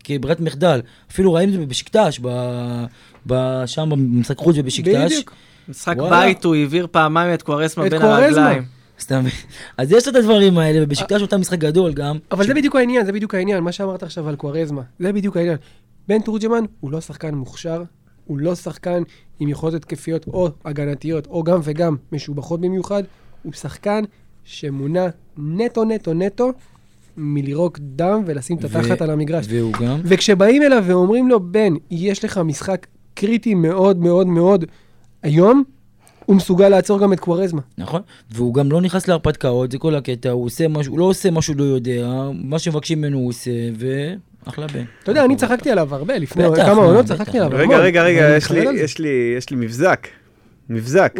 כברירת 0.04 0.40
מחדל, 0.40 0.82
אפילו 1.12 1.34
ראינו 1.34 1.54
את 1.54 1.60
זה 1.60 1.66
בשקטש, 1.66 2.20
ב- 2.22 2.86
ב- 3.28 3.64
שם 3.66 3.90
במשחק 3.90 4.38
חוץ 4.38 4.56
ובשקטש. 4.60 5.12
בדיוק. 5.12 5.34
משחק 5.70 5.96
וואלה. 5.98 6.20
בית 6.26 6.44
הוא 6.44 6.56
העביר 6.56 6.88
פעמיים 6.92 7.34
את 7.34 7.42
קוארסמה 7.42 7.90
בין. 7.90 8.02
הרגליים. 8.02 8.64
סתם. 9.04 9.24
אז 9.78 9.92
יש 9.92 10.08
את 10.08 10.16
הדברים 10.16 10.58
האלה, 10.58 10.84
ובשקטש 10.84 11.12
הוא 11.12 11.24
נתן 11.24 11.40
משחק 11.40 11.60
גדול 11.60 11.94
גם. 11.94 12.18
אבל 12.32 12.48
זה 12.48 12.54
בדיוק 12.54 12.76
העניין, 12.76 13.06
זה 13.06 13.12
בדיוק 13.12 13.36
העניין, 13.36 13.64
מה 13.64 13.72
שאמרת 13.72 14.04
עכשיו 14.04 14.30
על 14.30 14.36
קוארזמה, 14.36 14.82
זה 15.00 15.14
בדיוק 15.14 15.38
העניין. 15.38 15.58
בן 16.08 16.22
תורג'מן 16.22 16.64
הוא 16.80 16.92
לא 16.92 17.02
שחקן 17.02 17.36
מוכשר, 17.36 17.84
הוא 18.26 18.38
לא 18.38 18.56
שחקן 18.56 19.04
עם 19.40 19.50
יכולות 19.50 19.76
התקפיות 19.76 20.28
או 20.28 20.50
הגנתיות, 20.66 21.28
או 21.28 21.44
גם 21.44 21.60
וגם 21.64 21.96
משובחות 22.12 22.62
במיוחד, 22.62 23.04
הוא 23.44 23.54
שחקן 23.54 24.04
שמונע 24.44 25.08
נטו 25.38 25.84
נטו 25.84 26.14
נטו 26.14 26.52
מלירוק 27.18 27.80
דם 27.82 28.24
ולשים 28.26 28.58
את 28.58 28.64
התחת 28.64 29.02
על 29.02 29.10
המגרש. 29.10 29.46
והוא 29.50 29.74
גם. 29.74 30.00
וכשבאים 30.04 30.64
אליו 30.64 30.84
ואומרים 30.88 31.30
לו, 31.30 31.40
בן, 31.40 31.74
יש 31.92 32.26
לך 32.26 32.38
משחק 32.38 32.88
קריטי 33.14 33.56
מאוד 33.56 33.98
מאוד 33.98 34.28
מאוד 34.28 34.66
היום, 35.24 35.64
הוא 36.26 36.36
מסוגל 36.36 36.70
לעצור 36.70 37.00
גם 37.00 37.14
את 37.14 37.20
קוארזמה. 37.20 37.62
נכון, 37.78 38.02
והוא 38.32 38.54
גם 38.54 38.72
לא 38.72 38.82
נכנס 38.82 39.08
להרפתקאות, 39.08 39.72
זה 39.72 39.78
כל 39.78 39.96
הקטע, 39.96 40.30
הוא 40.30 40.46
עושה 40.46 40.68
משהו, 40.68 40.92
הוא 40.92 41.00
לא 41.00 41.06
עושה 41.06 41.32
משהו 41.32 41.54
שהוא 41.54 41.68
לא 41.68 41.74
יודע, 41.76 42.08
מה 42.44 42.60
שמבקשים 42.60 42.98
ממנו 43.02 43.18
הוא 43.18 43.30
עושה, 43.30 43.52
ואחלה 44.46 44.68
בן. 44.68 44.84
אתה 45.04 45.12
יודע, 45.12 45.26
אני 45.26 45.36
צחקתי 45.36 45.72
עליו 45.72 45.96
הרבה, 45.96 46.18
לפני 46.18 46.44
כמה 46.56 46.74
מה, 46.76 46.82
עונות. 46.82 47.06
צחקתי 47.06 47.40
עליו. 47.40 47.60
רגע. 47.60 47.78
רגע, 47.78 48.04
רגע, 48.04 48.38
יש 48.38 48.52
לי- 48.52 48.58
מתחרט 48.60 48.68
על 48.74 48.78
זה. 48.78 48.84
יש 48.84 49.00
לי- 49.00 49.34
יש 49.38 49.50
לי 49.50 49.58
מבזק. 49.58 50.08
מבזק. 50.70 51.20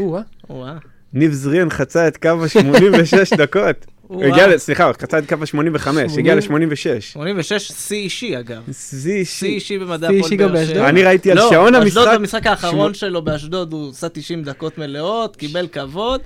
ניב 1.14 1.32
זריאן 1.34 1.70
חצה 1.70 2.08
את 2.08 2.18
קו 2.18 2.30
ה-86 2.30 3.38
דקות. 3.38 3.86
הוא. 4.08 4.24
הגיע, 4.24 4.48
ל- 4.48 4.58
סליחה, 4.58 4.84
הוא 4.84 4.94
חצה 5.02 5.18
את 5.20 5.30
קו 5.30 5.36
ה-85, 5.36 5.90
הגיע 6.18 6.42
שמונים. 6.42 6.70
ל-86. 6.70 7.02
86, 7.02 7.72
שיא 7.72 7.98
אישי 7.98 8.40
אגב. 8.40 8.62
שיא 8.72 9.00
שיא 9.00 9.14
אישי. 9.50 9.60
שיא 9.60 9.80
הפועל 9.82 10.04
אישי 10.12 10.36
גם 10.36 10.48
באר 10.48 10.56
באשדוד? 10.60 10.76
שבע. 10.76 10.90
אני 10.90 11.04
ראיתי 11.04 11.32
על 11.32 11.38
לא, 11.38 11.50
שעון 11.50 11.76
המשחק. 11.76 12.16
במשחק 12.20 12.48
האחרון 12.48 12.94
שלו 12.94 13.22
באשדוד 13.22 13.74
הוא 13.74 13.90
עשה 13.90 14.10
90 14.10 14.44
דקות 14.44 14.78
מלאות, 14.78 15.36
קיבל 15.36 15.68
כבוד. 15.68 16.22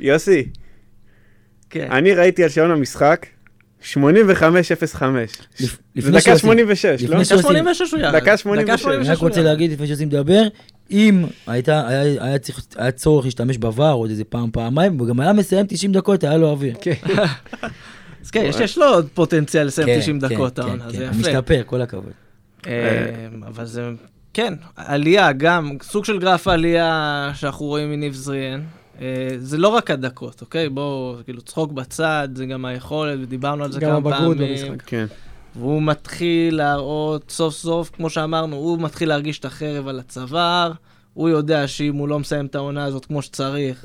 יוסי, 0.00 0.48
כן. 1.70 1.88
אני 1.90 2.14
ראיתי 2.14 2.42
על 2.42 2.48
שעון 2.48 2.70
המשחק 2.70 3.26
85-05. 3.82 3.94
לפ- 5.60 5.60
זה 5.60 5.76
לפני 5.96 6.10
דקה 6.10 6.20
שעושים- 6.20 6.36
86, 6.38 6.84
לא? 7.02 7.16
דקה 7.16 7.24
שעושים- 7.24 7.42
86 7.48 7.92
הוא 7.92 8.00
ירד. 8.00 8.14
דקה 8.16 8.36
86. 8.36 8.86
אני 8.86 9.08
רק 9.08 9.18
רוצה 9.18 9.42
להגיד 9.42 9.72
לפני 9.72 9.86
שעושים 9.86 10.08
לדבר, 10.08 10.42
אם 10.90 11.24
היה, 11.46 11.88
היה, 12.20 12.38
צריך, 12.38 12.60
היה 12.76 12.90
צורך 12.90 13.24
להשתמש 13.24 13.56
בVAR 13.56 13.80
עוד 13.82 14.10
איזה 14.10 14.24
פעם, 14.24 14.50
פעמיים, 14.52 15.00
וגם 15.00 15.20
היה 15.20 15.32
מסיים 15.32 15.66
90 15.66 15.92
דקות, 15.92 16.24
היה 16.24 16.36
לו 16.36 16.50
אוויר. 16.50 16.74
כן. 16.80 16.92
אז 18.24 18.30
כן, 18.30 18.44
יש- 18.60 18.78
לו 18.78 18.84
עוד 18.86 19.08
פוטנציאל 19.14 19.66
לסיים 19.66 19.88
כן, 19.88 19.98
90 20.00 20.20
כן, 20.20 20.28
דקות 20.28 20.56
כן, 20.56 20.62
העונה, 20.62 20.84
כן, 20.84 20.90
זה 20.98 21.04
יפה. 21.04 21.16
משתפר, 21.16 21.62
כל 21.66 21.80
הכבוד. 21.82 22.12
אה, 22.66 23.06
אבל 23.46 23.64
זה, 23.66 23.88
כן, 24.34 24.54
עלייה 24.76 25.32
גם, 25.32 25.70
סוג 25.82 26.04
של 26.04 26.18
גרף 26.18 26.48
עלייה 26.48 27.30
שאנחנו 27.34 27.66
רואים 27.66 27.90
מניב 27.90 28.14
זריאן. 28.14 28.60
אה, 29.00 29.06
זה 29.38 29.58
לא 29.58 29.68
רק 29.68 29.90
הדקות, 29.90 30.40
אוקיי? 30.40 30.68
בואו, 30.68 31.16
כאילו, 31.24 31.42
צחוק 31.42 31.72
בצד, 31.72 32.28
זה 32.34 32.46
גם 32.46 32.64
היכולת, 32.64 33.18
ודיברנו 33.22 33.64
על 33.64 33.72
זה 33.72 33.80
גם 33.80 33.88
כמה 33.88 33.96
הבגרות 33.96 34.36
פעמים. 34.36 34.50
במשחק. 34.52 34.82
כן. 34.86 35.06
והוא 35.56 35.82
מתחיל 35.82 36.56
להראות 36.56 37.30
סוף 37.30 37.54
סוף, 37.54 37.90
כמו 37.96 38.10
שאמרנו, 38.10 38.56
הוא 38.56 38.78
מתחיל 38.80 39.08
להרגיש 39.08 39.38
את 39.38 39.44
החרב 39.44 39.88
על 39.88 39.98
הצוואר, 39.98 40.72
הוא 41.14 41.28
יודע 41.28 41.66
שאם 41.68 41.94
הוא 41.94 42.08
לא 42.08 42.18
מסיים 42.18 42.46
את 42.46 42.54
העונה 42.54 42.84
הזאת 42.84 43.04
כמו 43.04 43.22
שצריך, 43.22 43.84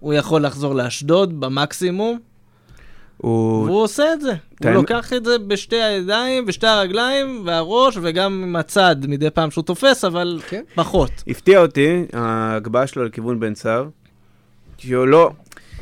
הוא 0.00 0.14
יכול 0.14 0.44
לחזור 0.44 0.74
לאשדוד 0.74 1.40
במקסימום, 1.40 2.18
הוא... 3.16 3.64
והוא 3.64 3.82
עושה 3.82 4.12
את 4.12 4.20
זה. 4.20 4.30
הוא 4.30 4.36
האמת- 4.62 4.74
לוקח 4.74 5.12
את 5.12 5.24
זה 5.24 5.38
בשתי 5.38 5.82
הידיים, 5.82 6.46
בשתי 6.46 6.66
הרגליים, 6.66 7.42
והראש, 7.46 7.98
וגם 8.02 8.42
עם 8.42 8.56
הצד 8.56 8.96
מדי 9.08 9.30
פעם 9.30 9.50
שהוא 9.50 9.64
תופס, 9.64 10.04
אבל 10.04 10.40
כן. 10.48 10.62
פחות. 10.74 11.10
הפתיע 11.28 11.60
אותי, 11.62 12.04
ההגבהה 12.12 12.86
שלו 12.86 13.04
לכיוון 13.04 13.40
בן 13.40 13.54
סער, 13.54 13.88
שהוא 14.88 15.06
לא... 15.06 15.30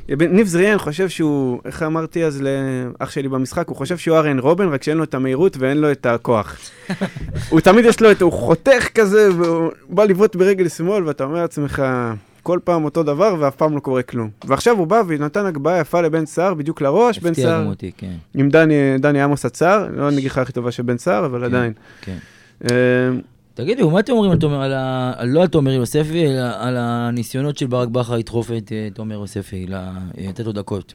ניב 0.09 0.47
זריאן 0.47 0.79
חושב 0.79 1.09
שהוא, 1.09 1.61
איך 1.65 1.83
אמרתי 1.83 2.25
אז 2.25 2.43
לאח 2.43 3.11
שלי 3.11 3.29
במשחק, 3.29 3.69
הוא 3.69 3.77
חושב 3.77 3.99
שהוא 3.99 4.17
אריאן 4.17 4.39
רובן, 4.39 4.69
רק 4.69 4.83
שאין 4.83 4.97
לו 4.97 5.05
את 5.05 5.15
המהירות 5.15 5.57
ואין 5.57 5.79
לו 5.79 5.93
את 5.93 6.07
הכוח. 6.07 6.57
הוא 7.51 7.61
תמיד 7.61 7.85
יש 7.85 8.01
לו 8.01 8.11
את, 8.11 8.23
הוא 8.23 8.33
חותך 8.33 8.89
כזה, 8.95 9.29
והוא 9.37 9.71
בא 9.89 10.05
לבעוט 10.05 10.37
ברגל 10.37 10.69
שמאל, 10.69 11.05
ואתה 11.07 11.25
אומר 11.25 11.41
לעצמך, 11.41 11.83
כל 12.43 12.59
פעם 12.65 12.85
אותו 12.85 13.03
דבר 13.03 13.37
ואף 13.39 13.57
פעם 13.57 13.75
לא 13.75 13.81
קורה 13.81 14.03
כלום. 14.03 14.31
ועכשיו 14.45 14.79
הוא 14.79 14.87
בא 14.87 15.03
ונתן 15.07 15.47
הגבהה 15.47 15.81
יפה 15.81 16.01
לבן 16.01 16.27
סער, 16.27 16.55
בדיוק 16.55 16.81
לראש, 16.81 17.19
בן 17.19 17.31
הפתיע 17.31 17.45
סער, 17.45 17.67
אותי, 17.67 17.91
כן. 17.97 18.13
עם 18.35 18.49
דני, 18.49 18.99
דני 18.99 19.23
עמוס 19.23 19.45
הצער, 19.45 19.89
לא 19.97 20.09
הנגיחה 20.09 20.43
הכי 20.43 20.53
טובה 20.53 20.71
של 20.71 20.83
בן 20.83 20.99
סער, 20.99 21.27
אבל 21.27 21.39
כן. 21.39 21.45
עדיין. 21.45 21.73
כן. 22.03 22.19
תגידו, 23.55 23.91
מה 23.91 24.01
אתם 24.01 24.13
אומרים 24.13 24.31
על 24.33 24.39
תומר, 24.39 24.63
על 24.63 24.73
ה... 24.73 25.13
על- 25.17 25.29
לא 25.29 25.41
על 25.43 25.47
תומר 25.49 25.71
יוספי, 25.73 26.27
אלא 26.27 26.41
על 26.59 26.77
הניסיונות 26.79 27.59
של 27.59 27.67
ברק 27.67 27.89
בכר 27.89 28.17
לדחוף 28.17 28.51
את 28.57 28.73
אה, 28.73 28.89
תומר 28.95 29.15
יוספי, 29.15 29.67
אה, 29.73 29.91
לתת 30.19 30.47
לו 30.47 30.53
דקות? 30.53 30.95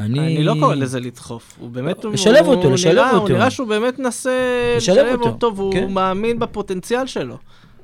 אני... 0.00 0.18
אני 0.20 0.44
לא 0.44 0.54
קורא 0.60 0.74
לזה 0.74 1.00
לדחוף, 1.00 1.56
הוא 1.60 1.70
באמת... 1.70 2.04
לשלב 2.04 2.44
הוא 2.46 2.54
אותו, 2.54 2.70
לשלב 2.70 2.94
נראה- 2.94 3.10
אותו. 3.10 3.20
הוא 3.22 3.28
נראה 3.30 3.50
שהוא 3.50 3.68
באמת 3.68 3.98
מנסה 3.98 4.30
לשלב 4.76 5.06
אותו, 5.12 5.28
אותו, 5.28 5.56
והוא 5.56 5.72
כן. 5.72 5.92
מאמין 5.92 6.38
בפוטנציאל 6.38 7.06
שלו. 7.06 7.36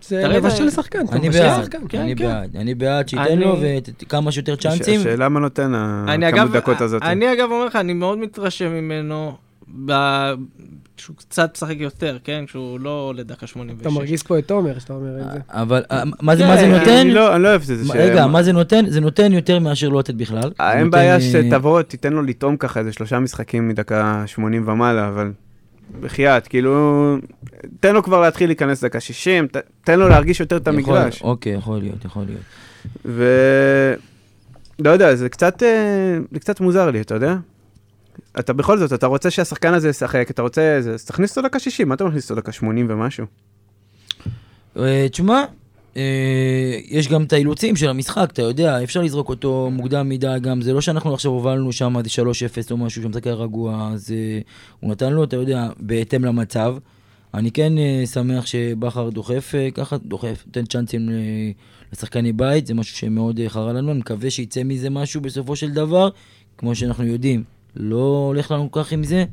זה 0.03 0.21
תראה, 0.23 0.37
לבשל 0.37 0.69
זה- 0.69 0.77
שחקן. 0.77 0.99
אני 1.13 1.31
בעד, 1.31 1.63
שחקן, 1.63 1.79
כן, 1.89 2.01
אני 2.01 2.17
כן. 2.17 2.25
בעד, 2.25 2.57
אני 2.57 2.75
בעד 2.75 3.09
שייתן 3.09 3.33
אני- 3.33 3.45
לו 3.45 3.57
וכמה 4.03 4.33
שיותר 4.33 4.57
צ'אנסים. 4.57 5.01
השאלה 5.01 5.29
מה 5.29 5.41
נותן 5.41 5.75
אני 5.75 6.27
הכמות 6.27 6.43
אגב, 6.45 6.57
דקות 6.57 6.81
הזאת. 6.81 7.03
אני 7.03 7.33
אגב 7.33 7.51
אומר 7.51 7.65
לך, 7.65 7.77
אני 7.77 7.93
מאוד 7.93 8.19
מתרשם 8.19 8.69
ממנו, 8.73 9.37
ב- 10.97 11.01
שהוא 11.01 11.16
קצת 11.16 11.51
משחק 11.57 11.76
יותר, 11.78 12.18
כן? 12.24 12.44
כשהוא 12.47 12.80
לא 12.80 13.12
לדקה 13.16 13.47
86. 13.47 13.80
אתה 13.80 14.01
מרגיז 14.01 14.22
פה 14.22 14.38
את 14.38 14.49
תומר, 14.49 14.78
שאתה 14.78 14.92
אומר 14.92 15.20
את 15.20 15.32
זה. 15.32 15.38
אבל 15.49 15.82
אה, 15.90 16.03
מה 16.22 16.36
זה 16.36 16.47
מה 16.47 16.57
זה 16.57 16.66
נותן? 16.66 16.90
אני 17.01 17.14
לא 17.14 17.34
אני 17.34 17.42
לא 17.42 17.49
אוהב 17.49 17.61
את 17.61 17.66
זה. 17.66 17.92
רגע, 17.94 18.26
מה 18.26 18.42
זה 18.42 18.53
נותן? 18.53 18.84
זה 18.90 19.01
נותן 19.01 19.32
יותר 19.32 19.59
מאשר 19.59 19.88
לא 19.88 19.99
לתת 19.99 20.14
בכלל. 20.14 20.51
אה, 20.61 20.78
אין 20.78 20.90
בעיה 20.90 21.14
אה, 21.14 21.20
שתבוא, 21.20 21.82
תיתן 21.82 22.12
לו 22.12 22.22
לטעום 22.22 22.57
ככה 22.57 22.80
איזה 22.80 22.92
שלושה 22.92 23.18
משחקים 23.18 23.68
מדקה 23.68 24.22
80 24.26 24.68
ומעלה, 24.68 25.09
אבל 25.09 25.32
בחייאת, 26.01 26.49
כאילו, 26.49 27.16
תן 27.80 27.94
לו 27.94 28.03
כבר 28.03 28.20
להתחיל 28.20 28.49
להיכנס 28.49 28.84
דקה 28.84 29.01
60, 29.01 29.47
ת- 29.47 29.57
תן 29.84 29.99
לו 29.99 30.09
להרגיש 30.09 30.40
יותר 30.40 30.57
את 30.57 30.68
המגרש. 30.68 31.22
אוקיי, 31.22 31.53
יכול 31.53 31.78
להיות, 31.78 32.05
יכול 32.05 32.24
להיות. 32.26 32.40
ו... 33.05 33.24
לא 34.78 34.90
יודע, 34.90 35.14
זה 35.14 35.28
קצת, 35.28 35.62
זה 36.32 36.40
קצת 36.40 36.61
מוזר 36.61 36.90
לי, 36.90 37.01
אתה 37.01 37.14
יודע? 37.14 37.36
אתה 38.39 38.53
בכל 38.53 38.79
זאת, 38.79 38.93
אתה 38.93 39.07
רוצה 39.07 39.31
שהשחקן 39.31 39.75
הזה 39.75 39.89
ישחק, 39.89 40.31
אתה 40.31 40.43
רוצה, 40.43 40.77
אז 40.77 41.05
תכניס 41.05 41.37
אותו 41.37 41.49
דקה 41.49 41.59
60, 41.59 41.89
מה 41.89 41.95
אתה 41.95 42.05
מכניס 42.05 42.31
אותו 42.31 42.41
דקה 42.41 42.53
80 42.53 42.87
ומשהו? 42.91 43.27
אה, 44.77 45.07
תשמע, 45.09 45.45
אה, 45.97 46.79
יש 46.89 47.09
גם 47.09 47.25
את 47.25 47.33
האילוצים 47.33 47.77
של 47.77 47.89
המשחק, 47.89 48.29
אתה 48.33 48.43
יודע, 48.43 48.83
אפשר 48.83 49.03
לזרוק 49.03 49.29
אותו 49.29 49.69
מוקדם 49.73 50.09
מדי 50.09 50.37
גם, 50.43 50.61
זה 50.61 50.73
לא 50.73 50.81
שאנחנו 50.81 51.14
עכשיו 51.14 51.33
הובלנו 51.33 51.73
שם 51.73 51.97
איזה 51.99 52.09
3-0 52.11 52.71
או 52.71 52.77
משהו, 52.77 53.03
שהמשחק 53.03 53.27
היה 53.27 53.35
רגוע, 53.35 53.91
אז 53.93 54.11
אה, 54.11 54.41
הוא 54.81 54.91
נתן 54.91 55.12
לו, 55.12 55.25
אתה 55.25 55.37
יודע, 55.37 55.69
בהתאם 55.81 56.25
למצב. 56.25 56.77
אני 57.35 57.51
כן 57.51 57.73
שמח 58.12 58.47
שבכר 58.47 59.11
דוחף 59.11 59.55
ככה, 59.75 59.97
דוחף, 59.99 60.43
נותן 60.47 60.67
צ'אנסים 60.67 61.09
לשחקני 61.93 62.33
בית, 62.33 62.67
זה 62.67 62.75
משהו 62.75 62.97
שמאוד 62.97 63.41
חרה 63.49 63.73
לנו, 63.73 63.91
אני 63.91 63.99
מקווה 63.99 64.31
שיצא 64.31 64.62
מזה 64.64 64.91
משהו 64.91 65.21
בסופו 65.21 65.57
של 65.57 65.71
דבר, 65.71 66.09
כמו 66.59 66.75
שאנחנו 66.75 67.05
יודעים, 67.05 67.45
לא 67.77 68.24
הולך 68.27 68.51
לנו 68.51 68.70
כל 68.70 68.83
כך 68.83 68.93
עם 68.93 69.05
זה, 69.05 69.24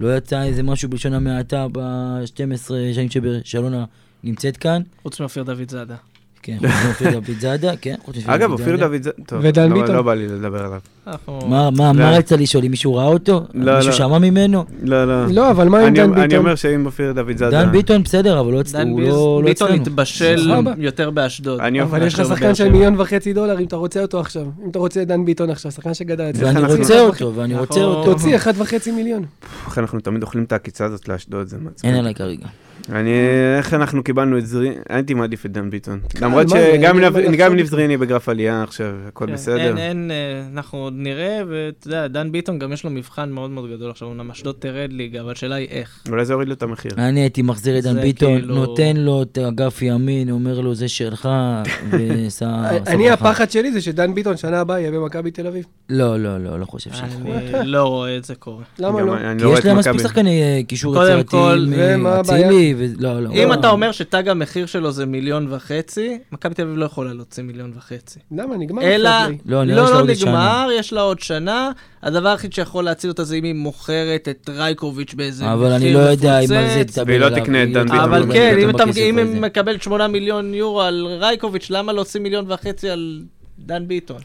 לא 0.00 0.16
יצא 0.16 0.42
איזה 0.42 0.62
משהו 0.62 0.88
בלשון 0.88 1.12
המעטה 1.12 1.66
ב-12 1.72 2.70
שנים 2.94 3.08
שאלונה 3.44 3.84
נמצאת 4.24 4.56
כאן. 4.56 4.82
חוץ 5.02 5.20
מאופיר 5.20 5.42
דוד 5.42 5.70
זאדה. 5.70 5.96
כן, 6.42 6.56
חוץ 6.58 6.72
מאופיר 6.86 7.10
דוד 7.20 7.40
זאדה, 7.40 7.72
כן, 7.80 7.94
אגב, 8.26 8.52
אופיר 8.52 8.66
זאדה. 8.76 8.88
דוד, 8.88 9.02
זה- 9.02 9.10
טוב, 9.26 9.38
ודן 9.42 9.70
לא- 9.72 9.80
ביטון. 9.80 9.96
לא 9.96 10.02
בא 10.02 10.14
לי 10.14 10.28
לדבר 10.28 10.64
עליו. 10.64 10.78
אנחנו... 11.06 11.40
מה, 11.48 11.70
מה, 11.70 11.86
לא. 11.86 11.92
מה 11.92 12.10
רצית 12.10 12.40
לשאול, 12.40 12.64
אם 12.64 12.70
מישהו 12.70 12.94
ראה 12.94 13.06
אותו? 13.06 13.44
לא, 13.54 13.76
מישהו 13.76 13.90
לא. 13.90 13.96
שמע 13.96 14.18
ממנו? 14.18 14.64
לא, 14.82 15.04
לא. 15.04 15.26
לא, 15.26 15.50
אבל 15.50 15.68
מה 15.68 15.78
עם 15.80 15.86
אני- 15.86 15.98
דן 15.98 16.12
אני 16.12 16.22
ביטון? 16.22 16.38
אומר 16.38 16.54
שאם 16.54 16.86
אופיר 16.86 17.12
דוד 17.12 17.36
זאדה... 17.36 17.64
דן 17.64 17.72
ביטון 17.72 18.02
בסדר, 18.02 18.40
אבל 18.40 18.52
לא 18.52 18.62
דן 18.72 18.88
הוא 18.88 19.00
לא 19.00 19.06
לא 19.06 19.48
ביטון 19.48 19.68
אצלנו. 19.68 19.82
התבשל. 19.82 20.50
יותר 20.78 21.10
באשדוד. 21.10 21.60
אני 21.60 21.82
אבל 21.82 22.06
יש 22.06 22.14
לך 22.18 22.26
שחקן 22.26 22.54
של. 22.54 22.68
מיליון 22.72 23.00
וחצי 23.00 23.32
דולר, 23.32 23.58
אם 23.58 23.64
אתה 23.64 23.76
רוצה 23.76 24.02
אותו 24.02 24.20
עכשיו. 24.20 24.42
אם 24.64 24.70
אתה 24.70 24.78
רוצה 24.78 25.04
דן 25.04 25.24
ביטון 25.24 25.50
עכשיו, 25.50 25.72
שחקן 25.72 25.94
שגדל 25.94 26.30
אצלך. 26.30 26.42
ואני 26.54 26.74
רוצה 26.78 27.00
אותו, 27.00 27.32
ואני 27.34 27.54
רוצה 27.58 27.80
אותו. 27.80 28.12
תוציא 28.12 28.36
אחד 28.36 28.52
וחצי 28.56 28.90
מיליון. 28.92 29.24
איך 29.66 29.78
אנחנו 29.78 30.00
תמיד 30.00 30.22
אוכלים 30.22 30.44
את 30.44 30.52
העקיצה 30.52 30.84
הזאת 30.84 31.08
לאשדוד, 31.08 31.46
זה 31.46 31.56
מעצבן. 31.60 31.88
אין 31.88 31.98
עליי 31.98 32.14
כרגע. 32.14 32.46
אני, 32.90 33.10
איך 33.56 33.74
אנחנו 33.74 34.04
קיבלנו 34.04 34.38
את 34.38 34.46
זרי, 34.46 34.70
הייתי 34.88 35.14
מעדיף 35.14 35.46
את 35.46 35.52
דן 35.52 35.70
ביטון. 35.70 36.00
כן, 36.08 36.24
למרות 36.24 36.46
שגם. 36.48 37.54
ניב 37.54 37.66
זריני 37.66 37.96
בגרף 37.96 38.28
עלייה 38.28 38.62
עכשיו, 38.62 38.94
הכל 39.08 39.26
כן, 39.26 39.32
בסדר. 39.32 39.56
אין, 39.58 39.78
אין, 39.78 40.10
אה, 40.10 40.42
אנחנו 40.54 40.78
עוד 40.78 40.92
נראה, 40.96 41.40
ואתה 41.48 41.86
יודע, 41.86 42.08
דן 42.08 42.32
ביטון 42.32 42.58
גם 42.58 42.72
יש 42.72 42.84
לו 42.84 42.90
מבחן 42.90 43.30
מאוד 43.30 43.50
מאוד 43.50 43.70
גדול 43.70 43.90
עכשיו, 43.90 44.08
אומנם 44.08 44.30
אשדוד 44.30 44.54
תרד 44.58 44.92
ליגה, 44.92 45.20
אבל 45.20 45.32
השאלה 45.32 45.54
היא 45.54 45.68
איך. 45.70 46.02
אולי 46.08 46.24
זה 46.24 46.32
יוריד 46.32 46.48
לו 46.48 46.54
את 46.54 46.62
המחיר. 46.62 46.92
אני 46.98 47.20
הייתי 47.20 47.42
מחזיר 47.42 47.78
את 47.78 47.84
דן 47.84 48.00
ביטון, 48.00 48.38
כאילו- 48.38 48.54
נותן 48.54 48.96
לו 48.96 49.22
את 49.22 49.38
אגף 49.38 49.82
ימין, 49.82 50.30
אומר 50.30 50.60
לו 50.60 50.74
זה 50.74 50.88
שלך, 50.88 51.28
ושם... 51.90 52.46
אני, 52.86 53.10
הפחד 53.10 53.50
שלי 53.50 53.72
זה 53.72 53.80
שדן 53.80 54.14
ביטון 54.14 54.36
שנה 54.36 54.60
הבאה 54.60 54.80
יהיה 54.80 54.90
במכבי 54.90 55.30
תל 55.30 55.46
אביב. 55.46 55.64
לא, 55.90 56.16
לא, 56.20 56.38
לא, 56.38 56.60
לא 56.60 56.64
חושב 56.64 56.90
ש... 56.92 57.00
אני 57.00 57.66
לא 57.66 57.82
רואה 57.82 58.16
את 58.16 58.24
זה 58.24 58.34
קורה. 58.34 58.64
למה 58.78 59.00
לא? 59.00 59.14
כי 59.38 59.44
לא 59.44 59.58
יש 59.58 59.64
להם 59.64 59.78
מספיק. 59.78 60.00
שחקני 60.00 60.42
אה, 60.42 60.60
קישור 60.66 61.04
יצירתיים? 61.04 62.06
אצילי, 62.06 62.71
ו- 62.78 62.84
לא, 62.98 63.22
לא. 63.22 63.30
אם 63.30 63.48
לא. 63.48 63.54
אתה 63.54 63.70
אומר 63.70 63.92
שתג 63.92 64.28
המחיר 64.28 64.66
שלו 64.66 64.92
זה 64.92 65.06
מיליון 65.06 65.46
וחצי, 65.52 66.18
מכבי 66.32 66.54
תל 66.54 66.62
אביב 66.62 66.76
לא 66.76 66.84
יכולה 66.84 67.12
להוציא 67.12 67.42
מיליון 67.42 67.72
וחצי. 67.76 68.18
למה? 68.32 68.56
נגמר 68.56 68.82
אלא. 68.82 69.10
לא, 69.46 69.64
לא, 69.64 69.74
לא 69.74 70.02
נגמר, 70.06 70.68
יש 70.78 70.92
לה 70.92 71.00
עוד 71.00 71.20
שנה. 71.20 71.70
הדבר 72.02 72.28
היחיד 72.28 72.52
שיכול 72.52 72.84
להציל 72.84 73.10
אותה 73.10 73.24
זה 73.24 73.36
אם 73.36 73.44
היא 73.44 73.54
מוכרת 73.54 74.28
את 74.28 74.50
רייקוביץ' 74.56 75.14
באיזה 75.14 75.52
אבל 75.52 75.66
אני 75.66 75.84
מחיר 75.84 75.98
לא 75.98 76.02
יודע 76.02 76.38
אם 76.38 76.40
על 76.40 76.46
זה 76.46 76.76
מפוצץ. 76.76 76.98
תדבר 76.98 77.06
והיא 77.06 77.20
לא 77.20 77.28
תקנה 77.28 77.62
את 77.62 77.72
דן 77.72 77.82
ביטון 77.82 77.98
אבל 77.98 78.32
כן, 78.32 78.56
אם. 78.96 79.18
היא 79.18 79.40
מקבלת 79.40 79.82
8 79.82 80.08
מיליון 80.08 80.54
יורו 80.54 80.80
על 80.82 81.06
רייקוביץ', 81.20 81.70
למה 81.70 81.92
להוציא 81.92 82.20
מיליון 82.20 82.44
וחצי 82.52 82.90
על 82.90 83.22
דן 83.58 83.88
ביטון? 83.88 84.20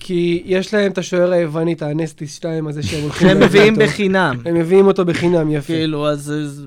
כי 0.00 0.42
יש 0.46 0.74
להם 0.74 0.92
את 0.92 0.98
השוער 0.98 1.32
היווני, 1.32 1.72
את 1.72 1.82
הנסטיס 1.82 2.34
2 2.34 2.66
הזה 2.66 2.82
שהם 2.82 3.02
הולכים... 3.02 3.28
שהם 3.28 3.40
מביאים. 3.40 3.74
בחינם. 3.74 4.36
הם 4.44 4.54
מביאים 4.54 4.86
אותו 4.86 5.04
בחינם, 5.04 5.50
יפה. 5.50 5.66
כאילו, 5.66 6.08
אז 6.08 6.32
אז 6.32 6.66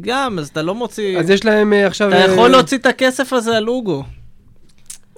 גם, 0.00 0.38
אז 0.38 0.48
אתה 0.48 0.62
לא 0.62 0.74
מוציא... 0.74 1.18
אז 1.18 1.30
יש 1.30 1.44
להם 1.44 1.72
אה, 1.72 1.86
עכשיו... 1.86 2.08
אתה 2.08 2.16
אה, 2.16 2.32
יכול 2.32 2.48
להוציא 2.48 2.78
את 2.78 2.86
הכסף 2.86 3.32
הזה 3.32 3.56
על 3.56 3.68
אוגו. 3.68 4.04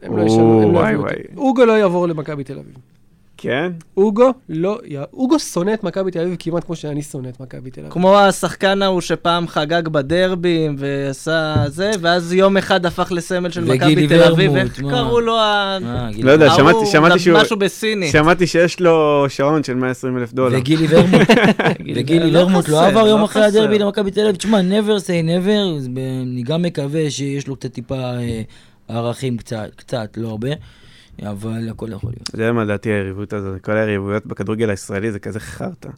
הם 0.03 0.17
לא 0.17 0.23
ישנו, 0.23 0.63
הם 0.63 0.75
לא. 0.75 0.91
אותו. 0.97 1.09
אוגו 1.37 1.65
לא 1.65 1.73
יעבור 1.73 2.09
למכבי 2.09 2.45
תל 2.45 2.59
אביב. 2.59 2.75
כן? 3.45 3.73
אוגו 3.97 4.31
לא... 4.49 4.79
אוגו 5.13 5.39
שונא 5.39 5.75
את 5.75 5.85
מכבי 5.85 6.11
תל 6.11 6.21
אביב 6.21 6.37
כמעט 6.39 6.65
כמו 6.65 6.77
שאני 6.77 7.03
שונא 7.03 7.29
את 7.29 7.41
מכבי 7.41 7.71
תל 7.71 7.81
אביב. 7.81 7.93
כמו 7.93 8.19
השחקן 8.19 8.83
ההוא 8.83 9.01
שפעם 9.01 9.49
חגג 9.49 9.89
בדרבים 9.89 10.77
ועשה 10.79 11.55
זה, 11.67 11.91
ואז 12.01 12.33
יום 12.33 12.57
אחד 12.57 12.87
הפך 12.87 13.13
לסמל 13.13 13.51
של 13.51 13.65
מכבי 13.65 14.09
תל 14.09 14.23
אביב, 14.23 14.57
איך? 14.57 14.81
קראו 14.81 15.21
לו 15.21 15.39
ה... 15.39 15.79
אה, 15.85 16.09
לא 16.23 16.31
יודע, 16.33 16.51
שמעתי- 16.51 16.87
שמעתי 16.87 17.19
שהוא- 17.19 17.39
משהו 17.39 17.57
בסינית. 17.57 18.13
שמעתי 18.13 18.47
שיש 18.47 18.81
לו 18.81 19.25
שעון 19.29 19.63
של 19.63 19.75
120 19.75 20.19
אלף 20.19 20.33
דולר. 20.33 20.59
וגילי 20.59 20.87
ורמוט, 20.91 21.29
וגילי 21.97 22.31
לא 22.31 22.39
ורמוט 22.39 22.69
לא 22.69 22.77
חסר, 22.77 22.85
עבר 22.87 23.07
יום 23.09 23.21
לא 23.21 23.25
אחרי. 23.25 23.45
הדרבי 23.45 23.79
למכבי 23.79 24.11
תל 24.11 24.21
אביב. 24.21 24.37
תשמע, 24.37 24.61
never 24.61 25.01
say 25.01 25.27
never, 25.29 25.89
אני 26.23 26.43
גם 26.43 26.63
מקווה 26.63 27.11
שיש 27.11 27.47
לו 27.49 27.57
קצת 27.57 27.73
טיפה 27.73 27.95
אה, 28.01 28.43
ערכים 28.89 29.37
קצת, 29.77 30.09
לא 30.17 30.29
הרבה, 30.29 30.49
אבל 31.23 31.69
הכל 31.71 31.87
יכול 31.93 32.11
להיות. 32.11 32.31
זה 32.33 32.53
מה 32.53 32.65
לדעתי 32.65 32.89
היריבות 32.91 33.33
הזאת, 33.33 33.61
כל 33.61 33.73
היריבויות 33.73 34.27
בכדורגל 34.27 34.71
הישראלי 34.71 35.13
זה 35.13 35.19
כזה 35.19 35.41
חרטא. 35.41 35.89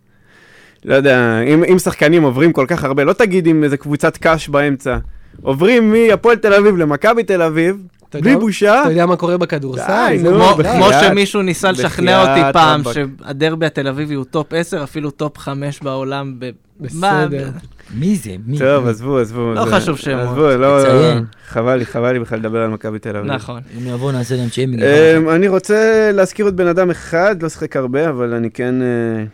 לא 0.84 0.94
יודע, 0.94 1.40
אם, 1.40 1.64
אם 1.64 1.78
שחקנים 1.78 2.22
עוברים 2.22 2.52
כל 2.52 2.64
כך 2.68 2.84
הרבה, 2.84 3.04
לא 3.04 3.12
תגיד 3.12 3.46
עם 3.46 3.64
איזה 3.64 3.76
קבוצת 3.76 4.16
קש 4.16 4.48
באמצע. 4.48 4.98
עוברים 5.42 5.92
מהפועל 5.92 6.36
תל 6.36 6.54
אביב 6.54 6.76
למכבי 6.76 7.22
תל 7.22 7.42
אביב, 7.42 7.82
בלי 8.14 8.30
יודע- 8.30 8.40
בושה. 8.40 8.82
אתה 8.82 8.90
יודע 8.90 9.06
מה 9.06 9.16
קורה 9.16 9.38
בכדורסל? 9.38 10.06
די, 10.08 10.18
זה 10.18 10.30
נו, 10.30 10.44
כמו- 10.54 10.88
שמישהו 11.08 11.42
ניסה 11.42 11.70
לשכנע 11.72 12.20
אותי 12.22 12.52
פעם. 12.52 12.82
שהדרבי 12.92 13.66
התל 13.66 13.88
אביבי 13.88 14.14
הוא 14.14 14.24
top 14.24 14.52
10, 14.52 14.84
אפילו 14.84 15.10
top 15.10 15.38
5 15.38 15.82
בעולם. 15.82 16.34
ב- 16.38 16.50
בסדר. 16.80 17.50
מי 17.96 18.16
זה? 18.16 18.36
מי? 18.46 18.58
טוב, 18.58 18.86
עזבו, 18.86 19.18
עזבו. 19.18 19.54
לא 19.54 19.64
חשוב 19.70 19.96
שמות. 19.96 20.20
עזבו, 20.20 20.48
לא, 20.48 20.78
תציין. 20.82 21.24
חבל 21.48 21.76
לי, 21.76 21.86
חבל 21.86 22.12
לי 22.12 22.18
בכלל 22.18 22.38
לדבר 22.38 22.62
על 22.62 22.70
מכבי 22.70 22.98
תל 22.98 23.16
אביב. 23.16 23.32
נכון. 23.32 23.60
אם 23.78 23.86
יבוא 23.86 24.12
נעשה 24.12 24.36
להם 24.36 24.48
שיימינג. 24.48 24.82
אמ, 24.82 25.28
אני 25.28 25.48
רוצה 25.48 26.10
להזכיר 26.12 26.44
עוד 26.44 26.56
בן 26.56 26.66
אדם 26.66 26.90
אחד, 26.90 27.42
לא 27.42 27.48
שיחק 27.48 27.76
הרבה, 27.76 28.08
אבל 28.08 28.34
אני 28.34 28.50
כן... 28.50 28.82
אה, 28.82 29.24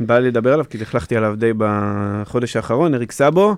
בא 0.00 0.18
לדבר 0.18 0.52
עליו, 0.52 0.64
כי 0.70 0.78
לכלכתי 0.78 1.16
עליו 1.16 1.34
די 1.36 1.50
בחודש 1.58 2.56
האחרון, 2.56 2.94
אריק 2.94 3.12
סאבו. 3.12 3.56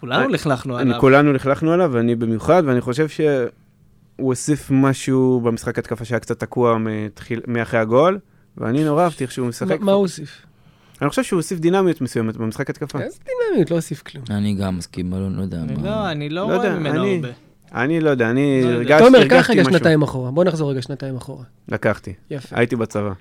כולנו 0.00 0.28
לכלכנו 0.28 0.78
אני, 0.78 0.88
עליו. 0.88 1.00
כולנו 1.00 1.32
לכלכנו 1.32 1.72
עליו, 1.72 1.90
ואני 1.92 2.14
במיוחד, 2.14 2.62
ואני 2.66 2.80
חושב 2.80 3.08
שהוא 3.08 3.48
הוסיף 4.16 4.66
משהו 4.70 5.40
במשחק 5.44 5.78
התקפה 5.78 6.04
שהיה 6.04 6.20
קצת 6.20 6.40
תקוע 6.40 6.78
מתחיל, 6.78 7.40
מאחרי 7.46 7.80
הגול, 7.80 8.18
ואני 8.58 8.84
נורא 8.84 9.04
אהבתי 9.04 9.24
איך 9.24 9.32
שהוא 9.32 9.48
משחק. 9.48 9.80
מה 9.80 9.92
הוא 9.92 10.00
הוסיף? 10.00 10.45
אני 11.02 11.10
חושב 11.10 11.22
שהוא 11.22 11.36
הוסיף 11.36 11.58
דינמיות 11.58 12.00
מסוימת 12.00 12.36
במשחק 12.36 12.70
התקפה. 12.70 13.00
איזה 13.00 13.18
דינמיות, 13.48 13.70
לא 13.70 13.76
הוסיף 13.76 14.02
כלום. 14.02 14.24
אני 14.30 14.54
גם 14.54 14.76
מסכים, 14.78 15.12
אבל 15.12 15.22
לא 15.36 15.42
יודע. 15.42 15.62
לא, 15.84 16.10
אני 16.10 16.28
לא 16.28 16.48
לא 16.50 16.56
רואה 16.56 16.74
ממנו 16.78 17.02
אני- 17.02 17.14
הרבה. 17.16 17.28
אני 17.74 18.00
לא 18.00 18.10
יודע, 18.10 18.30
אני 18.30 18.60
לא. 18.64 18.68
הרגשתי 18.68 19.04
תומר, 19.04 19.18
הרגשתי 19.18 19.42
קח 19.42 19.50
רגע 19.50 19.60
משהו. 19.62 19.72
שנתיים 19.72 20.02
אחורה. 20.02 20.30
בוא 20.30 20.44
נחזור 20.44 20.70
רגע 20.70 20.82
שנתיים 20.82 21.16
אחורה. 21.16 21.44
לקחתי, 21.68 22.12
יפה. 22.30 22.56
הייתי 22.58 22.76
בצבא. 22.76 23.12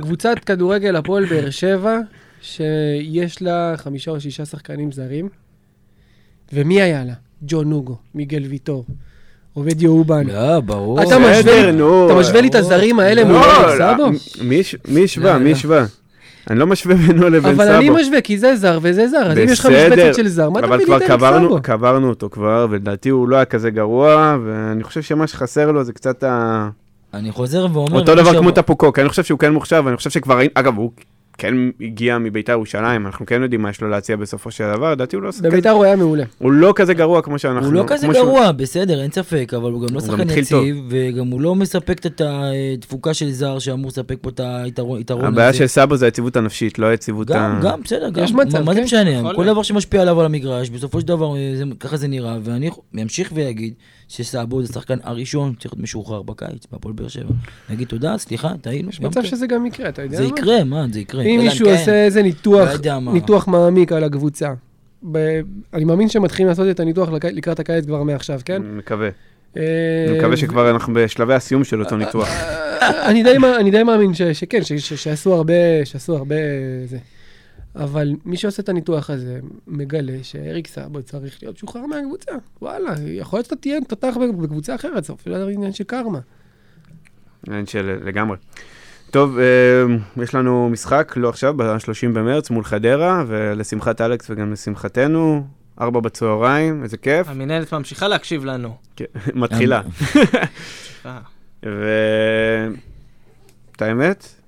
קבוצת 0.00 0.38
כדורגל 0.46 0.96
הפועל 0.96 1.24
באר 1.26 1.50
שבע, 1.50 1.98
שיש 2.40 3.42
לה 3.42 3.74
חמישה 3.76 4.10
או 4.10 4.20
שישה 4.20 4.44
שחקנים 4.44 4.92
זרים. 4.92 5.28
ומי 6.52 6.82
היה 6.82 7.04
לה? 7.04 7.14
ג'ון 7.42 7.68
נוגו, 7.70 7.96
מיגל 8.14 8.42
ויטור, 8.48 8.84
עובד 9.54 9.82
יאובן. 9.82 10.26
לא, 10.26 10.60
ברור. 10.60 11.02
אתה 11.02 11.18
משווה 12.18 12.40
לי- 12.40 12.48
את 12.48 12.54
הזרים 12.54 13.00
האלה 13.00 13.24
מול 13.24 13.34
לא, 13.34 13.74
סאבו? 13.78 14.02
לא, 14.02 14.08
מי 14.44 14.60
הש- 14.60 14.76
מי 14.88 15.04
השווה? 15.04 15.32
לא, 15.32 15.38
מי 15.38 15.50
לא. 15.50 15.56
השווה? 15.56 15.84
אני 16.50 16.58
לא 16.58 16.66
משווה 16.66 16.94
בינו 16.96 17.28
לבין 17.28 17.40
סאבו. 17.56 17.62
אבל 17.62 17.72
אני 17.72 17.90
משווה, 17.90 18.20
כי 18.20 18.38
זה 18.38 18.56
זר 18.56 18.78
וזה 18.82 19.08
זר, 19.08 19.30
אז 19.32 19.38
אם 19.38 19.44
יש 19.48 19.60
לך 19.60 19.66
משבצת 19.66 20.14
של 20.16 20.28
זר, 20.28 20.50
מה 20.50 20.58
אתה 20.58 20.66
אבל 20.66 20.76
מביא 20.76 20.86
לי 20.86 20.86
כבר 20.86 20.96
את 20.96 21.02
אריק 21.02 21.12
קברנו, 21.12 21.48
סאבו? 21.48 21.62
קברנו 21.62 22.08
אותו 22.08 22.28
כבר, 22.30 22.66
ולדעתי 22.70 23.08
הוא 23.08 23.28
לא 23.28 23.36
היה 23.36 23.44
כזה 23.44 23.70
גרוע, 23.70 24.36
ואני 24.44 24.82
חושב 24.84 25.02
שמה 25.02 25.26
שחסר 25.26 25.72
לו 25.72 25.84
זה 25.84 25.92
קצת 25.92 26.24
ה... 26.24 26.68
אני 27.14 27.30
חוזר 27.32 27.66
ואומר... 27.72 27.98
אותו 28.00 28.14
דבר 28.14 28.38
כמו 28.38 28.50
טפוקו, 28.50 28.92
כי 28.92 29.00
אני 29.00 29.08
חושב 29.08 29.24
שהוא 29.24 29.38
כן 29.38 29.52
מוכשר, 29.52 29.82
ואני 29.84 29.96
חושב 29.96 30.10
שכבר 30.10 30.38
אגב, 30.54 30.76
הוא 30.76 30.90
כן 31.38 31.54
הגיע 31.80 32.18
מביתר 32.18 32.52
ירושלים, 32.52 33.06
אנחנו 33.06 33.26
כן 33.26 33.42
יודעים 33.42 33.62
מה 33.62 33.70
יש 33.70 33.80
לו 33.80 33.88
להציע 33.88 34.16
בסופו 34.16 34.50
של 34.50 34.64
דבר, 34.74 34.92
לדעתי 34.92 35.16
הוא 35.16 35.22
לא 35.22 35.28
כזה- 35.28 35.42
בביתר 35.50 35.70
הוא 35.70 35.84
היה 35.84 35.96
מעולה. 35.96 36.24
הוא 36.38 36.52
לא 36.52 36.72
כזה 36.76 36.94
גרוע 36.94 37.22
כמו 37.22 37.38
שאנחנו... 37.38 37.66
הוא 37.66 37.74
לא 37.74 37.84
כזה 37.86 38.06
כמו 38.06 38.14
שהוא- 38.14 38.24
גרוע, 38.26 38.52
בסדר, 38.52 39.02
אין 39.02 39.10
ספק, 39.10 39.52
אבל 39.56 39.72
הוא 39.72 39.88
גם 39.88 39.94
לא 39.94 40.00
שחקן. 40.00 40.30
יציב, 40.38 40.76
וגם 40.88 41.26
הוא 41.26 41.40
לא 41.40 41.54
מספק 41.54 42.06
את 42.06 42.20
התפוקה 42.24 43.14
של 43.14 43.30
זר 43.30 43.58
שאמור 43.58 43.88
לספק 43.88 44.16
פה 44.20 44.30
את 44.30 44.40
היתרון 44.40 45.00
הזה. 45.00 45.26
הבעיה 45.26 45.52
של 45.52 45.66
סאבו 45.66 45.96
זה 45.96 46.04
היציבות 46.04 46.36
הנפשית, 46.36 46.78
לא 46.78 46.86
היציבות 46.86 47.30
ה... 47.30 47.34
גם, 47.34 47.60
גם, 47.62 47.80
בסדר, 47.84 48.10
גם. 48.10 48.24
יש 48.24 48.32
מצב, 48.32 48.62
מה- 48.62 48.74
זה 48.74 48.78
כן. 48.80 48.84
משנה? 48.84 49.34
כל. 49.34 49.46
דבר 49.46 49.62
שמשפיע 49.62 50.02
עליו 50.02 50.20
על 50.20 50.26
המגרש, 50.26 50.70
בסופו 50.70 51.00
של 51.00 51.06
דבר 51.06 51.36
אה, 51.36 51.52
זה- 51.56 51.64
ככה 51.80 51.96
זה 51.96 52.08
נראה, 52.08 52.36
ואני 52.42 52.70
אמשיך 53.02 53.32
ויגיד 53.34 53.74
שסאבו 54.16 54.62
זה 54.62 54.68
השחקן 54.70 54.96
הראשון 55.02 55.54
צריך 55.58 55.74
להיות 55.74 55.82
משוחרר 55.82 56.22
בקיץ, 56.22 56.66
בהפועל 56.72 56.94
באר 56.94 57.08
שבע. 57.08 57.32
נגיד 57.70 57.88
תודה, 57.88 58.18
סליחה, 58.18 58.52
טעינו. 58.60 58.88
יש 58.88 59.00
מצב 59.00 59.20
כן. 59.22 59.26
שזה 59.26 59.46
גם 59.46 59.66
יקרה, 59.66 59.88
אתה 59.88 60.02
יודע 60.02 60.16
זה 60.16 60.22
מה? 60.22 60.28
יקרה, 60.28 60.64
מה, 60.64 60.84
זה 60.92 61.00
יקרה. 61.00 61.22
אם 61.22 61.40
מישהו 61.44 61.66
כן. 61.66 61.72
עושה 61.72 62.04
איזה 62.04 62.22
ניתוח, 62.22 62.68
לא 63.26 63.40
מעמיק 63.46 63.92
על 63.92 64.04
הקבוצה, 64.04 64.52
אני 65.74 65.84
מאמין 65.84 66.08
שמתחילים 66.08 66.48
לעשות 66.48 66.66
את 66.70 66.80
הניתוח 66.80 67.08
לק- 67.08 67.24
לקראת 67.24 67.60
הקיץ 67.60 67.86
כבר 67.86 68.02
מעכשיו, 68.02 68.40
כן? 68.44 68.62
מקווה. 68.62 69.08
אה, 69.56 69.62
אני 70.08 70.18
מקווה 70.18 70.36
שכבר 70.36 70.70
אנחנו 70.70 70.94
בשלבי 70.94 71.34
הסיום 71.34 71.64
של 71.64 71.80
אותו 71.82 71.96
ניתוח. 71.96 72.28
אני 73.56 73.70
די 73.70 73.82
מאמין 73.82 74.14
ש- 74.14 74.22
שכן, 74.22 74.64
ש- 74.64 74.72
ש- 74.72 74.92
שעשו 75.04 75.34
הרבה, 75.34 75.54
שעשו 75.84 76.16
הרבה 76.16 76.34
זה. 76.86 76.98
אבל 77.76 78.12
מי 78.24 78.36
שעושה 78.36 78.62
את 78.62 78.68
הניתוח 78.68 79.10
הזה, 79.10 79.40
מגלה 79.66 80.18
שאריק 80.22 80.66
סאבו 80.66 81.02
צריך 81.02 81.42
להיות 81.42 81.56
משוחרר 81.56 81.86
מהקבוצה. 81.86 82.32
וואלה, 82.62 82.94
יכול 83.06 83.36
להיות 83.36 83.46
שאתה 83.46 83.56
תהיה 83.56 83.78
תותח 83.88 84.14
בקבוצה 84.42 84.74
אחרת, 84.74 85.04
זה 85.04 85.12
אפילו 85.12 85.48
עניין 85.48 85.72
של 85.72 85.84
קרמה. 85.84 86.18
אין 87.50 87.66
של... 87.66 87.98
לגמרי. 88.04 88.36
טוב, 89.10 89.38
אה, 89.38 90.22
יש 90.22 90.34
לנו 90.34 90.68
משחק, 90.68 91.12
לא 91.16 91.28
עכשיו, 91.28 91.54
ב-30 91.56 92.08
במרץ 92.12 92.50
מול 92.50 92.64
חדרה, 92.64 93.24
ולשמחת 93.26 94.00
אלכס 94.00 94.30
וגם 94.30 94.52
לשמחתנו, 94.52 95.46
ארבע 95.80 96.00
בצהריים, 96.00 96.82
איזה 96.82 96.96
כיף. 96.96 97.28
המינהלת 97.28 97.74
ממשיכה 97.74 98.08
להקשיב 98.08 98.44
לנו. 98.44 98.76
כן, 98.96 99.04
מתחילה. 99.34 99.80
ו... 101.66 101.88
את 103.76 103.82
האמת, 103.82 104.41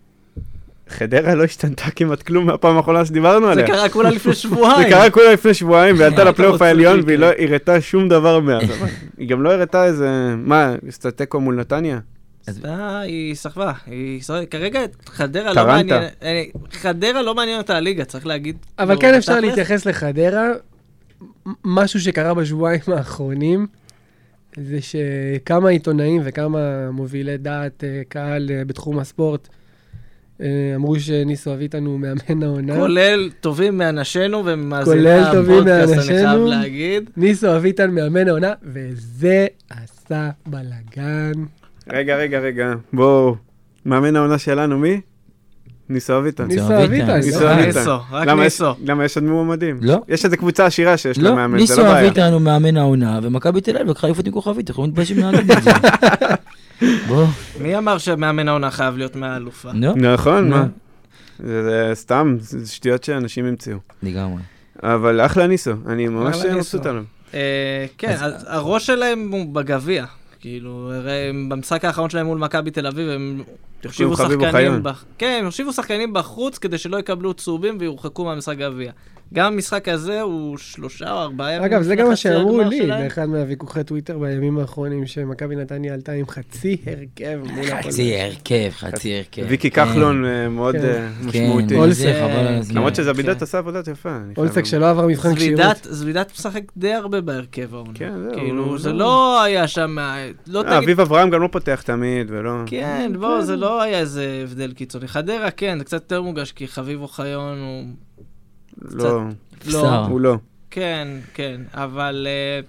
חדרה 0.89 1.35
לא 1.35 1.45
השתנתה 1.45 1.91
כמעט 1.91 2.23
כלום 2.23 2.47
מהפעם 2.47 2.77
האחרונה 2.77 3.05
שדיברנו 3.05 3.47
זה 3.47 3.53
עליה. 3.53 3.67
קרה 3.67 3.89
כולה 3.89 4.11
לפני 4.11 4.33
זה 4.35 4.41
שבועיים. 4.41 4.91
קרה 4.91 5.11
כולה 5.11 5.33
לפני 5.33 5.55
שבועיים, 5.55 5.97
ועלתה 5.99 6.17
מה 6.17 6.23
אתה 6.23 6.31
לפלייאוף 6.31 6.63
העליון? 6.63 7.01
והיא 7.07 7.19
לא 7.19 7.27
הראתה 7.39 7.81
שום 7.81 8.09
דבר 8.09 8.41
מאז. 8.41 8.63
היא 9.19 9.29
גם 9.29 9.43
לא 9.43 9.53
הראתה 9.53 9.85
איזה... 9.85 10.35
מה, 10.37 10.75
עשתה 10.89 11.11
תיקו 11.11 11.41
מול 11.41 11.55
נתניה? 11.55 11.99
אה, 12.65 13.01
היא 13.01 13.35
סחבה, 13.35 13.73
היא 13.87 14.23
סחבה. 14.23 14.47
כרגע 14.47 14.81
חדרה 15.07 15.49
לא 15.49 15.55
טרנטה. 15.55 15.73
מעניין, 15.73 16.03
אה, 16.23 16.43
חדרה 16.73 17.23
לא 17.23 17.35
מעניין 17.35 17.59
אותה 17.59 17.77
הליגה, 17.77 18.05
צריך 18.05 18.27
להגיד. 18.27 18.57
אבל 18.79 19.01
כן 19.01 19.15
אפשר. 19.15 19.41
להתייחס 19.41 19.87
לחדרה. 19.87 20.49
משהו 21.65 22.01
שקרה 22.01 22.35
בשבועיים 22.35 22.81
האחרונים, 22.97 23.67
זה 24.57 24.79
שכמה 24.81 25.69
עיתונאים 25.69 26.23
וכמה 26.25 26.91
מובילי 26.91 27.37
דעת 27.37 27.85
אה, 27.85 28.03
קהל 28.09 28.51
בתחום 28.67 28.99
הספורט 28.99 29.49
אמרו 30.77 31.01
שניסו 31.01 31.55
אביטן 31.55 31.85
הוא 31.87 32.01
מאמן 32.01 32.43
העונה. 32.43 32.75
כולל 32.77 33.31
טובים 33.41 33.79
מאנשינו 33.79 34.37
טובים 34.39 34.73
הפודקאסט, 34.73 35.93
אני 35.93 36.03
חייב. 36.03 36.41
להגיד. 36.41 37.11
ניסו 37.17 37.57
אביטן 37.57 37.91
מאמן 37.91 38.29
העונה, 38.29 38.53
וזה 38.63 39.47
עשה 39.71 40.31
בלאגן. 40.47 41.33
רגע, 41.93 42.17
רגע, 42.17 42.39
רגע, 42.39 42.73
בואו. 42.93 43.37
מאמן 43.87 44.17
העונה 44.17 44.39
שלנו, 44.39 44.79
מי? 44.79 45.01
ניסו 45.89 46.19
אביטן. 46.19 46.45
ניסו 46.45 46.61
ניסו 46.69 46.85
אביטן. 46.85 47.17
ניסו 47.17 47.41
לא? 47.45 47.53
אביטן. 47.55 47.67
ניסו, 47.79 47.97
רק 48.13 48.27
למה 48.29 48.45
יש- 48.47 48.61
ניסו. 48.61 48.75
למה 48.85 49.05
יש 49.05 49.17
עוד 49.17 49.25
מועמדים? 49.25 49.79
לא. 49.83 49.99
יש 50.09 50.25
איזה 50.25 50.37
קבוצה 50.37 50.67
עשירה 50.67 50.97
שיש 50.97 51.19
לה 51.19 51.31
לא, 51.31 51.37
מאמן, 51.37 51.59
זה 51.59 51.63
ניסו 51.63 51.83
לא 51.83 51.93
בעיה. 51.93 52.07
אביטן 52.07 52.33
הוא 52.33 52.41
מאמן 52.41 52.77
העונה, 52.77 53.21
ומכבי 53.23 53.61
תל 53.61 53.77
אביב 53.77 53.91
לקחה 53.91 54.07
אליפות 54.07 54.27
עם 54.27 54.33
כוכבית, 54.33 54.71
אנחנו 54.71 54.83
מתביישים 54.87 55.19
להגיד 55.19 55.51
את 55.51 55.63
זה. 55.63 55.71
בוא, 57.09 57.27
מי 57.61 57.79
אמר 57.79 57.99
שמאמן 57.99 58.49
העונה 58.49 58.71
חייב 58.71 58.97
להיות 58.97 59.17
מהאלופה? 59.17 59.73
נכון. 59.73 60.51
מה? 60.51 60.67
זה 61.39 61.91
סתם, 61.95 62.37
זה 62.41 62.73
שטויות 62.73 63.05
שאנשים 63.05 63.45
המציאו. 63.45 63.79
לגמרי. 64.03 64.43
אבל 64.83 65.21
אחלה 65.21 65.47
ניסו, 65.47 65.73
אני 65.87 66.09
ממש 66.09 66.37
מבסוט. 66.45 66.87
עליו. 66.87 67.05
אה, 67.35 67.87
כן, 67.99 68.17
הראש 68.47 68.87
שלהם 68.87 69.29
הוא 69.33 69.55
בגביע. 69.55 70.05
כאילו, 70.41 70.93
הרי 70.95 71.31
במשחק 71.49 71.85
האחרון 71.85 72.11
שלהם 72.11 72.27
מול 72.27 72.39
מכבי 72.39 72.71
תל 72.71 72.87
אביב, 72.87 73.09
הם 73.09 73.43
הושיבו 73.85 74.17
שחקנים. 74.17 74.83
בח... 74.83 75.05
כן, 75.19 75.37
הם 75.39 75.45
הושיבו 75.45 75.73
שחקנים 75.73 76.13
בחוץ 76.13 76.59
כדי 76.59 76.79
שלא 76.79 76.97
יקבלו 76.97 77.35
צהובים 77.35 77.77
ויורחקו 77.81 78.25
מהמשחק 78.25 78.57
גביע. 78.59 78.93
גם 79.35 79.53
המשחק 79.53 79.89
הזה 79.89 80.21
הוא 80.21 80.59
שלושה 80.59 81.13
או 81.13 81.19
ארבעה 81.19 81.53
ימים 81.53 81.65
אגב, 81.65 81.83
זה 81.83 81.97
גם 81.97 82.09
מה 82.09 82.17
שאמרו 82.17 82.61
לי. 82.61 82.87
באחד 82.87 83.29
מהוויכוחי 83.29 83.85
טוויטר 83.85 84.19
בימים 84.19 84.59
האחרונים, 84.59 85.07
שמכבי 85.07 85.57
נתניה 85.57 85.95
עלתה 85.95 86.13
עם 86.13 86.29
חצי 86.29 86.77
הרכב 86.87 87.39
מול 87.39 87.65
הפועל. 87.65 87.83
חצי 87.83 88.21
הרכב, 88.21 88.71
חצי 88.71 89.17
הרכב. 89.17 89.43
ויקי 89.49 89.71
כן, 89.71 89.85
כחלון 89.87 90.25
אה, 90.25 90.49
מאוד 90.49 90.75
כן. 90.77 90.85
אה, 90.85 91.09
כן, 91.23 91.27
משמעותי. 91.29 91.77
הזמן. 91.79 92.77
למרות 92.77 92.97
כן. 92.97 93.03
שזבידט 93.03 93.43
עשה 93.43 93.59
עבודת 93.59 93.89
יפה. 93.89 94.17
אולסק. 94.37 94.65
שלא 94.65 94.91
עבר 94.91 95.07
מבחן 95.07 95.35
כשירות. 95.35 95.61
זבידת, 95.91 96.33
משחק 96.35 96.63
די 96.77 96.93
הרבה 96.93 97.21
בהרכב 97.21 97.75
העונה. 97.75 97.93
כן, 97.95 98.13
זהו, 98.23 98.33
כאילו, 98.35 98.65
הוא 98.65 98.79
זה 98.79 98.93
לא- 98.93 98.99
לא 98.99 99.43
היה 99.43 99.69
שם, 99.69 99.97
לא 100.47 100.63
אה. 100.63 100.79
אביב 100.79 101.01
אברהם 101.01 101.31
גם 101.31 101.43
לא 101.43 101.49
פותח 101.53 101.83
תמיד, 101.85 102.27
ולא... 102.31 102.53
כן, 102.67 103.13
בוא, 103.21 103.41
זה 103.41 103.57
לא 103.57 103.83
היה 103.83 103.99
איזה 103.99 104.41
הבדל 104.45 104.73
קיצוני. 104.73 105.09
חדרה, 105.09 105.51
כן, 105.51 105.79
זה 105.79 105.85
קצת 105.85 105.93
יותר 106.03 106.23
מורגש, 106.23 106.53
כי 106.53 106.69
חביב 106.69 107.03
אוחיון 107.03 107.59
הוא... 107.59 107.85
לא, 108.91 109.25
לא. 109.67 110.07
הוא 110.07 110.21
לא. 110.21 110.37
כן, 110.71 111.09
כן, 111.35 111.61
אבל... 111.75 112.27
אה, 112.31 112.61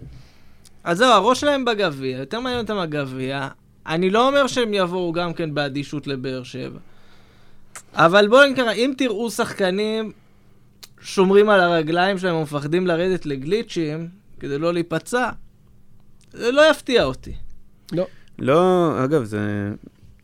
אז 0.83 0.97
זהו, 0.97 1.11
הראש 1.11 1.39
שלהם 1.39 1.65
בגביע, 1.65 2.17
יותר 2.17 2.39
מעניין 2.39 2.61
אותם 2.61 2.77
הגביע. 2.77 3.47
אני 3.87 4.09
לא 4.09 4.27
אומר 4.27 4.47
שהם 4.47 4.73
יבואו 4.73 5.13
גם 5.13 5.33
כן 5.33 5.53
באדישות 5.53 6.07
לבאר 6.07 6.43
שבע. 6.43 6.79
אבל 7.93 8.27
בואו 8.27 8.49
נקרא, 8.51 8.71
אם 8.71 8.93
תראו 8.97 9.29
שחקנים 9.29 10.11
שומרים 11.01 11.49
על 11.49 11.59
הרגליים 11.59 12.17
שלהם 12.17 12.35
ומפחדים 12.35 12.87
לרדת 12.87 13.25
לגליצ'ים 13.25 14.07
כדי 14.39 14.57
לא 14.57 14.73
להיפצע, 14.73 15.29
זה 16.33 16.51
לא 16.51 16.69
יפתיע 16.71 17.03
אותי. 17.03 17.33
לא, 18.39 18.91
אגב, 19.03 19.23
זה... 19.23 19.69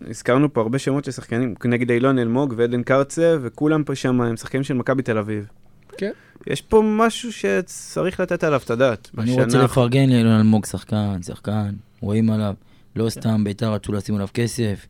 הזכרנו 0.07 0.53
פה 0.53 0.61
הרבה 0.61 0.79
שמות 0.79 1.05
של 1.05 1.11
שחקנים, 1.11 1.55
נגיד 1.65 1.91
אילון 1.91 2.19
אלמוג 2.19 2.53
ועדן 2.57 2.83
קרצה, 2.83 3.37
וכולם 3.41 3.83
פה 3.83 3.95
שם 3.95 4.21
הם 4.21 4.37
שחקנים 4.37 4.63
של 4.63 4.73
מכבי 4.73 5.01
תל 5.01 5.17
אביב. 5.17 5.47
כן. 6.01 6.11
יש 6.47 6.61
פה 6.61 6.81
משהו 6.85 7.31
שצריך 7.33 8.19
לתת 8.19 8.43
עליו 8.43 8.61
את 8.65 8.69
הדעת. 8.69 9.09
אני 9.17 9.43
רוצה 9.43 9.57
לפרגן 9.57 10.09
לאילון 10.09 10.35
אלמוג 10.35 10.65
שחקן, 10.65 11.21
שחקן, 11.21 11.71
רואים 12.01 12.29
עליו, 12.29 12.53
לא 12.95 13.09
סתם 13.09 13.43
ביתר 13.43 13.73
רצו 13.73 13.93
לשים 13.93 14.15
עליו 14.15 14.27
כסף, 14.33 14.85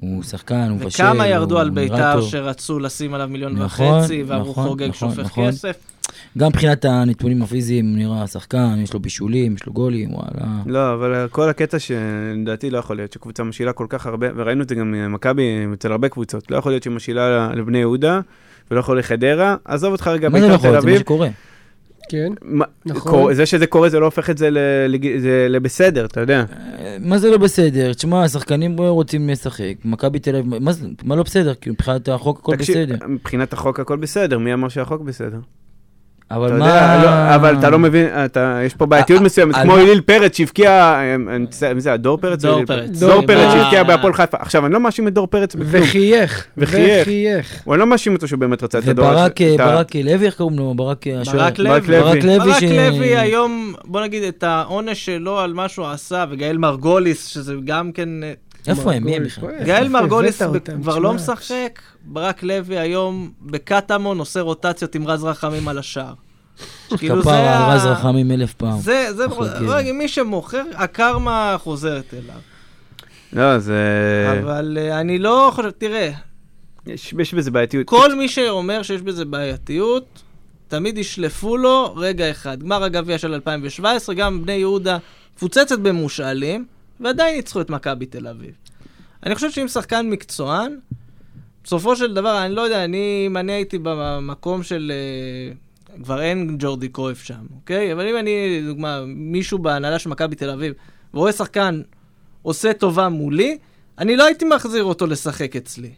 הוא 0.00 0.22
שחקן, 0.22 0.68
הוא 0.70 0.76
מבשל, 0.76 1.04
וכמה 1.04 1.26
ירדו 1.26 1.58
על 1.58 1.70
ביתר. 1.70 2.20
שרצו 2.20 2.78
לשים 2.78 3.14
עליו 3.14 3.28
מיליון 3.28 3.52
נכון, 3.52 3.98
וחצי, 3.98 4.22
ואמרו 4.22 4.50
נכון, 4.50 4.68
חוגג 4.68 4.88
נכון, 4.88 5.14
שופך. 5.14 5.38
כסף. 5.38 5.76
גם 6.38 6.48
מבחינת 6.48 6.84
הנתונים 6.84 7.42
הפיזיים, 7.42 7.96
נראה 7.96 8.26
שחקן, 8.26 8.74
יש 8.82 8.92
לו 8.94 9.00
בישולים, 9.00 9.54
יש 9.54 9.66
לו 9.66 9.72
גולים, 9.72 10.14
וואלה. 10.14 10.62
לא, 10.66 10.94
אבל 10.94 11.28
כל 11.30 11.48
הקטע 11.48 11.78
שלדעתי 11.78 12.70
לא 12.70 12.78
יכול 12.78 12.96
להיות 12.96 13.12
שקבוצה 13.12 13.44
משילה 13.44 13.72
כל 13.72 13.86
כך 13.88 14.06
הרבה, 14.06 14.26
וראינו 14.36 14.62
את 14.62 14.68
זה 14.68 14.74
גם 14.74 14.92
ממכבי 14.92 15.66
אצל 15.74 15.92
הרבה 15.92 16.08
קבוצות, 16.08 16.50
לא 16.50 16.56
יכול 16.56 16.72
להיות 16.72 16.82
שהיא 16.82 16.94
משילה 16.94 17.50
לבני 17.54 17.78
יהודה 17.78 18.20
ולא 18.70 18.80
יכול 18.80 18.98
לחדרה, 18.98 19.56
עזוב 19.64 19.92
אותך 19.92 20.06
רגע 20.06 20.28
מה 20.28 20.40
זה 20.40 20.48
לא 20.48 20.52
בית"ר 20.52 20.68
יכול 20.68 20.76
תל? 20.76 20.80
זה 20.80 20.86
מה 20.86 20.92
אביב, 20.92 21.00
שקורה. 21.00 21.28
כן. 22.08 22.32
נכון. 22.86 23.34
זה 23.34 23.46
שזה 23.46 23.66
קורה 23.66 23.88
זה 23.88 24.00
לא 24.00 24.04
הופך 24.04 24.30
את 24.30 24.38
זה 24.38 24.48
לבסדר, 25.48 26.04
אתה 26.04 26.20
יודע. 26.20 26.44
אה, 26.78 26.96
מה 27.00 27.18
זה 27.18 27.30
לא 27.30 27.36
בסדר? 27.36 27.92
תשמע, 27.92 28.24
השחקנים 28.24 28.76
רוצים 28.76 29.28
לשחק, 29.28 29.74
מכבי 29.84 30.18
תל 30.18 30.36
אביב, 30.36 30.54
מה 31.04 31.16
לא 31.16 31.22
בסדר? 31.22 31.54
כי 31.54 31.70
מבחינת 31.70 32.08
החוק 32.08 32.38
הכל 32.38 32.56
בסדר. 32.56 32.96
מבחינת 33.08 33.52
החוק 33.52 33.80
הכל 33.80 33.96
בסדר, 33.96 34.38
מי 34.38 34.54
אמר 34.54 34.68
שהחוק 34.68 35.02
בסדר? 35.02 35.38
אבל 36.30 36.52
מה... 36.52 36.66
יודע, 36.68 37.02
לא, 37.04 37.34
אבל 37.34 37.58
אתה 37.58 37.70
לא 37.70 37.78
מבין, 37.78 38.06
אתה, 38.24 38.58
יש 38.64 38.74
פה 38.74 38.86
בעייתיות 38.86 39.20
אה, 39.20 39.24
מסוימת, 39.24 39.54
על 39.54 39.62
כמו 39.62 39.72
מה- 39.76 39.80
אליל 39.82 40.00
פרץ 40.00 40.36
שהבקיע, 40.36 40.70
אה, 40.72 41.16
מי 41.74 41.80
זה, 41.80 41.88
היה? 41.88 41.96
דור 41.96 42.18
פרץ? 42.18 42.40
דור 42.42 42.64
פרץ. 42.66 42.90
דור 42.90 43.10
דור 43.10 43.26
פרץ. 43.26 43.52
שהבקיע 43.52 43.82
בהפועל 43.82 44.12
חיפה. 44.12 44.36
עכשיו, 44.40 44.66
אני 44.66 44.74
לא 44.74 44.80
מאשים 44.80 45.08
את 45.08 45.12
דור 45.14 45.26
פרץ 45.26 45.54
בכלום. 45.54 45.82
וחייך. 45.84 46.44
וחייך. 46.58 47.02
וחייך. 47.02 47.60
הוא 47.64 47.76
לא 47.76 47.86
מאשים 47.86 48.14
אותו 48.14 48.28
שהוא 48.28 48.38
באמת 48.40 48.62
רצה 48.62 48.78
את 48.78 48.88
הדור. 48.88 49.06
וברק, 49.06 49.42
את 49.42 49.60
ה- 49.60 49.66
ברק 49.66 49.94
לוי, 49.96 50.26
איך 50.26 50.34
קוראים 50.36 50.58
לו? 50.58 50.74
ברק 50.74 51.04
השוער. 51.20 51.36
ברק 51.38 51.58
לוי. 51.58 51.70
ברק 51.80 51.88
לוי. 51.88 52.00
ברק 52.02 52.24
לוי 52.24 52.38
ברק 52.38 52.60
ש- 52.60 52.62
לוי 52.62 53.16
היום, 53.16 53.74
בוא 53.84 54.00
נגיד, 54.00 54.22
את 54.22 54.42
העונש 54.42 55.04
שלו 55.04 55.40
על 55.40 55.52
מה 55.54 55.68
שהוא 55.68 55.86
עשה, 55.86 56.24
וגאל 56.30 56.58
מרגוליס, 56.58 57.26
שזה 57.26 57.54
גם 57.64 57.92
כן... 57.92 58.08
איפה 58.68 58.92
הם? 58.92 59.04
מי 59.04 59.16
הם 59.16 59.24
בכלל? 59.24 59.64
גאל 59.64 59.88
מרגוליס? 59.88 60.42
כבר. 60.82 60.98
לא 60.98 61.12
משחק, 61.12 61.80
ברק 62.04 62.42
לוי 62.42 62.78
היום 62.78 63.30
בקטמון 63.42 64.18
עושה 64.18 64.40
רוטציות 64.40 64.94
עם 64.94 65.06
רז 65.06 65.24
רחמים 65.24 65.68
על 65.68 65.78
השער. 65.78 66.14
כאילו 66.98 67.16
זה 67.16 67.20
כפרה 67.22 67.50
ה- 67.56 67.64
על 67.70 67.76
רז 67.76 67.86
רחמים 67.86 68.30
אלף 68.30 68.54
פעם. 68.54 68.80
זה, 68.80 69.08
זה. 69.14 69.24
רגע, 69.60 69.92
מי 69.92 70.08
שמוכר, 70.08 70.62
הקרמה 70.74 71.56
חוזרת 71.58 72.14
אליו. 72.14 72.40
לא, 73.32 73.58
זה... 73.58 73.74
אבל 74.42 74.78
אה, 74.80 75.00
אני 75.00 75.18
לא 75.18 75.50
חושב, 75.54 75.70
תראה, 75.70 76.10
יש 76.86 77.14
יש 77.18 77.34
בזה 77.34 77.50
בעייתיות. 77.50 77.86
כל 77.86 78.14
מי 78.14 78.28
שאומר 78.28 78.82
שיש 78.82 79.02
בזה 79.02 79.24
בעייתיות, 79.24 80.22
תמיד 80.68 80.98
ישלפו 80.98 81.56
לו 81.56 81.94
רגע 81.96 82.30
אחד. 82.30 82.62
גמר 82.62 82.84
הגביע 82.84 83.18
של 83.18 83.34
2017, 83.34 84.14
גם 84.14 84.42
בני 84.42 84.52
יהודה 84.52 84.98
מפוצצת 85.36 85.78
במושאלים, 85.78 86.64
ועדיין 87.02 87.36
ניצחו 87.36 87.60
את 87.60 87.70
מכבי 87.70 88.06
תל 88.06 88.26
אביב. 88.26 88.54
אני 89.26 89.34
חושב 89.34 89.50
שאם 89.50 89.68
שחקן 89.68 90.10
מקצוען, 90.10 90.78
בסופו 91.64 91.96
של 91.96 92.14
דבר, 92.14 92.44
אני 92.46 92.54
לא 92.54 92.60
יודע, 92.60 92.84
אני, 92.84 93.24
אם 93.26 93.36
אני 93.36 93.52
הייתי 93.52 93.78
במקום 93.82 94.62
של... 94.62 94.92
אה, 94.94 95.54
כבר 96.02 96.22
אין 96.22 96.56
ג'ורדי 96.58 96.88
קרויף 96.88 97.22
שם, 97.22 97.46
אוקיי? 97.54 97.92
אבל 97.92 98.08
אם 98.08 98.16
אני, 98.16 98.60
לדוגמה, 98.62 99.02
מישהו 99.06 99.58
בהנהלה 99.58 99.98
של 99.98 100.10
מכבי 100.10 100.36
תל 100.36 100.50
אביב, 100.50 100.74
ורואה 101.14 101.32
שחקן 101.32 101.82
עושה 102.42 102.72
טובה 102.72 103.08
מולי, 103.08 103.58
אני 103.98 104.16
לא 104.16 104.24
הייתי 104.24 104.44
מחזיר 104.44 104.84
אותו 104.84 105.06
לשחק 105.06 105.56
אצלי. 105.56 105.90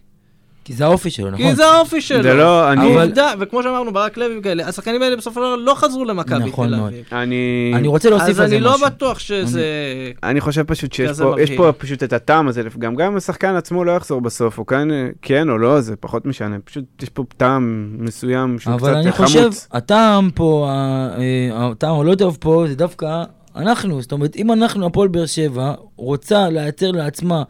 כי 0.65 0.73
זה 0.73 0.85
האופי 0.85 1.11
שלו, 1.11 1.31
נכון? 1.31 1.47
כי 1.47 1.55
זה 1.55 1.67
האופי 1.67 2.01
שלו. 2.01 2.23
זה 2.23 2.35
לא, 2.35 2.73
אני... 2.73 2.95
אבל- 2.95 3.03
עובדה, 3.07 3.33
וכמו 3.41 3.63
שאמרנו, 3.63 3.93
ברק 3.93 4.17
לוי 4.17 4.39
וכאלה, 4.39 4.69
השחקנים 4.69 5.03
האלה 5.03 5.17
בסופו 5.17 5.41
של 5.41 5.47
דבר 5.47 5.57
לא 5.57 5.75
חזרו 5.75 6.05
למכבי 6.05 6.49
נכון 6.49 6.69
תל 6.69 6.77
מאוד. 6.77 6.89
אביב. 6.93 7.05
אני... 7.13 7.73
אני 7.75 7.89
רוצה 7.89 8.11
להוסיף 8.11 8.29
אז 8.29 8.41
על 8.41 8.49
זה 8.49 8.57
אני 8.57 8.67
משהו. 8.67 8.81
לא 8.81 8.87
בטוח 8.87 9.19
שזה... 9.19 9.65
אני 10.23 10.41
חושב 10.41 10.63
פשוט 10.63 10.93
שיש 10.93 11.21
פה, 11.21 11.35
יש. 11.41 11.51
פה 11.51 11.73
פשוט 11.79 12.03
את 12.03 12.13
הטעם 12.13 12.49
הזה, 12.49 12.63
גם 12.79 12.95
גם 12.95 13.11
אם 13.13 13.17
השחקן 13.17 13.55
עצמו 13.57 13.85
לא 13.85 13.93
יחזור 13.93 14.21
בסוף, 14.21 14.59
או 14.59 14.67
כן, 14.67 14.89
כן 15.23 15.49
או 15.51 15.59
לא, 15.59 15.81
זה 15.81 15.97
פחות 15.97 16.27
משנה, 16.27 16.57
פשוט 16.65 16.85
יש 17.03 17.09
פה 17.09 17.25
טעם 17.37 17.97
מסוים 17.99 18.59
שהוא 18.59 18.75
אבל 18.75 18.95
אני 18.95 19.05
קצת 19.11 19.17
חמוץ. 19.17 19.29
חושב, 19.29 19.51
הטעם 19.73 20.31
פה, 20.35 20.69
אה, 20.71 21.71
הטעם 21.71 22.01
הלא 22.01 22.15
טוב 22.15 22.37
פה, 22.41 22.65
זה 22.69 22.75
דווקא 22.77 23.23
אנחנו. 23.57 24.03
זאת 24.03 24.13
אומרת, 24.13 24.37
אם 24.37 24.53
אנחנו, 24.53 24.87
הפועל 24.87 25.09
באר 25.09 25.27
שבע, 25.27 25.75
רוצה 25.97 26.49
לייצר 26.49 26.91
לעצמה, 26.91 27.43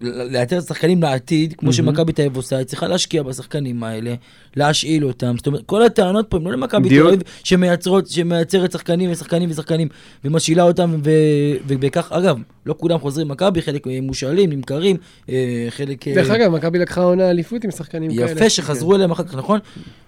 ל- 0.00 0.22
לייצר 0.22 0.60
שחקנים 0.60 1.02
לעתיד, 1.02 1.52
כמו 1.58 1.66
מהמם. 1.66 1.72
שמכבי 1.72 2.12
תל 2.12 2.22
אביב 2.22 2.36
עושה, 2.36 2.56
היא 2.56 2.66
צריכה 2.66 2.88
להשקיע 2.88 3.22
בשחקנים 3.22 3.84
האלה, 3.84 4.14
להשאיל 4.58 5.04
אותם. 5.04 5.34
זאת 5.36 5.46
אומרת, 5.46 5.62
כל 5.66 5.82
הטענות 5.82 6.26
פה 6.28 6.36
הן 6.36 6.44
לא 6.44 6.52
למכבי 6.52 6.88
תל. 6.88 7.06
אביב, 7.06 7.22
שמייצרות, 7.44 8.06
שמייצרת 8.06 8.72
שחקנים 8.72 9.10
ושחקנים 9.12 9.50
ושחקנים, 9.50 9.88
ומשאילה 10.24 10.62
אותם, 10.62 10.94
ו- 11.04 11.56
ובכך, 11.66 12.12
אגב, 12.12 12.36
לא 12.66 12.74
כולם 12.78 12.98
חוזרים 12.98 13.28
למכבי, 13.28 13.62
חלק 13.62 13.86
מושאלים, 14.02 14.50
נמכרים, 14.50 14.96
אה, 15.28 15.66
חלק... 15.70 16.08
אה, 16.08 16.14
דרך 16.14 16.30
אגב, 16.30 16.52
מכבי 16.52 16.78
לקחה 16.78 17.02
עונה 17.02 17.30
אליפות 17.30 17.64
עם 17.64 17.70
שחקנים 17.70 18.16
כאלה. 18.16 18.30
יפה 18.30 18.50
שחזרו 18.50 18.94
אליהם 18.94 19.10
אחר 19.10 19.24
כך, 19.24 19.34
נכון? 19.34 19.58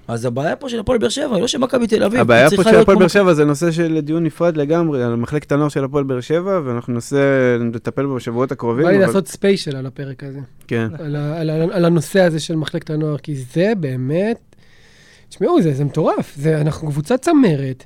אז 0.09 0.25
הבעיה 0.25 0.57
פה 0.57 0.69
של 0.69 0.81
הפועל 0.81 0.99
באר 0.99 1.09
שבע, 1.09 1.39
לא 1.39 1.47
של 1.47 1.59
מכבי 1.59 1.87
תל 1.87 2.03
אביב. 2.03 2.21
הבעיה 2.21 2.51
פה 2.51 2.65
של 2.65 2.77
הפועל 2.77 2.99
באר 2.99 3.09
שבע 3.09 3.35
זה 3.35 3.45
נושא 3.45 3.71
של 3.71 4.01
דיון 4.01 4.25
נפרד 4.25 4.57
לגמרי, 4.57 5.03
על 5.03 5.17
מחלקת 5.17 5.53
הנוער 5.53 5.69
של 5.69 5.85
הפועל 5.85 6.05
באר 6.05 6.21
שבע, 6.21 6.61
ואנחנו 6.65 6.93
ננסה 6.93 7.57
לטפל 7.75 8.07
בו 8.07 8.15
בשבועות 8.15 8.53
הקרובים. 8.53 8.85
בא 8.85 8.91
לי 8.91 8.99
לעשות 8.99 9.29
ספיישל 9.29 9.77
על 9.77 9.87
הפרק 9.87 10.25
הזה. 10.25 10.39
כן. 10.67 10.89
על 11.73 11.85
הנושא 11.85 12.21
הזה 12.21 12.41
של 12.41 12.57
מחלקת 12.57 12.91
הנוער, 12.91 13.19
כי 13.19 13.37
זה 13.37 13.73
באמת... 13.81 14.40
תשמעו, 15.31 15.63
זה 15.63 15.75
זה 15.75 15.85
מטורף. 15.85 16.35
זה- 16.37 16.61
אנחנו 16.61 16.89
קבוצת 16.89 17.21
צמרת 17.23 17.85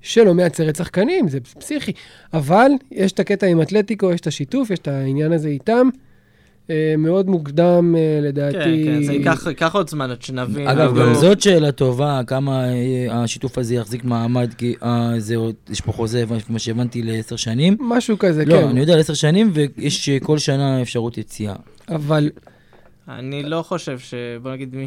שלא 0.00 0.34
מייצרת 0.34 0.76
שחקנים, 0.76 1.28
זה 1.28 1.40
פסיכי. 1.40 1.92
אבל 2.34 2.70
יש 2.92 3.12
את 3.12 3.20
הקטע 3.20 3.46
עם 3.46 3.62
אתלטיקו, 3.62 4.12
יש 4.12 4.20
את 4.20 4.26
השיתוף, 4.26 4.70
יש 4.70 4.78
את 4.78 4.88
העניין 4.88 5.32
הזה 5.32 5.48
איתם. 5.48 5.88
אה, 6.70 6.94
מאוד 6.98 7.28
מוקדם, 7.28 7.94
אה, 7.98 8.18
לדעתי. 8.22 8.58
כן, 8.58 8.84
כן, 8.84 9.02
זה 9.02 9.12
ייקח 9.12 9.46
ייקח 9.46 9.74
עוד 9.74 9.88
זמן 9.90 10.10
עד 10.10 10.22
שנבין. 10.22 10.66
אגב, 10.68 10.90
גם 10.90 10.96
לא- 10.96 11.14
זאת 11.14 11.40
שאלה 11.40 11.72
טובה, 11.72 12.20
כמה 12.26 12.64
אה, 12.72 13.22
השיתוף 13.22 13.58
הזה 13.58 13.74
יחזיק 13.74 14.04
מעמד, 14.04 14.54
כי 14.54 14.74
אה, 14.82 15.12
זה 15.18 15.36
עוד, 15.36 15.54
יש 15.70 15.80
פה 15.80 15.92
חוזה, 15.92 16.24
מה 16.48 16.58
שהבנתי, 16.58 17.02
לעשר 17.02 17.36
שנים. 17.36 17.76
משהו 17.80 18.18
כזה, 18.18 18.44
לא, 18.44 18.54
כן. 18.60 18.68
אני 18.68 18.80
יודע, 18.80 18.96
לעשר 18.96 19.14
שנים, 19.14 19.50
ויש 19.54 20.08
אה, 20.08 20.18
כל 20.20 20.38
שנה 20.38 20.82
אפשרות 20.82 21.18
יציאה. 21.18 21.54
אבל 21.88 22.30
אני 23.08 23.42
לא 23.42 23.62
חושב 23.62 23.98
ש... 23.98 24.14
בוא 24.42 24.52
נגיד, 24.52 24.74
מי 24.76 24.86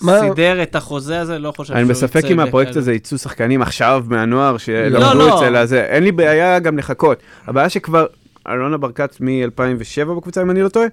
מה- 0.00 0.18
שסידר 0.18 0.62
את 0.62 0.76
החוזה 0.76 1.20
הזה, 1.20 1.38
לא 1.38 1.52
חושב 1.56 1.72
אני 1.74 1.82
שהוא 1.82 1.90
בספק 1.90 2.18
יצא 2.24 2.28
אם 2.28 2.40
הפרויקט. 2.40 2.76
הזה 2.76 2.92
יצאו 2.92 3.18
שחקנים 3.18 3.62
עכשיו 3.62 4.04
מהנוער 4.08 4.52
לא, 4.52 4.58
שלמדו 4.58 5.14
לא. 5.18 5.38
אצל 5.38 5.56
הזה. 5.56 5.84
אין 5.84 6.02
לי 6.04 6.12
בעיה 6.12 6.58
גם 6.58 6.78
לחכות. 6.78 7.18
הבעיה 7.46 7.68
שכבר 7.68 8.06
אלונה 8.48 8.76
ברקת 8.76 9.16
מ-2007 9.20 10.14
בקבוצה, 10.16 10.42
אם 10.42 10.50
אני 10.50 10.62
לא 10.62 10.68
טועה, 10.68 10.86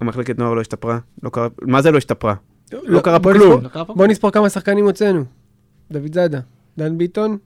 המחלקת 0.00 0.38
נוער 0.38 0.54
לא 0.54 0.60
השתפרה. 0.60 0.98
לא 1.22 1.30
קרה, 1.30 1.48
מה 1.62 1.82
זה 1.82 1.90
לא 1.90 1.98
השתפרה? 1.98 2.34
לא 2.72 3.00
קרה 3.00 3.20
פה 3.20 3.32
כלום. 3.32 3.62
לא 3.64 3.68
קרה 3.68 3.84
פה? 3.84 3.94
בוא 3.94 4.06
נספור 4.06 4.30
כמה 4.30 4.48
שחקנים 4.48 4.84
הוצאנו. 4.84 5.24
דוד 5.92 6.14
זאדה, 6.14 6.40
דן 6.78 6.98
ביטון, 6.98 7.36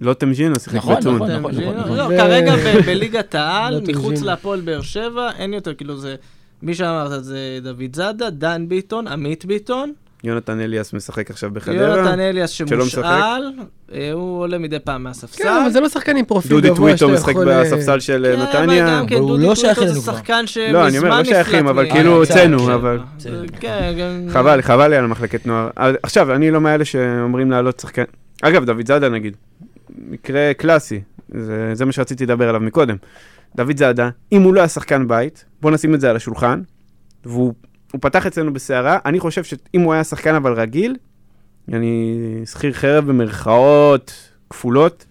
לא 0.00 0.14
תמז'ינו, 0.14 0.54
שיחק 0.60 0.74
נכון, 0.76 0.96
בצון. 0.96 1.14
נכון. 1.16 1.30
אתה 1.30 1.38
מבין? 1.38 1.74
נכון. 1.78 1.96
לא, 1.96 2.02
ו- 2.02 2.08
כרגע 2.16 2.54
בליגת 2.86 3.34
העל, 3.34 3.74
לא 3.74 3.80
מחוץ. 3.88 4.22
להפועל 4.22 4.60
באר 4.60 4.80
שבע, 4.82 5.30
אין 5.38 5.54
יותר, 5.54 5.74
כאילו 5.74 5.96
זה... 5.96 6.14
מי 6.62 6.74
שאמרת 6.74 7.24
זה 7.24 7.38
דוד 7.62 7.96
זאדה, 7.96 8.30
דן 8.30 8.68
ביטון, 8.68 9.06
עמית 9.06 9.44
ביטון, 9.44 9.92
יונתן 10.24 10.60
אליאס 10.60 10.92
משחק 10.92 11.30
עכשיו 11.30 11.50
בחדרה. 11.50 11.96
יונתן 11.96 12.20
אליאס. 12.20 12.50
שמושאל, 12.50 13.52
אה, 13.94 14.12
הוא 14.12 14.40
עולה 14.40 14.58
מדי 14.58 14.78
פעם 14.78 15.02
מהספסל. 15.02 15.42
כן, 15.42 15.48
אבל 15.62 15.70
זה 15.70 15.80
לא 15.80 15.88
שחקנים 15.88 16.24
פרופיל 16.24 16.50
דודי 16.50 16.68
גבוה 16.68 16.96
טוויטו 16.96 16.98
שאתה 16.98 17.30
משחק. 17.32 17.36
אה, 17.48 17.62
בספסל 17.64 18.00
של 18.00 18.26
כן, 18.34 18.40
אבל 18.40 18.48
נתניה. 18.62 18.86
גם 18.98 19.06
כן, 19.06 19.14
אבל 19.14 19.22
הוא 19.24 19.30
דודי 19.30 19.46
לא 19.46 19.54
טוויטו 19.54 19.88
זה 19.88 20.00
כבר. 20.00 20.12
שחקן 20.12 20.44
לא, 20.72 20.86
אני 20.88 20.98
אומר, 20.98 21.08
לא 21.08 21.16
שמזמן 21.16 21.24
שייכים, 21.24 21.58
נפלט 21.58 21.70
אבל 21.70 21.90
כאילו 21.90 22.12
אה, 22.12 22.16
הוצאנו, 22.16 22.58
בסדר. 22.58 22.74
אבל- 22.74 22.98
כן, 23.60 23.94
גם... 24.00 24.30
חבל, 24.30 24.62
חבל 24.62 24.88
לי 24.88 24.96
על 24.96 25.04
המחלקת 25.04 25.46
נוער. 25.46 25.68
עכשיו, 26.02 26.34
אני 26.34 26.50
לא 26.50 26.60
מאלה 26.60 26.84
שאומרים 26.84 27.50
לעלות 27.50 27.80
שחקן. 27.80 28.04
אגב, 28.42 28.64
דוד 28.64 28.86
זאדה 28.86 29.08
נגיד, 29.08 29.36
מקרה 30.08 30.54
קלאסי, 30.54 31.00
זה, 31.34 31.70
זה 31.74 31.84
מה 31.84 31.92
שרציתי 31.92 32.24
לדבר 32.24 32.48
עליו 32.48 32.60
מקודם. 32.60 32.96
דוד 33.56 33.76
זאדה, 33.76 34.10
אם 34.32 34.42
הוא 34.42 34.54
לא 34.54 34.60
היה 34.60 34.68
שחקן 34.68 35.08
בית, 35.08 35.44
בוא 35.60 35.70
נשים 35.70 35.94
את 35.94 36.00
זה 36.00 36.10
על 36.10 36.16
השולחן, 36.16 36.62
והוא 37.24 37.54
הוא 37.92 38.00
פתח 38.00 38.26
אצלנו 38.26 38.52
בסערה, 38.52 38.98
אני 39.04 39.20
חושב 39.20 39.44
שאם 39.44 39.80
הוא 39.80 39.92
היה 39.92 40.04
שחקן 40.04 40.34
אבל 40.34 40.52
רגיל, 40.52 40.96
אני 41.72 42.16
שכיר 42.44 42.72
חרב 42.72 43.06
במרכאות 43.06 44.12
כפולות, 44.50 45.06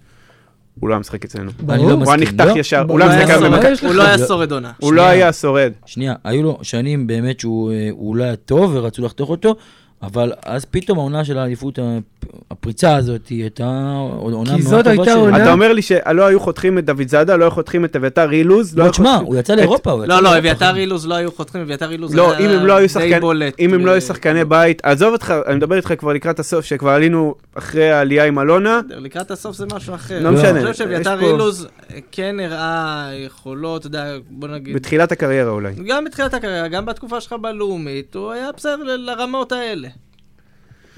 הוא 0.80 0.90
לא 0.90 0.94
היה 0.94 1.00
משחק 1.00 1.26
אצלנו. 1.26 1.52
אני 1.70 1.78
לא 1.78 1.84
הוא 1.84 1.90
היה 1.90 1.96
מסכים, 1.96 2.20
נחתך 2.20 2.56
לא? 2.56 2.60
ישר. 2.60 2.86
הוא 2.90 3.00
לא 3.00 3.06
הוא 3.06 3.12
היה 3.12 3.26
משחק 3.26 3.40
שורד. 3.40 3.52
במכבי? 3.52 3.88
הוא 3.88 3.96
לא 3.96 4.04
היה 4.04 4.18
שורד 4.18 4.52
עונה. 4.52 4.72
הוא 4.80 4.94
לא. 4.94 5.02
היה 5.02 5.34
שורד. 5.34 5.72
שנייה, 5.86 6.16
היו 6.24 6.44
לו 6.44 6.60
שנים 6.62 7.08
באמת 7.08 7.40
שהוא 7.40 7.72
אה, 7.72 7.90
הוא 7.92 8.16
לא 8.16 8.24
היה 8.24 8.36
טוב 8.36 8.72
ורצו 8.76 9.02
לחתוך 9.02 9.30
אותו, 9.30 9.56
אבל 10.04 10.32
אז 10.46 10.66
פתאום 10.66 10.98
העונה 11.00 11.26
של 11.26 11.38
האליפות, 11.38 11.80
הפ- 11.80 12.26
הפריצה 12.52 12.96
הזאת, 12.96 13.28
היא 13.28 13.42
הייתה 13.42 13.94
עונה 14.22 14.46
כי 14.58 14.62
מאוד 14.64 14.64
זאת 14.64 14.86
טובה. 14.86 15.14
עונה- 15.14 15.44
אתה 15.44 15.52
אומר 15.52 15.74
לי 15.74 15.82
שלא 15.82 16.26
היו 16.26 16.40
חותכים 16.40 16.78
את 16.78 16.86
דוד 16.86 17.08
זאדה, 17.08 17.36
לא 17.36 17.44
היו 17.44 17.52
חותכים 17.52 17.86
את 17.86 17.96
אביתר 17.96 18.32
אילוז, 18.32 18.76
לא 18.76 18.80
לא, 18.80 18.84
היו 18.84 18.92
תשמע, 18.92 19.10
חותכים- 19.12 19.28
הוא 19.28 19.36
יצא 19.36 19.56
לאירופה. 19.56 19.92
הוא 19.92 20.04
יצא 20.04 20.14
לא, 20.14 20.22
לא. 20.24 20.38
אביתר 20.38 20.76
אילוז 20.76 21.08
לא 21.08 21.16
היו 21.16 21.32
חותכים, 21.32 21.62
אביתר 21.62 21.92
אילוז 21.92 22.16
לא, 22.16 22.32
היה 22.34 22.40
אם 22.40 22.60
הם 22.60 22.66
לא 22.66 22.74
היו 22.74 22.88
די 22.98 23.20
בולט. 23.20 23.54
אם 23.60 23.74
הם 23.74 23.80
לא 23.86 23.92
ב- 23.92 23.94
היו 23.94 24.02
שחקני 24.02 24.46
בית, 24.46 24.82
עזוב 24.86 25.14
אותך, 25.14 25.34
אני 25.48 25.56
מדבר 25.56 25.76
איתך 25.76 25.94
כבר 25.98 26.14
לקראת 26.14 26.40
הסוף, 26.40 26.66
שכבר 26.66 26.90
עלינו 26.92 27.36
אחרי 27.56 27.92
העלייה 27.92 28.26
עם 28.26 28.40
אלונה, 28.40 28.82
לקראת 28.90 29.32
הסוף 29.32 29.56
זה 29.56 29.66
משהו 29.76 29.96
אחר. 29.96 30.20
לא 30.24 30.32
משנה, 30.32 30.50
אני 30.50 30.62
חושב 30.62 30.74
שאביתר 30.74 31.18
פה- 31.20 31.26
אילוז 31.32 31.68
כן 32.12 32.36
הראה 32.40 33.10
יכולות, 33.26 33.82
אתה 33.82 33.88
יודע, 33.88 34.06
בוא 34.30 34.48
נגיד... 34.48 34.76
בתחילת 34.76 35.12
הקריירה 35.12 35.52
אולי. 35.52 35.74
גם 35.88 36.06
בתחילת 36.06 36.34
הקריירה, 36.34 36.68
גם 36.68 36.86
בתקופה 36.86 37.22
שלך 37.22 37.34
בלאומית, 37.42 38.16
הוא 38.16 38.32
היה 38.32 38.50
בסדר 38.58 38.96
לרמות 38.98 39.52
האלה. 39.52 39.88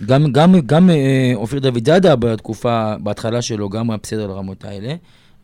גם, 0.06 0.32
גם, 0.32 0.56
גם 0.66 0.89
אה, 0.89 0.96
אופיר 1.36 1.60
דוד 1.60 1.86
זאדה 1.86 2.16
בתקופה, 2.16 2.94
בהתחלה 3.00 3.41
שלו, 3.41 3.70
גם 3.70 3.89
היה 3.91 3.98
בסדר 4.04 4.28
לרמות 4.28 4.66
האלה. 4.66 4.94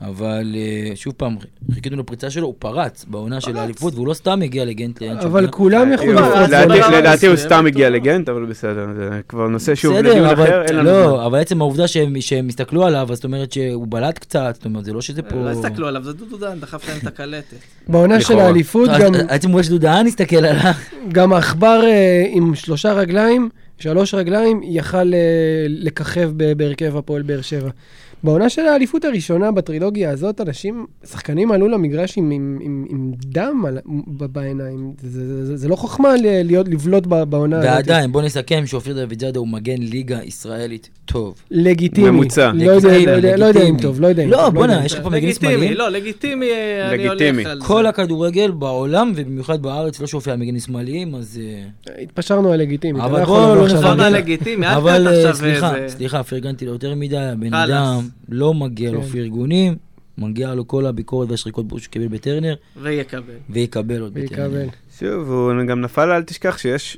אבל 0.01 0.55
אה, 0.55 0.95
שוב 0.95 1.13
פעם, 1.17 1.35
חיכינו 1.73 1.97
לפריצה 1.97 2.29
שלו, 2.29 2.47
הוא 2.47 2.55
פרץ 2.59 3.05
בעונה 3.07 3.41
של 3.41 3.57
האליפות, 3.57 3.93
והוא 3.95 4.07
לא 4.07 4.13
סתם 4.13 4.41
הגיע 4.41 4.65
לגנט 4.65 5.01
אבל 5.03 5.47
כולם 5.47 5.91
יכולים 5.93 6.13
לא, 6.13 6.21
לפרוץ. 6.43 6.49
לדעתי- 6.97 7.27
הוא 7.27 7.35
סתם 7.35 7.65
הגיע 7.65 7.89
לגנט, 7.89 8.29
אבל 8.29 8.45
בסדר, 8.45 8.87
זה 8.97 9.19
כבר 9.29 9.47
נושא 9.47 9.75
שוב 9.75 9.93
בסדר, 9.95 10.09
לדיון 10.09 10.25
אבל- 10.25 10.43
אחר, 10.43 10.61
אין 10.65 10.75
לנו 10.75 10.89
זמן. 10.89 10.93
לא, 10.99 11.25
אבל 11.25 11.39
עצם 11.39 11.61
העובדה 11.61 11.87
שהם 11.87 12.21
שהם 12.21 12.47
הסתכלו 12.47 12.85
עליו, 12.85 13.07
זאת 13.13 13.23
אומרת 13.23 13.51
שהוא 13.51 13.87
בלט 13.89 14.17
קצת, 14.19 14.51
זאת 14.55 14.65
אומרת, 14.65 14.85
זה 14.85 14.93
לא 14.93 15.01
שזה 15.01 15.21
פה... 15.21 15.35
לא 15.35 15.49
הסתכלו 15.49 15.87
עליו, 15.87 16.03
זה 16.03 16.13
דודו 16.13 16.37
דן, 16.37 16.59
דחף 16.59 16.89
להם 16.89 16.97
את 17.01 17.07
הקלטת. 17.07 17.57
בעונה 17.87 18.21
של. 18.21 18.39
האליפות 18.39 18.89
גם- 18.99 19.13
עצם 19.29 19.47
העובדה 19.49 19.63
שדודהן 19.63 20.07
הסתכל 20.07 20.35
עליו. 20.45 20.71
גם 21.11 21.33
העכבר 21.33 21.81
אה, 21.83 22.25
עם 22.29 22.55
שלושה 22.55 22.93
רגליים, 22.93 23.49
שלוש 23.79 24.13
רגליים, 24.13 24.61
יכל 24.63 25.13
אה, 25.13 25.65
לככב 25.67 26.31
בהרכב 26.57 26.97
הפועל 26.97 27.21
באר 27.21 27.41
שבע. 27.41 27.69
בעונה 28.23 28.49
של 28.49 28.61
האליפות 28.61 29.05
הראשונה, 29.05 29.51
בטרילוגיה 29.51 30.11
הזאת, 30.11 30.41
אנשים, 30.41 30.85
שחקנים 31.11 31.51
עלו 31.51 31.67
למגרש 31.67 32.17
עם, 32.17 32.31
עם, 32.31 32.59
עם, 32.61 32.85
עם 32.89 33.11
דם 33.25 33.63
על, 33.67 33.77
ב- 34.07 34.25
בעיניים. 34.25 34.93
זה, 35.01 35.27
זה, 35.27 35.45
זה, 35.45 35.57
זה 35.57 35.67
לא 35.67 35.75
חוכמה 35.75 36.15
ל- 36.15 36.41
להיות, 36.43 36.67
לבלוט 36.67 37.05
ב- 37.07 37.23
בעונה 37.23 37.57
הזאת. 37.59 37.69
ועדיין, 37.69 38.11
בוא 38.11 38.21
נסכם 38.21 38.63
שאופיר 38.65 38.93
דוד 39.05 39.19
זאדה 39.21 39.39
הוא 39.39 39.47
מגן 39.47 39.77
ליגה 39.79 40.19
ישראלית 40.23 40.89
טוב. 41.05 41.35
לגיטימי. 41.51 42.09
ממוצע. 42.09 42.51
לא 42.55 42.71
יודע, 42.71 42.89
לא 43.05 43.11
יודע, 43.11 43.37
לא 43.37 43.45
יודע 43.45 43.59
אם 43.59 43.65
לגיטימי. 43.65 43.81
טוב, 43.81 44.01
לא 44.01 44.07
יודע 44.07 44.23
אם 44.23 44.29
לא, 44.29 44.37
טוב. 44.37 44.53
בוא'נה, 44.53 44.73
יודע 44.73 44.79
אם 44.81 44.85
יש. 44.85 44.93
לך 44.93 45.03
פה 45.03 45.09
מגנים 45.09 45.23
לגיטימי, 45.29 45.51
שמאליים? 45.53 45.73
לא, 45.77 45.89
לגיטימי, 45.89 46.45
אה, 46.51 46.89
אני 46.93 47.07
לגיטימי. 47.07 47.43
הולך 47.43 47.51
על 47.51 47.61
כל 47.61 47.83
זה. 47.83 47.89
הכדורגל 47.89 48.51
בעולם, 48.51 49.11
ובמיוחד 49.15 49.61
בארץ, 49.61 49.99
לא 50.01 50.07
שופע 50.07 50.35
מגנים 50.35 50.59
שמאליים, 50.59 51.15
אז... 51.15 51.39
אה, 51.89 52.01
התפשרנו 52.01 52.51
על 52.51 52.59
לגיטימי. 52.59 53.01
אבל 53.01 53.17
לא 53.17 53.23
יכול 53.23 53.37
בוא 53.39 53.55
לבוא 53.55 53.67
לא 53.67 53.73
נפרגן 53.79 54.13
לגיטימי, 54.13 54.67
אל 54.67 54.71
אבל 54.73 55.07
אה, 55.07 55.33
סליחה, 55.33 55.73
סליחה, 55.87 56.23
פרגנתי 56.23 56.65
לו 56.65 56.71
יותר 56.71 56.95
מדי, 56.95 57.17
הבן 57.17 57.49
חלאס. 57.49 57.69
אדם 57.69 58.08
לא 58.29 58.53
מגיע 58.53 58.91
לו 58.91 59.01
כן. 59.01 59.07
פרגונים, 59.07 59.75
מגיע 60.17 60.55
לו 60.55 60.67
כל 60.67 60.85
הביקורת 60.85 61.29
והשריקות 61.29 61.65
שהוא 61.69 61.79
קיבל 61.91 62.07
בטרנר, 62.07 62.55
ויקבל. 62.81 63.33
ויקבל 63.49 64.01
עוד 64.01 64.13
בטרנר. 64.13 64.49
ויקבל. 64.51 64.77
שוב, 64.99 65.31
הוא 65.31 65.63
גם 65.67 65.81
נפל, 65.81 66.11
אל 66.11 66.23
תשכח 66.23 66.57
שיש, 66.57 66.97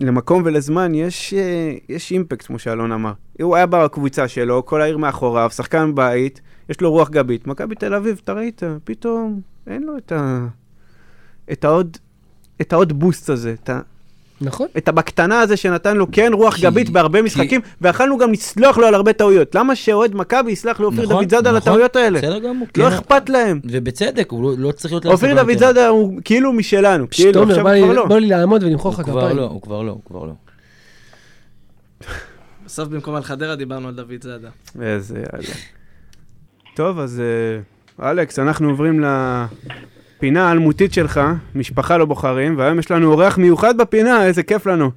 למקום 0.00 0.42
ולזמן 0.44 0.94
יש, 0.94 1.34
אה, 1.34 1.74
יש 1.88 2.10
אימפקט, 2.10 2.46
כמו 2.46 2.58
שאלון 2.58 2.92
אמר. 2.92 3.12
הוא 3.42 3.56
היה 3.56 3.66
בקבוצה 3.66 4.28
שלו, 4.28 4.66
כל 4.66 4.82
העיר 4.82 4.98
מאחוריו, 4.98 5.50
שחקן 5.50 5.94
בית, 5.94 6.40
יש 6.68 6.80
לו 6.80 6.90
רוח 6.90 7.10
גבית. 7.10 7.46
מכבי 7.46 7.74
תל 7.74 7.94
אביב, 7.94 8.20
אתה 8.24 8.32
ראית, 8.32 8.62
פתאום 8.84 9.40
אין 9.66 9.82
לו 9.82 9.96
את 9.96 10.12
ה... 10.12 10.46
את 11.52 11.64
העוד... 11.64 11.96
את 12.60 12.72
העוד 12.72 12.92
בוסט 12.92 13.30
הזה, 13.30 13.52
את, 13.62 13.70
ה, 13.70 13.80
נכון. 14.44 14.66
את 14.78 14.88
הבקטנה 14.88 15.40
הזה 15.40 15.56
שנתן 15.56 15.96
לו 15.96 16.06
כן 16.12 16.30
רוח 16.34 16.54
כי- 16.54 16.62
גבית 16.62 16.90
בהרבה 16.90 17.18
כי- 17.18 17.24
משחקים, 17.24 17.60
ויכלנו 17.80 18.18
גם 18.18 18.32
לסלוח 18.32 18.78
לו 18.78 18.86
על 18.86 18.94
הרבה 18.94 19.12
טעויות. 19.12 19.54
למה 19.54 19.76
שאוהד 19.76 20.14
מכבי 20.14 20.52
יסלח 20.52 20.80
לאופיר 20.80 21.02
נכון, 21.02 21.16
דוד 21.16 21.30
זאדה 21.30 21.50
על 21.50 21.56
נכון, 21.56 21.72
הטעויות 21.72 21.96
האלה? 21.96 22.18
בסדר 22.18 22.38
גמור. 22.38 22.66
לא 22.76 22.90
כן. 22.90 22.96
אכפת 22.96 23.28
להם. 23.28 23.60
ובצדק, 23.64 24.30
הוא 24.30 24.42
לא- 24.42 24.54
לא 24.58 24.72
צריך 24.72 24.92
להיות... 24.92 25.06
אופיר 25.06 25.34
דוד. 25.42 25.58
זאדה 25.58 25.88
הוא 25.88 26.18
כאילו 26.24 26.52
משלנו, 26.52 27.06
כאילו, 27.10 27.42
עכשיו 27.42 27.68
הוא 27.68 27.84
כבר 27.84 27.92
לא. 27.92 28.06
בוא 28.06 28.18
לי 28.18 28.26
לעמוד 28.26 28.62
ולמחוא 28.62 28.90
לך 28.92 28.96
הוא 28.98 29.04
כבר 29.04 29.20
כפיים. 29.20 29.36
לא, 29.36 29.42
הוא 29.44 29.62
כבר 29.62 29.82
לא, 29.82 29.90
הוא 29.92 30.00
כבר 30.06 30.24
לא. 30.24 30.32
בסוף 32.66 32.88
במקום 32.88 33.14
על 33.14 33.22
חדרה 33.22 33.56
דיברנו 33.56 33.88
על 33.88 33.94
דוד 33.94 34.22
זאדה. 34.22 34.48
איזה 34.82 35.14
יאללה. 35.32 35.54
טוב, 36.76 36.98
אז 36.98 37.22
אה, 38.00 38.10
אלכס, 38.10 38.38
אנחנו 38.38 38.68
עוברים 38.68 39.00
לפינה 40.22 40.48
האלמותית 40.48 40.92
שלך, 40.92 41.20
משפחה 41.54 41.96
לא 41.96 42.04
בוחרים, 42.04 42.58
והיום 42.58 42.78
יש 42.78 42.90
לנו 42.90 43.12
אורח 43.12 43.38
מיוחד 43.38 43.76
בפינה, 43.76 44.26
איזה 44.26 44.42
כיף 44.42 44.66
לנו. 44.66 44.90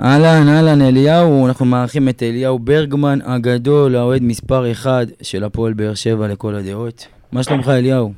אהלן, 0.00 0.48
אהלן, 0.48 0.82
אליהו, 0.82 1.46
אנחנו 1.46 1.66
מארחים 1.66 2.08
את 2.08 2.22
אליהו 2.22 2.58
ברגמן 2.58 3.18
הגדול, 3.24 3.96
האוהד 3.96 4.22
מספר 4.22 4.70
אחד 4.70 5.06
של 5.22 5.44
הפועל 5.44 5.72
באר 5.72 5.94
שבע 5.94 6.28
לכל 6.28 6.54
הדעות. 6.54 7.06
מה 7.32 7.42
שלומך, 7.42 7.68
אליהו? 7.68 8.12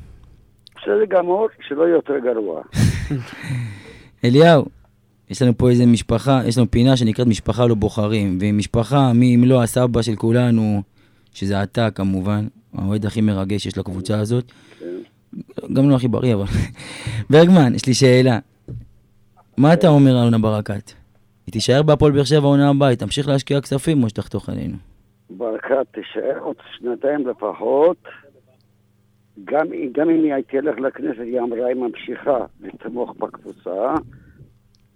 בסדר 0.77 1.05
גמור, 1.09 1.47
שלא 1.67 1.83
יהיה 1.83 1.95
יותר 1.95 2.13
גרוע. 2.19 2.61
אליהו, 4.25 4.65
יש 5.29 5.41
לנו 5.41 5.57
פה 5.57 5.69
איזה 5.69 5.85
משפחה, 5.85 6.41
יש 6.45 6.57
לנו 6.57 6.71
פינה 6.71 6.97
שנקראת 6.97 7.27
משפחה 7.27 7.65
לא 7.65 7.75
בוחרים, 7.75 8.37
והיא 8.39 8.53
משפחה, 8.53 9.13
מי 9.13 9.35
אם 9.35 9.43
לא 9.43 9.63
הסבא 9.63 10.01
של 10.01 10.15
כולנו, 10.15 10.81
שזה 11.33 11.63
אתה 11.63 11.91
כמובן, 11.91 12.47
האוהד 12.73 13.05
הכי 13.05 13.21
מרגש 13.21 13.63
שיש 13.63 13.77
לקבוצה 13.77 14.19
הזאת. 14.19 14.51
גם 15.73 15.89
לא 15.89 15.95
הכי 15.95 16.07
בריא, 16.07 16.33
אבל... 16.33 16.45
ברגמן, 17.29 17.75
יש 17.75 17.85
לי 17.87 17.93
שאלה. 17.93 18.39
מה 19.57 19.73
אתה 19.73 19.87
אומר 19.87 20.17
על 20.17 20.23
עונה 20.23 20.37
ברקת? 20.37 20.91
היא 21.45 21.53
תישאר 21.53 21.83
בהפועל 21.83 22.11
באר 22.11 22.23
שבע 22.23 22.47
עונה 22.47 22.69
הבאה, 22.69 22.89
היא 22.89 22.97
תמשיך 22.97 23.27
להשקיע 23.27 23.61
כספים 23.61 24.03
או 24.03 24.09
שתחתוך 24.09 24.49
עלינו? 24.49 24.77
ברקת 25.29 25.87
תישאר 25.91 26.39
עוד 26.39 26.55
שנתיים 26.77 27.27
לפחות. 27.27 27.97
גם, 29.45 29.67
גם 29.91 30.09
אם 30.09 30.23
היא 30.23 30.43
תלך 30.47 30.79
לכנסת, 30.79 31.19
היא 31.19 31.39
אמרה, 31.39 31.67
היא 31.67 31.75
ממשיכה 31.75 32.45
לתמוך 32.61 33.15
בקבוצה. 33.19 33.93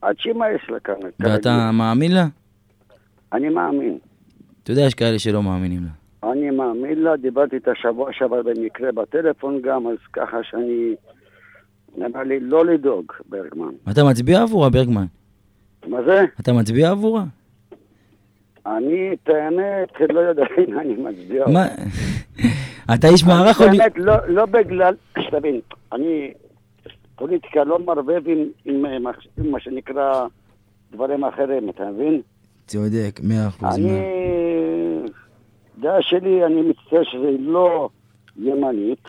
עד 0.01 0.15
שמה 0.19 0.45
יש 0.51 0.69
לה 0.69 0.79
כאן? 0.79 0.93
ואתה. 1.19 1.71
מאמין 1.71 2.11
לה? 2.11 2.27
אני 3.34 3.49
מאמין. 3.49 3.97
אתה 4.63 4.71
יודע, 4.71 4.81
יש 4.81 4.93
כאלה 4.93 5.19
שלא 5.19 5.43
מאמינים 5.43 5.84
לה. 5.84 6.03
אני 6.32 6.49
מאמין 6.49 7.03
לה, 7.03 7.17
דיברתי 7.17 7.55
איתה 7.55 7.71
שבוע 7.76 8.09
שעבר 8.13 8.41
במקרה 8.41 8.91
בטלפון 8.91 9.61
גם, 9.61 9.88
אז 9.88 9.97
ככה 10.13 10.38
שאני... 10.43 10.95
נראה 11.97 12.24
לי 12.24 12.39
לא 12.39 12.65
לדאוג, 12.65 13.05
ברגמן. 13.30 13.74
אתה 13.91 14.03
מצביע 14.03 14.41
עבורה, 14.41 14.69
ברגמן? 14.69 15.05
מה 15.88 16.03
זה? 16.03 16.26
אתה 16.39 16.53
מצביע 16.53 16.89
עבורה? 16.89 17.24
אני, 18.65 19.09
את 19.13 19.30
האמת, 19.30 20.13
לא 20.13 20.19
יודע 20.19 20.43
אם 20.67 20.80
אני 20.80 20.93
מצביע. 20.93 21.45
מה? 21.47 21.65
אתה 22.95 23.07
איש 23.07 23.24
מערך 23.24 23.61
או... 23.61 23.65
באמת, 23.65 23.93
לא, 23.97 24.13
לא 24.28 24.45
בגלל, 24.45 24.95
שתבין, 25.28 25.59
אני 25.91 26.34
פוליטיקה 27.15 27.63
לא 27.63 27.80
מערבב 27.80 28.21
עם, 28.65 28.86
אה, 28.86 28.95
עם 29.38 29.51
מה 29.51 29.59
שנקרא 29.59 30.28
דברים 30.91 31.24
אחרים, 31.24 31.69
אתה 31.69 31.84
מבין? 31.86 32.21
צודק, 32.67 33.19
מאה 33.24 33.47
אחוז. 33.47 33.76
אני, 33.78 34.01
דעה 35.80 36.01
שלי, 36.01 36.45
אני 36.45 36.61
מצטער 36.61 37.03
שזה 37.03 37.32
לא 37.39 37.89
ימנית, 38.38 39.03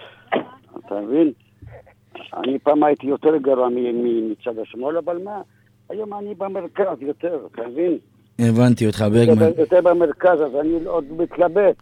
אתה 0.78 1.00
מבין? 1.00 1.32
אני 2.36 2.58
פעם 2.58 2.84
הייתי 2.84 3.06
יותר 3.06 3.36
גרוע 3.36 3.68
מצד 3.72 4.58
השמאל, 4.58 4.96
אבל 4.96 5.18
מה, 5.24 5.42
היום 5.88 6.14
אני 6.14 6.34
במרכז 6.34 6.96
יותר, 7.00 7.38
אתה 7.52 7.62
מבין? 7.68 7.98
הבנתי 8.38 8.86
אותך, 8.86 9.04
ברגמן. 9.12 9.50
יותר, 9.58 9.80
במרכז, 9.80 10.42
אז 10.42 10.56
אני 10.60 10.84
עוד 10.84 11.04
מתלבט. 11.18 11.76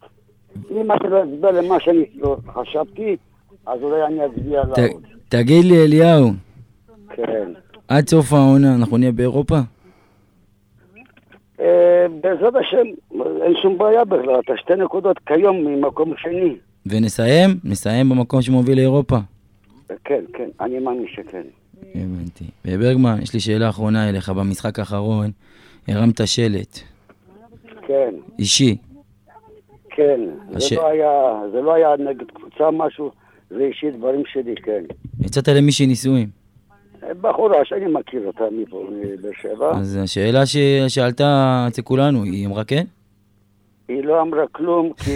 אם 0.70 0.93
אני 0.93 1.11
לא 1.11 1.22
אצביע 1.22 1.51
למה 1.51 1.80
שאני 1.80 2.05
לא 2.14 2.37
חשבתי, 2.55 3.16
אז 3.66 3.83
אולי 3.83 4.03
אני 4.07 4.26
אצביע 4.26 4.62
לעוד. 4.64 5.03
תגיד 5.28 5.64
לי, 5.64 5.85
אליהו, 5.85 6.28
כן. 7.09 7.53
עד 7.89 8.09
סוף 8.09 8.33
העונה 8.33 8.74
אנחנו 8.74 8.97
נהיה 8.97 9.12
באירופה? 9.12 9.57
אה, 11.63 12.07
בעזרת 12.21 12.55
השם, 12.61 12.87
אין 13.43 13.55
שום 13.63 13.79
בעיה 13.79 14.05
בכלל, 14.05 14.41
אתה 14.45 14.53
שתי 14.57 14.73
נקודות 14.77 15.19
כיום 15.27 15.57
ממקום 15.65 16.13
שני. 16.17 16.57
ונסיים? 16.87 17.51
נסיים 17.65 18.09
במקום 18.09 18.43
שמוביל 18.43 18.77
לאירופה. 18.79 19.17
כן, 20.05 20.21
כן, 20.35 20.49
אני 20.61 20.79
מאמין 20.79 21.07
שכן. 21.09 21.43
הבנתי. 21.95 22.45
וברגמן, 22.65 23.17
יש 23.23 23.35
לי 23.35 23.41
שאלה 23.41 23.69
אחרונה 23.69 24.09
אליך. 24.09 24.29
במשחק 24.29 24.79
האחרון 24.79 25.31
הרמת 25.89 26.21
שלט 26.27 26.79
כן, 27.87 28.15
אישי. 28.39 28.77
כן. 29.91 30.21
הש- 30.55 30.69
זה 30.73 30.77
לא 30.77 30.87
היה, 30.89 31.11
זה 31.53 31.61
לא 31.61 31.75
היה 31.75 31.89
נגד 31.99 32.27
קבוצה 32.35 32.71
משהו, 32.71 33.11
זה 33.51 33.59
אישי 33.65 33.91
דברים 33.91 34.23
שלי, 34.33 34.55
כן. 34.63 34.83
יצאת 35.21 35.49
למישהי 35.49 35.87
נישואים. 35.87 36.29
בחורה 37.21 37.65
שאני 37.65 37.87
מכיר 37.87 38.27
אותה 38.27 38.45
מפה, 38.53 38.87
מבאר 38.91 39.31
שבע, 39.43 39.71
אז 39.71 39.99
השאלה 40.05 40.47
ששאלתה 40.47 41.65
אצל 41.69 41.83
כולנו, 41.83 42.23
היא 42.23 42.47
אמרה 42.47 42.65
כן? 42.65 42.85
היא 43.89 44.05
לא 44.05 44.23
אמרה 44.23 44.47
כלום 44.53 44.93
כי... 44.93 45.11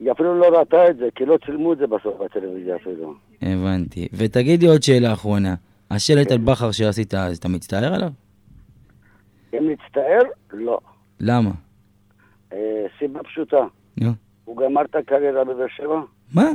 היא 0.00 0.12
אפילו 0.12 0.38
לא 0.38 0.58
ראתה 0.58 0.90
את 0.90 0.96
זה, 0.96 1.08
כי 1.14 1.24
לא 1.24 1.38
צילמו 1.46 1.72
את 1.72 1.78
זה 1.78 1.86
בסוף 1.86 2.20
בטלוויזיה 2.20 2.76
אפילו. 2.76 3.14
הבנתי. 3.42 4.08
ותגיד 4.12 4.62
לי 4.62 4.68
עוד 4.68 4.82
שאלה 4.82 5.12
אחרונה. 5.12 5.54
השלט 5.90 6.30
על 6.30 6.38
בכר 6.38 6.70
שעשית 6.70 7.14
אז, 7.14 7.38
אתה 7.38 7.48
מצטער 7.48 7.94
עליו? 7.94 8.10
אם 9.54 9.70
נצטער, 9.70 10.22
לא. 10.52 10.78
למה? 11.20 11.50
אה, 12.52 12.86
סיבה 12.98 13.22
פשוטה, 13.22 13.66
נו. 14.00 14.10
הוא 14.44 14.56
גמר 14.56 14.82
את 14.82 14.94
הקריירה 14.96 15.44
בבאר 15.44 15.66
שבע? 15.76 16.00
מה? 16.34 16.50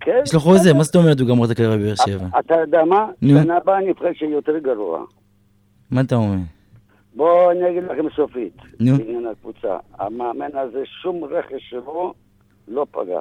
כן. 0.00 0.20
יש 0.22 0.34
לו 0.34 0.40
חוזה, 0.40 0.74
מה 0.74 0.82
זאת 0.82 0.96
אומרת 0.96 1.20
הוא 1.20 1.28
גמר 1.28 1.44
את 1.44 1.50
הקריירה 1.50 1.76
בבאר 1.76 1.94
שבע? 1.94 2.26
אתה 2.38 2.54
יודע 2.60 2.84
מה? 2.84 3.06
שנה 3.24 3.56
הבאה 3.56 3.78
אני 3.78 3.94
חושב 3.94 4.26
יותר 4.30 4.58
גרוע. 4.58 5.04
מה 5.90 6.00
אתה 6.00 6.14
אומר? 6.14 6.36
בואו 7.16 7.50
אני 7.50 7.70
אגיד 7.70 7.82
לכם 7.84 8.06
סופית, 8.16 8.56
נו. 8.80 8.96
בעניין 8.96 9.26
הקבוצה. 9.26 9.76
המאמן 9.98 10.50
הזה, 10.54 10.82
שום 11.02 11.24
רכש 11.24 11.70
שלו 11.70 12.14
לא 12.68 12.86
פגע. 12.90 13.20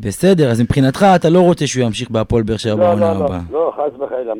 בסדר, 0.00 0.50
אז 0.50 0.60
מבחינתך 0.60 1.06
אתה 1.16 1.28
לא 1.28 1.40
רוצה 1.40 1.66
שהוא 1.66 1.84
ימשיך 1.84 2.10
בהפועל 2.10 2.42
באר 2.42 2.56
שבע 2.56 2.74
לא, 2.74 2.84
בעונה 2.84 3.12
לא, 3.14 3.18
לא, 3.20 3.24
הבאה. 3.24 3.40
לא, 3.50 3.72
חס 3.76 4.00
וחלילה. 4.00 4.32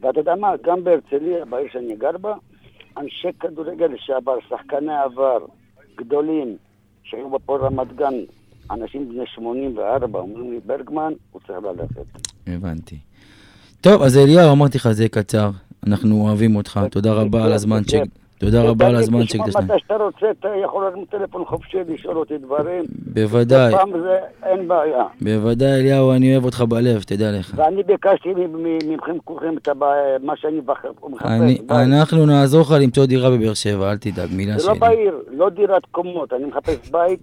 ואתה 0.00 0.20
יודע 0.20 0.34
מה, 0.34 0.48
גם 0.64 0.84
בהרצליה, 0.84 1.44
בעיר 1.44 1.68
שאני 1.72 1.96
גר 1.96 2.18
בה, 2.20 2.34
אנשי 2.96 3.28
כדורגל 3.40 3.86
לשעבר, 3.86 4.36
שחקני 4.48 4.96
עבר, 5.04 5.38
גדולים, 5.96 6.56
שהיו 7.04 7.30
בפועל 7.30 7.60
רמת 7.60 7.96
גן, 7.96 8.14
אנשים 8.70 9.08
בני 9.08 9.24
84, 9.26 10.18
אומרים 10.18 10.52
לי, 10.52 10.58
ברגמן, 10.66 11.12
הוא 11.32 11.40
צריך 11.46 11.58
ללכת. 11.64 12.04
הבנתי. 12.46 12.96
טוב, 13.80 14.02
אז 14.02 14.18
אליהו, 14.18 14.52
אמרתי 14.52 14.78
לך, 14.78 14.90
זה 14.92 15.02
יהיה 15.02 15.08
קצר. 15.08 15.50
אנחנו 15.86 16.20
אוהבים 16.20 16.56
אותך, 16.56 16.80
תודה 16.90 17.12
רבה 17.12 17.44
על 17.44 17.52
הזמן 17.52 17.84
ש... 17.84 17.94
תודה 18.38 18.62
רבה 18.62 18.86
על 18.86 18.96
הזמן 18.96 19.24
תשמע, 19.24 19.44
שהקדשת. 19.46 19.60
מתי 19.70 19.78
שאתה 19.78 19.94
רוצה, 19.96 20.26
אתה 20.40 20.48
יכול 20.64 20.84
להרים 20.84 21.04
טלפון 21.10 21.44
חופשי 21.44 21.76
לשאול 21.88 22.16
אותי 22.16 22.38
דברים. 22.38 22.84
בוודאי, 23.14 23.72
פעם 23.72 23.90
זה, 24.02 24.16
אין 24.46 24.68
בעיה. 24.68 25.04
בוודאי, 25.20 25.80
אליהו, 25.80 26.12
אני 26.12 26.32
אוהב 26.32 26.44
אותך 26.44 26.60
בלב, 26.68 27.02
תדע 27.02 27.32
לך. 27.38 27.52
ואני 27.56 27.82
ביקשתי 27.82 28.28
מ- 28.28 28.62
מ- 28.62 28.94
מכם 28.94 29.18
כולכם 29.24 29.54
את 29.56 29.68
מה 30.22 30.36
שאני 30.36 30.60
מחפש. 30.66 31.70
אנחנו 31.70 32.26
נעזור 32.26 32.60
לך 32.60 32.74
למצוא 32.80 33.06
דירה 33.06 33.30
בבאר 33.30 33.54
שבע, 33.54 33.90
אל 33.90 33.96
תדאג, 33.96 34.28
מילה 34.32 34.58
זה 34.58 34.68
לא 34.68 34.74
שלי. 34.74 34.80
בעיר, 34.80 35.22
לא 35.30 35.48
דירת 35.50 35.82
קומות, 35.90 36.32
אני 36.32 36.44
מחפש 36.44 36.90
בית, 36.90 37.20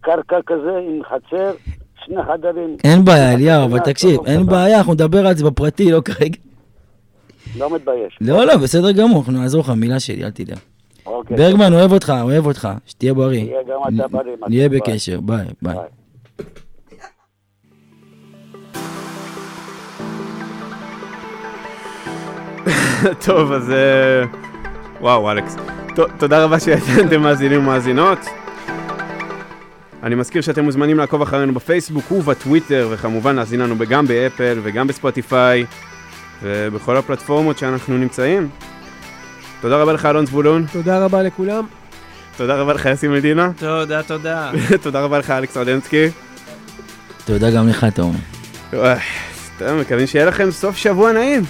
קרקע 0.00 0.36
כזה 0.46 0.78
עם 0.88 1.00
חצר, 1.04 1.52
שני 2.04 2.16
חדרים. 2.24 2.76
אין 2.84 3.04
בעיה, 3.04 3.32
אליהו, 3.32 3.64
אבל 3.64 3.78
תקשיב, 3.78 4.20
אין. 4.26 4.46
בעיה, 4.46 4.78
אנחנו 4.78 4.94
נדבר 4.94 5.26
על 5.26 5.36
זה 5.36 5.44
בפרטי, 5.44 5.90
לא 5.90 6.00
כרגע. 6.00 6.38
לא 7.58 7.74
מתבייש. 7.74 8.18
לא, 8.20 8.46
לא, 8.46 8.56
בסדר 8.56 8.92
גמור, 8.92 9.18
אנחנו 9.18 9.32
נעזור 9.32 9.60
לך, 9.60 9.70
מילה 9.70 10.00
שלי, 10.00 10.24
אל 10.24 10.30
תדאג. 10.30 10.58
אוקיי. 11.06 11.36
ברגמן, 11.36 11.72
אוהב 11.72 11.92
אותך, 11.92 12.12
אוהב 12.22 12.46
אותך, 12.46 12.68
שתהיה 12.86 13.14
בריא. 13.14 13.44
תהיה 13.44 13.62
גם 13.62 13.94
אתה 13.94 14.08
בריא, 14.08 14.36
נהיה. 14.48 14.68
בקשר, 14.68 15.20
ביי, 15.20 15.46
ביי. 15.62 15.76
טוב, 23.26 23.52
אז... 23.52 23.70
אה, 23.70 24.24
וואו, 25.00 25.30
אלכס. 25.30 25.56
תודה 26.18 26.44
רבה 26.44 26.60
שאתם 26.60 27.20
מאזינים 27.20 27.60
ומאזינות. 27.60 28.18
אני 30.08 30.14
מזכיר 30.14 30.42
שאתם 30.42 30.64
מוזמנים 30.64 30.98
לעקוב 30.98 31.22
אחרינו 31.22 31.54
בפייסבוק 31.54 32.12
ובטוויטר, 32.12 32.88
וכמובן 32.90 33.36
להאזין 33.36 33.60
לנו 33.60 33.74
גם 33.88 34.06
באפל 34.06 34.58
וגם 34.62 34.86
בספוטיפיי, 34.86 35.64
ובכל 36.42 36.96
הפלטפורמות 36.96 37.58
שאנחנו 37.58 37.98
נמצאים. 37.98 38.48
תודה 39.60 39.76
רבה 39.76 39.92
לך, 39.92 40.06
אלון 40.06 40.26
זבולון. 40.26 40.66
תודה 40.72 41.04
רבה 41.04 41.22
לכולם. 41.22 41.66
תודה 42.36 42.56
רבה 42.56 42.72
לך, 42.72 42.88
יסי 42.92 43.08
מדינה. 43.08 43.50
תודה, 43.56 44.02
תודה. 44.02 44.50
תודה 44.82 45.00
רבה 45.00 45.18
לך, 45.18 45.30
אלכס 45.30 45.56
רדנסקי. 45.56 46.06
תודה 47.24 47.50
גם 47.50 47.68
לך. 47.68 47.86
וואי, 48.72 48.98
סתם, 49.56 49.80
מקווים 49.80 50.06
שיהיה 50.06 50.24
לכם 50.26 50.50
סוף 50.50 50.76
שבוע 50.76 51.12
נעים. 51.12 51.42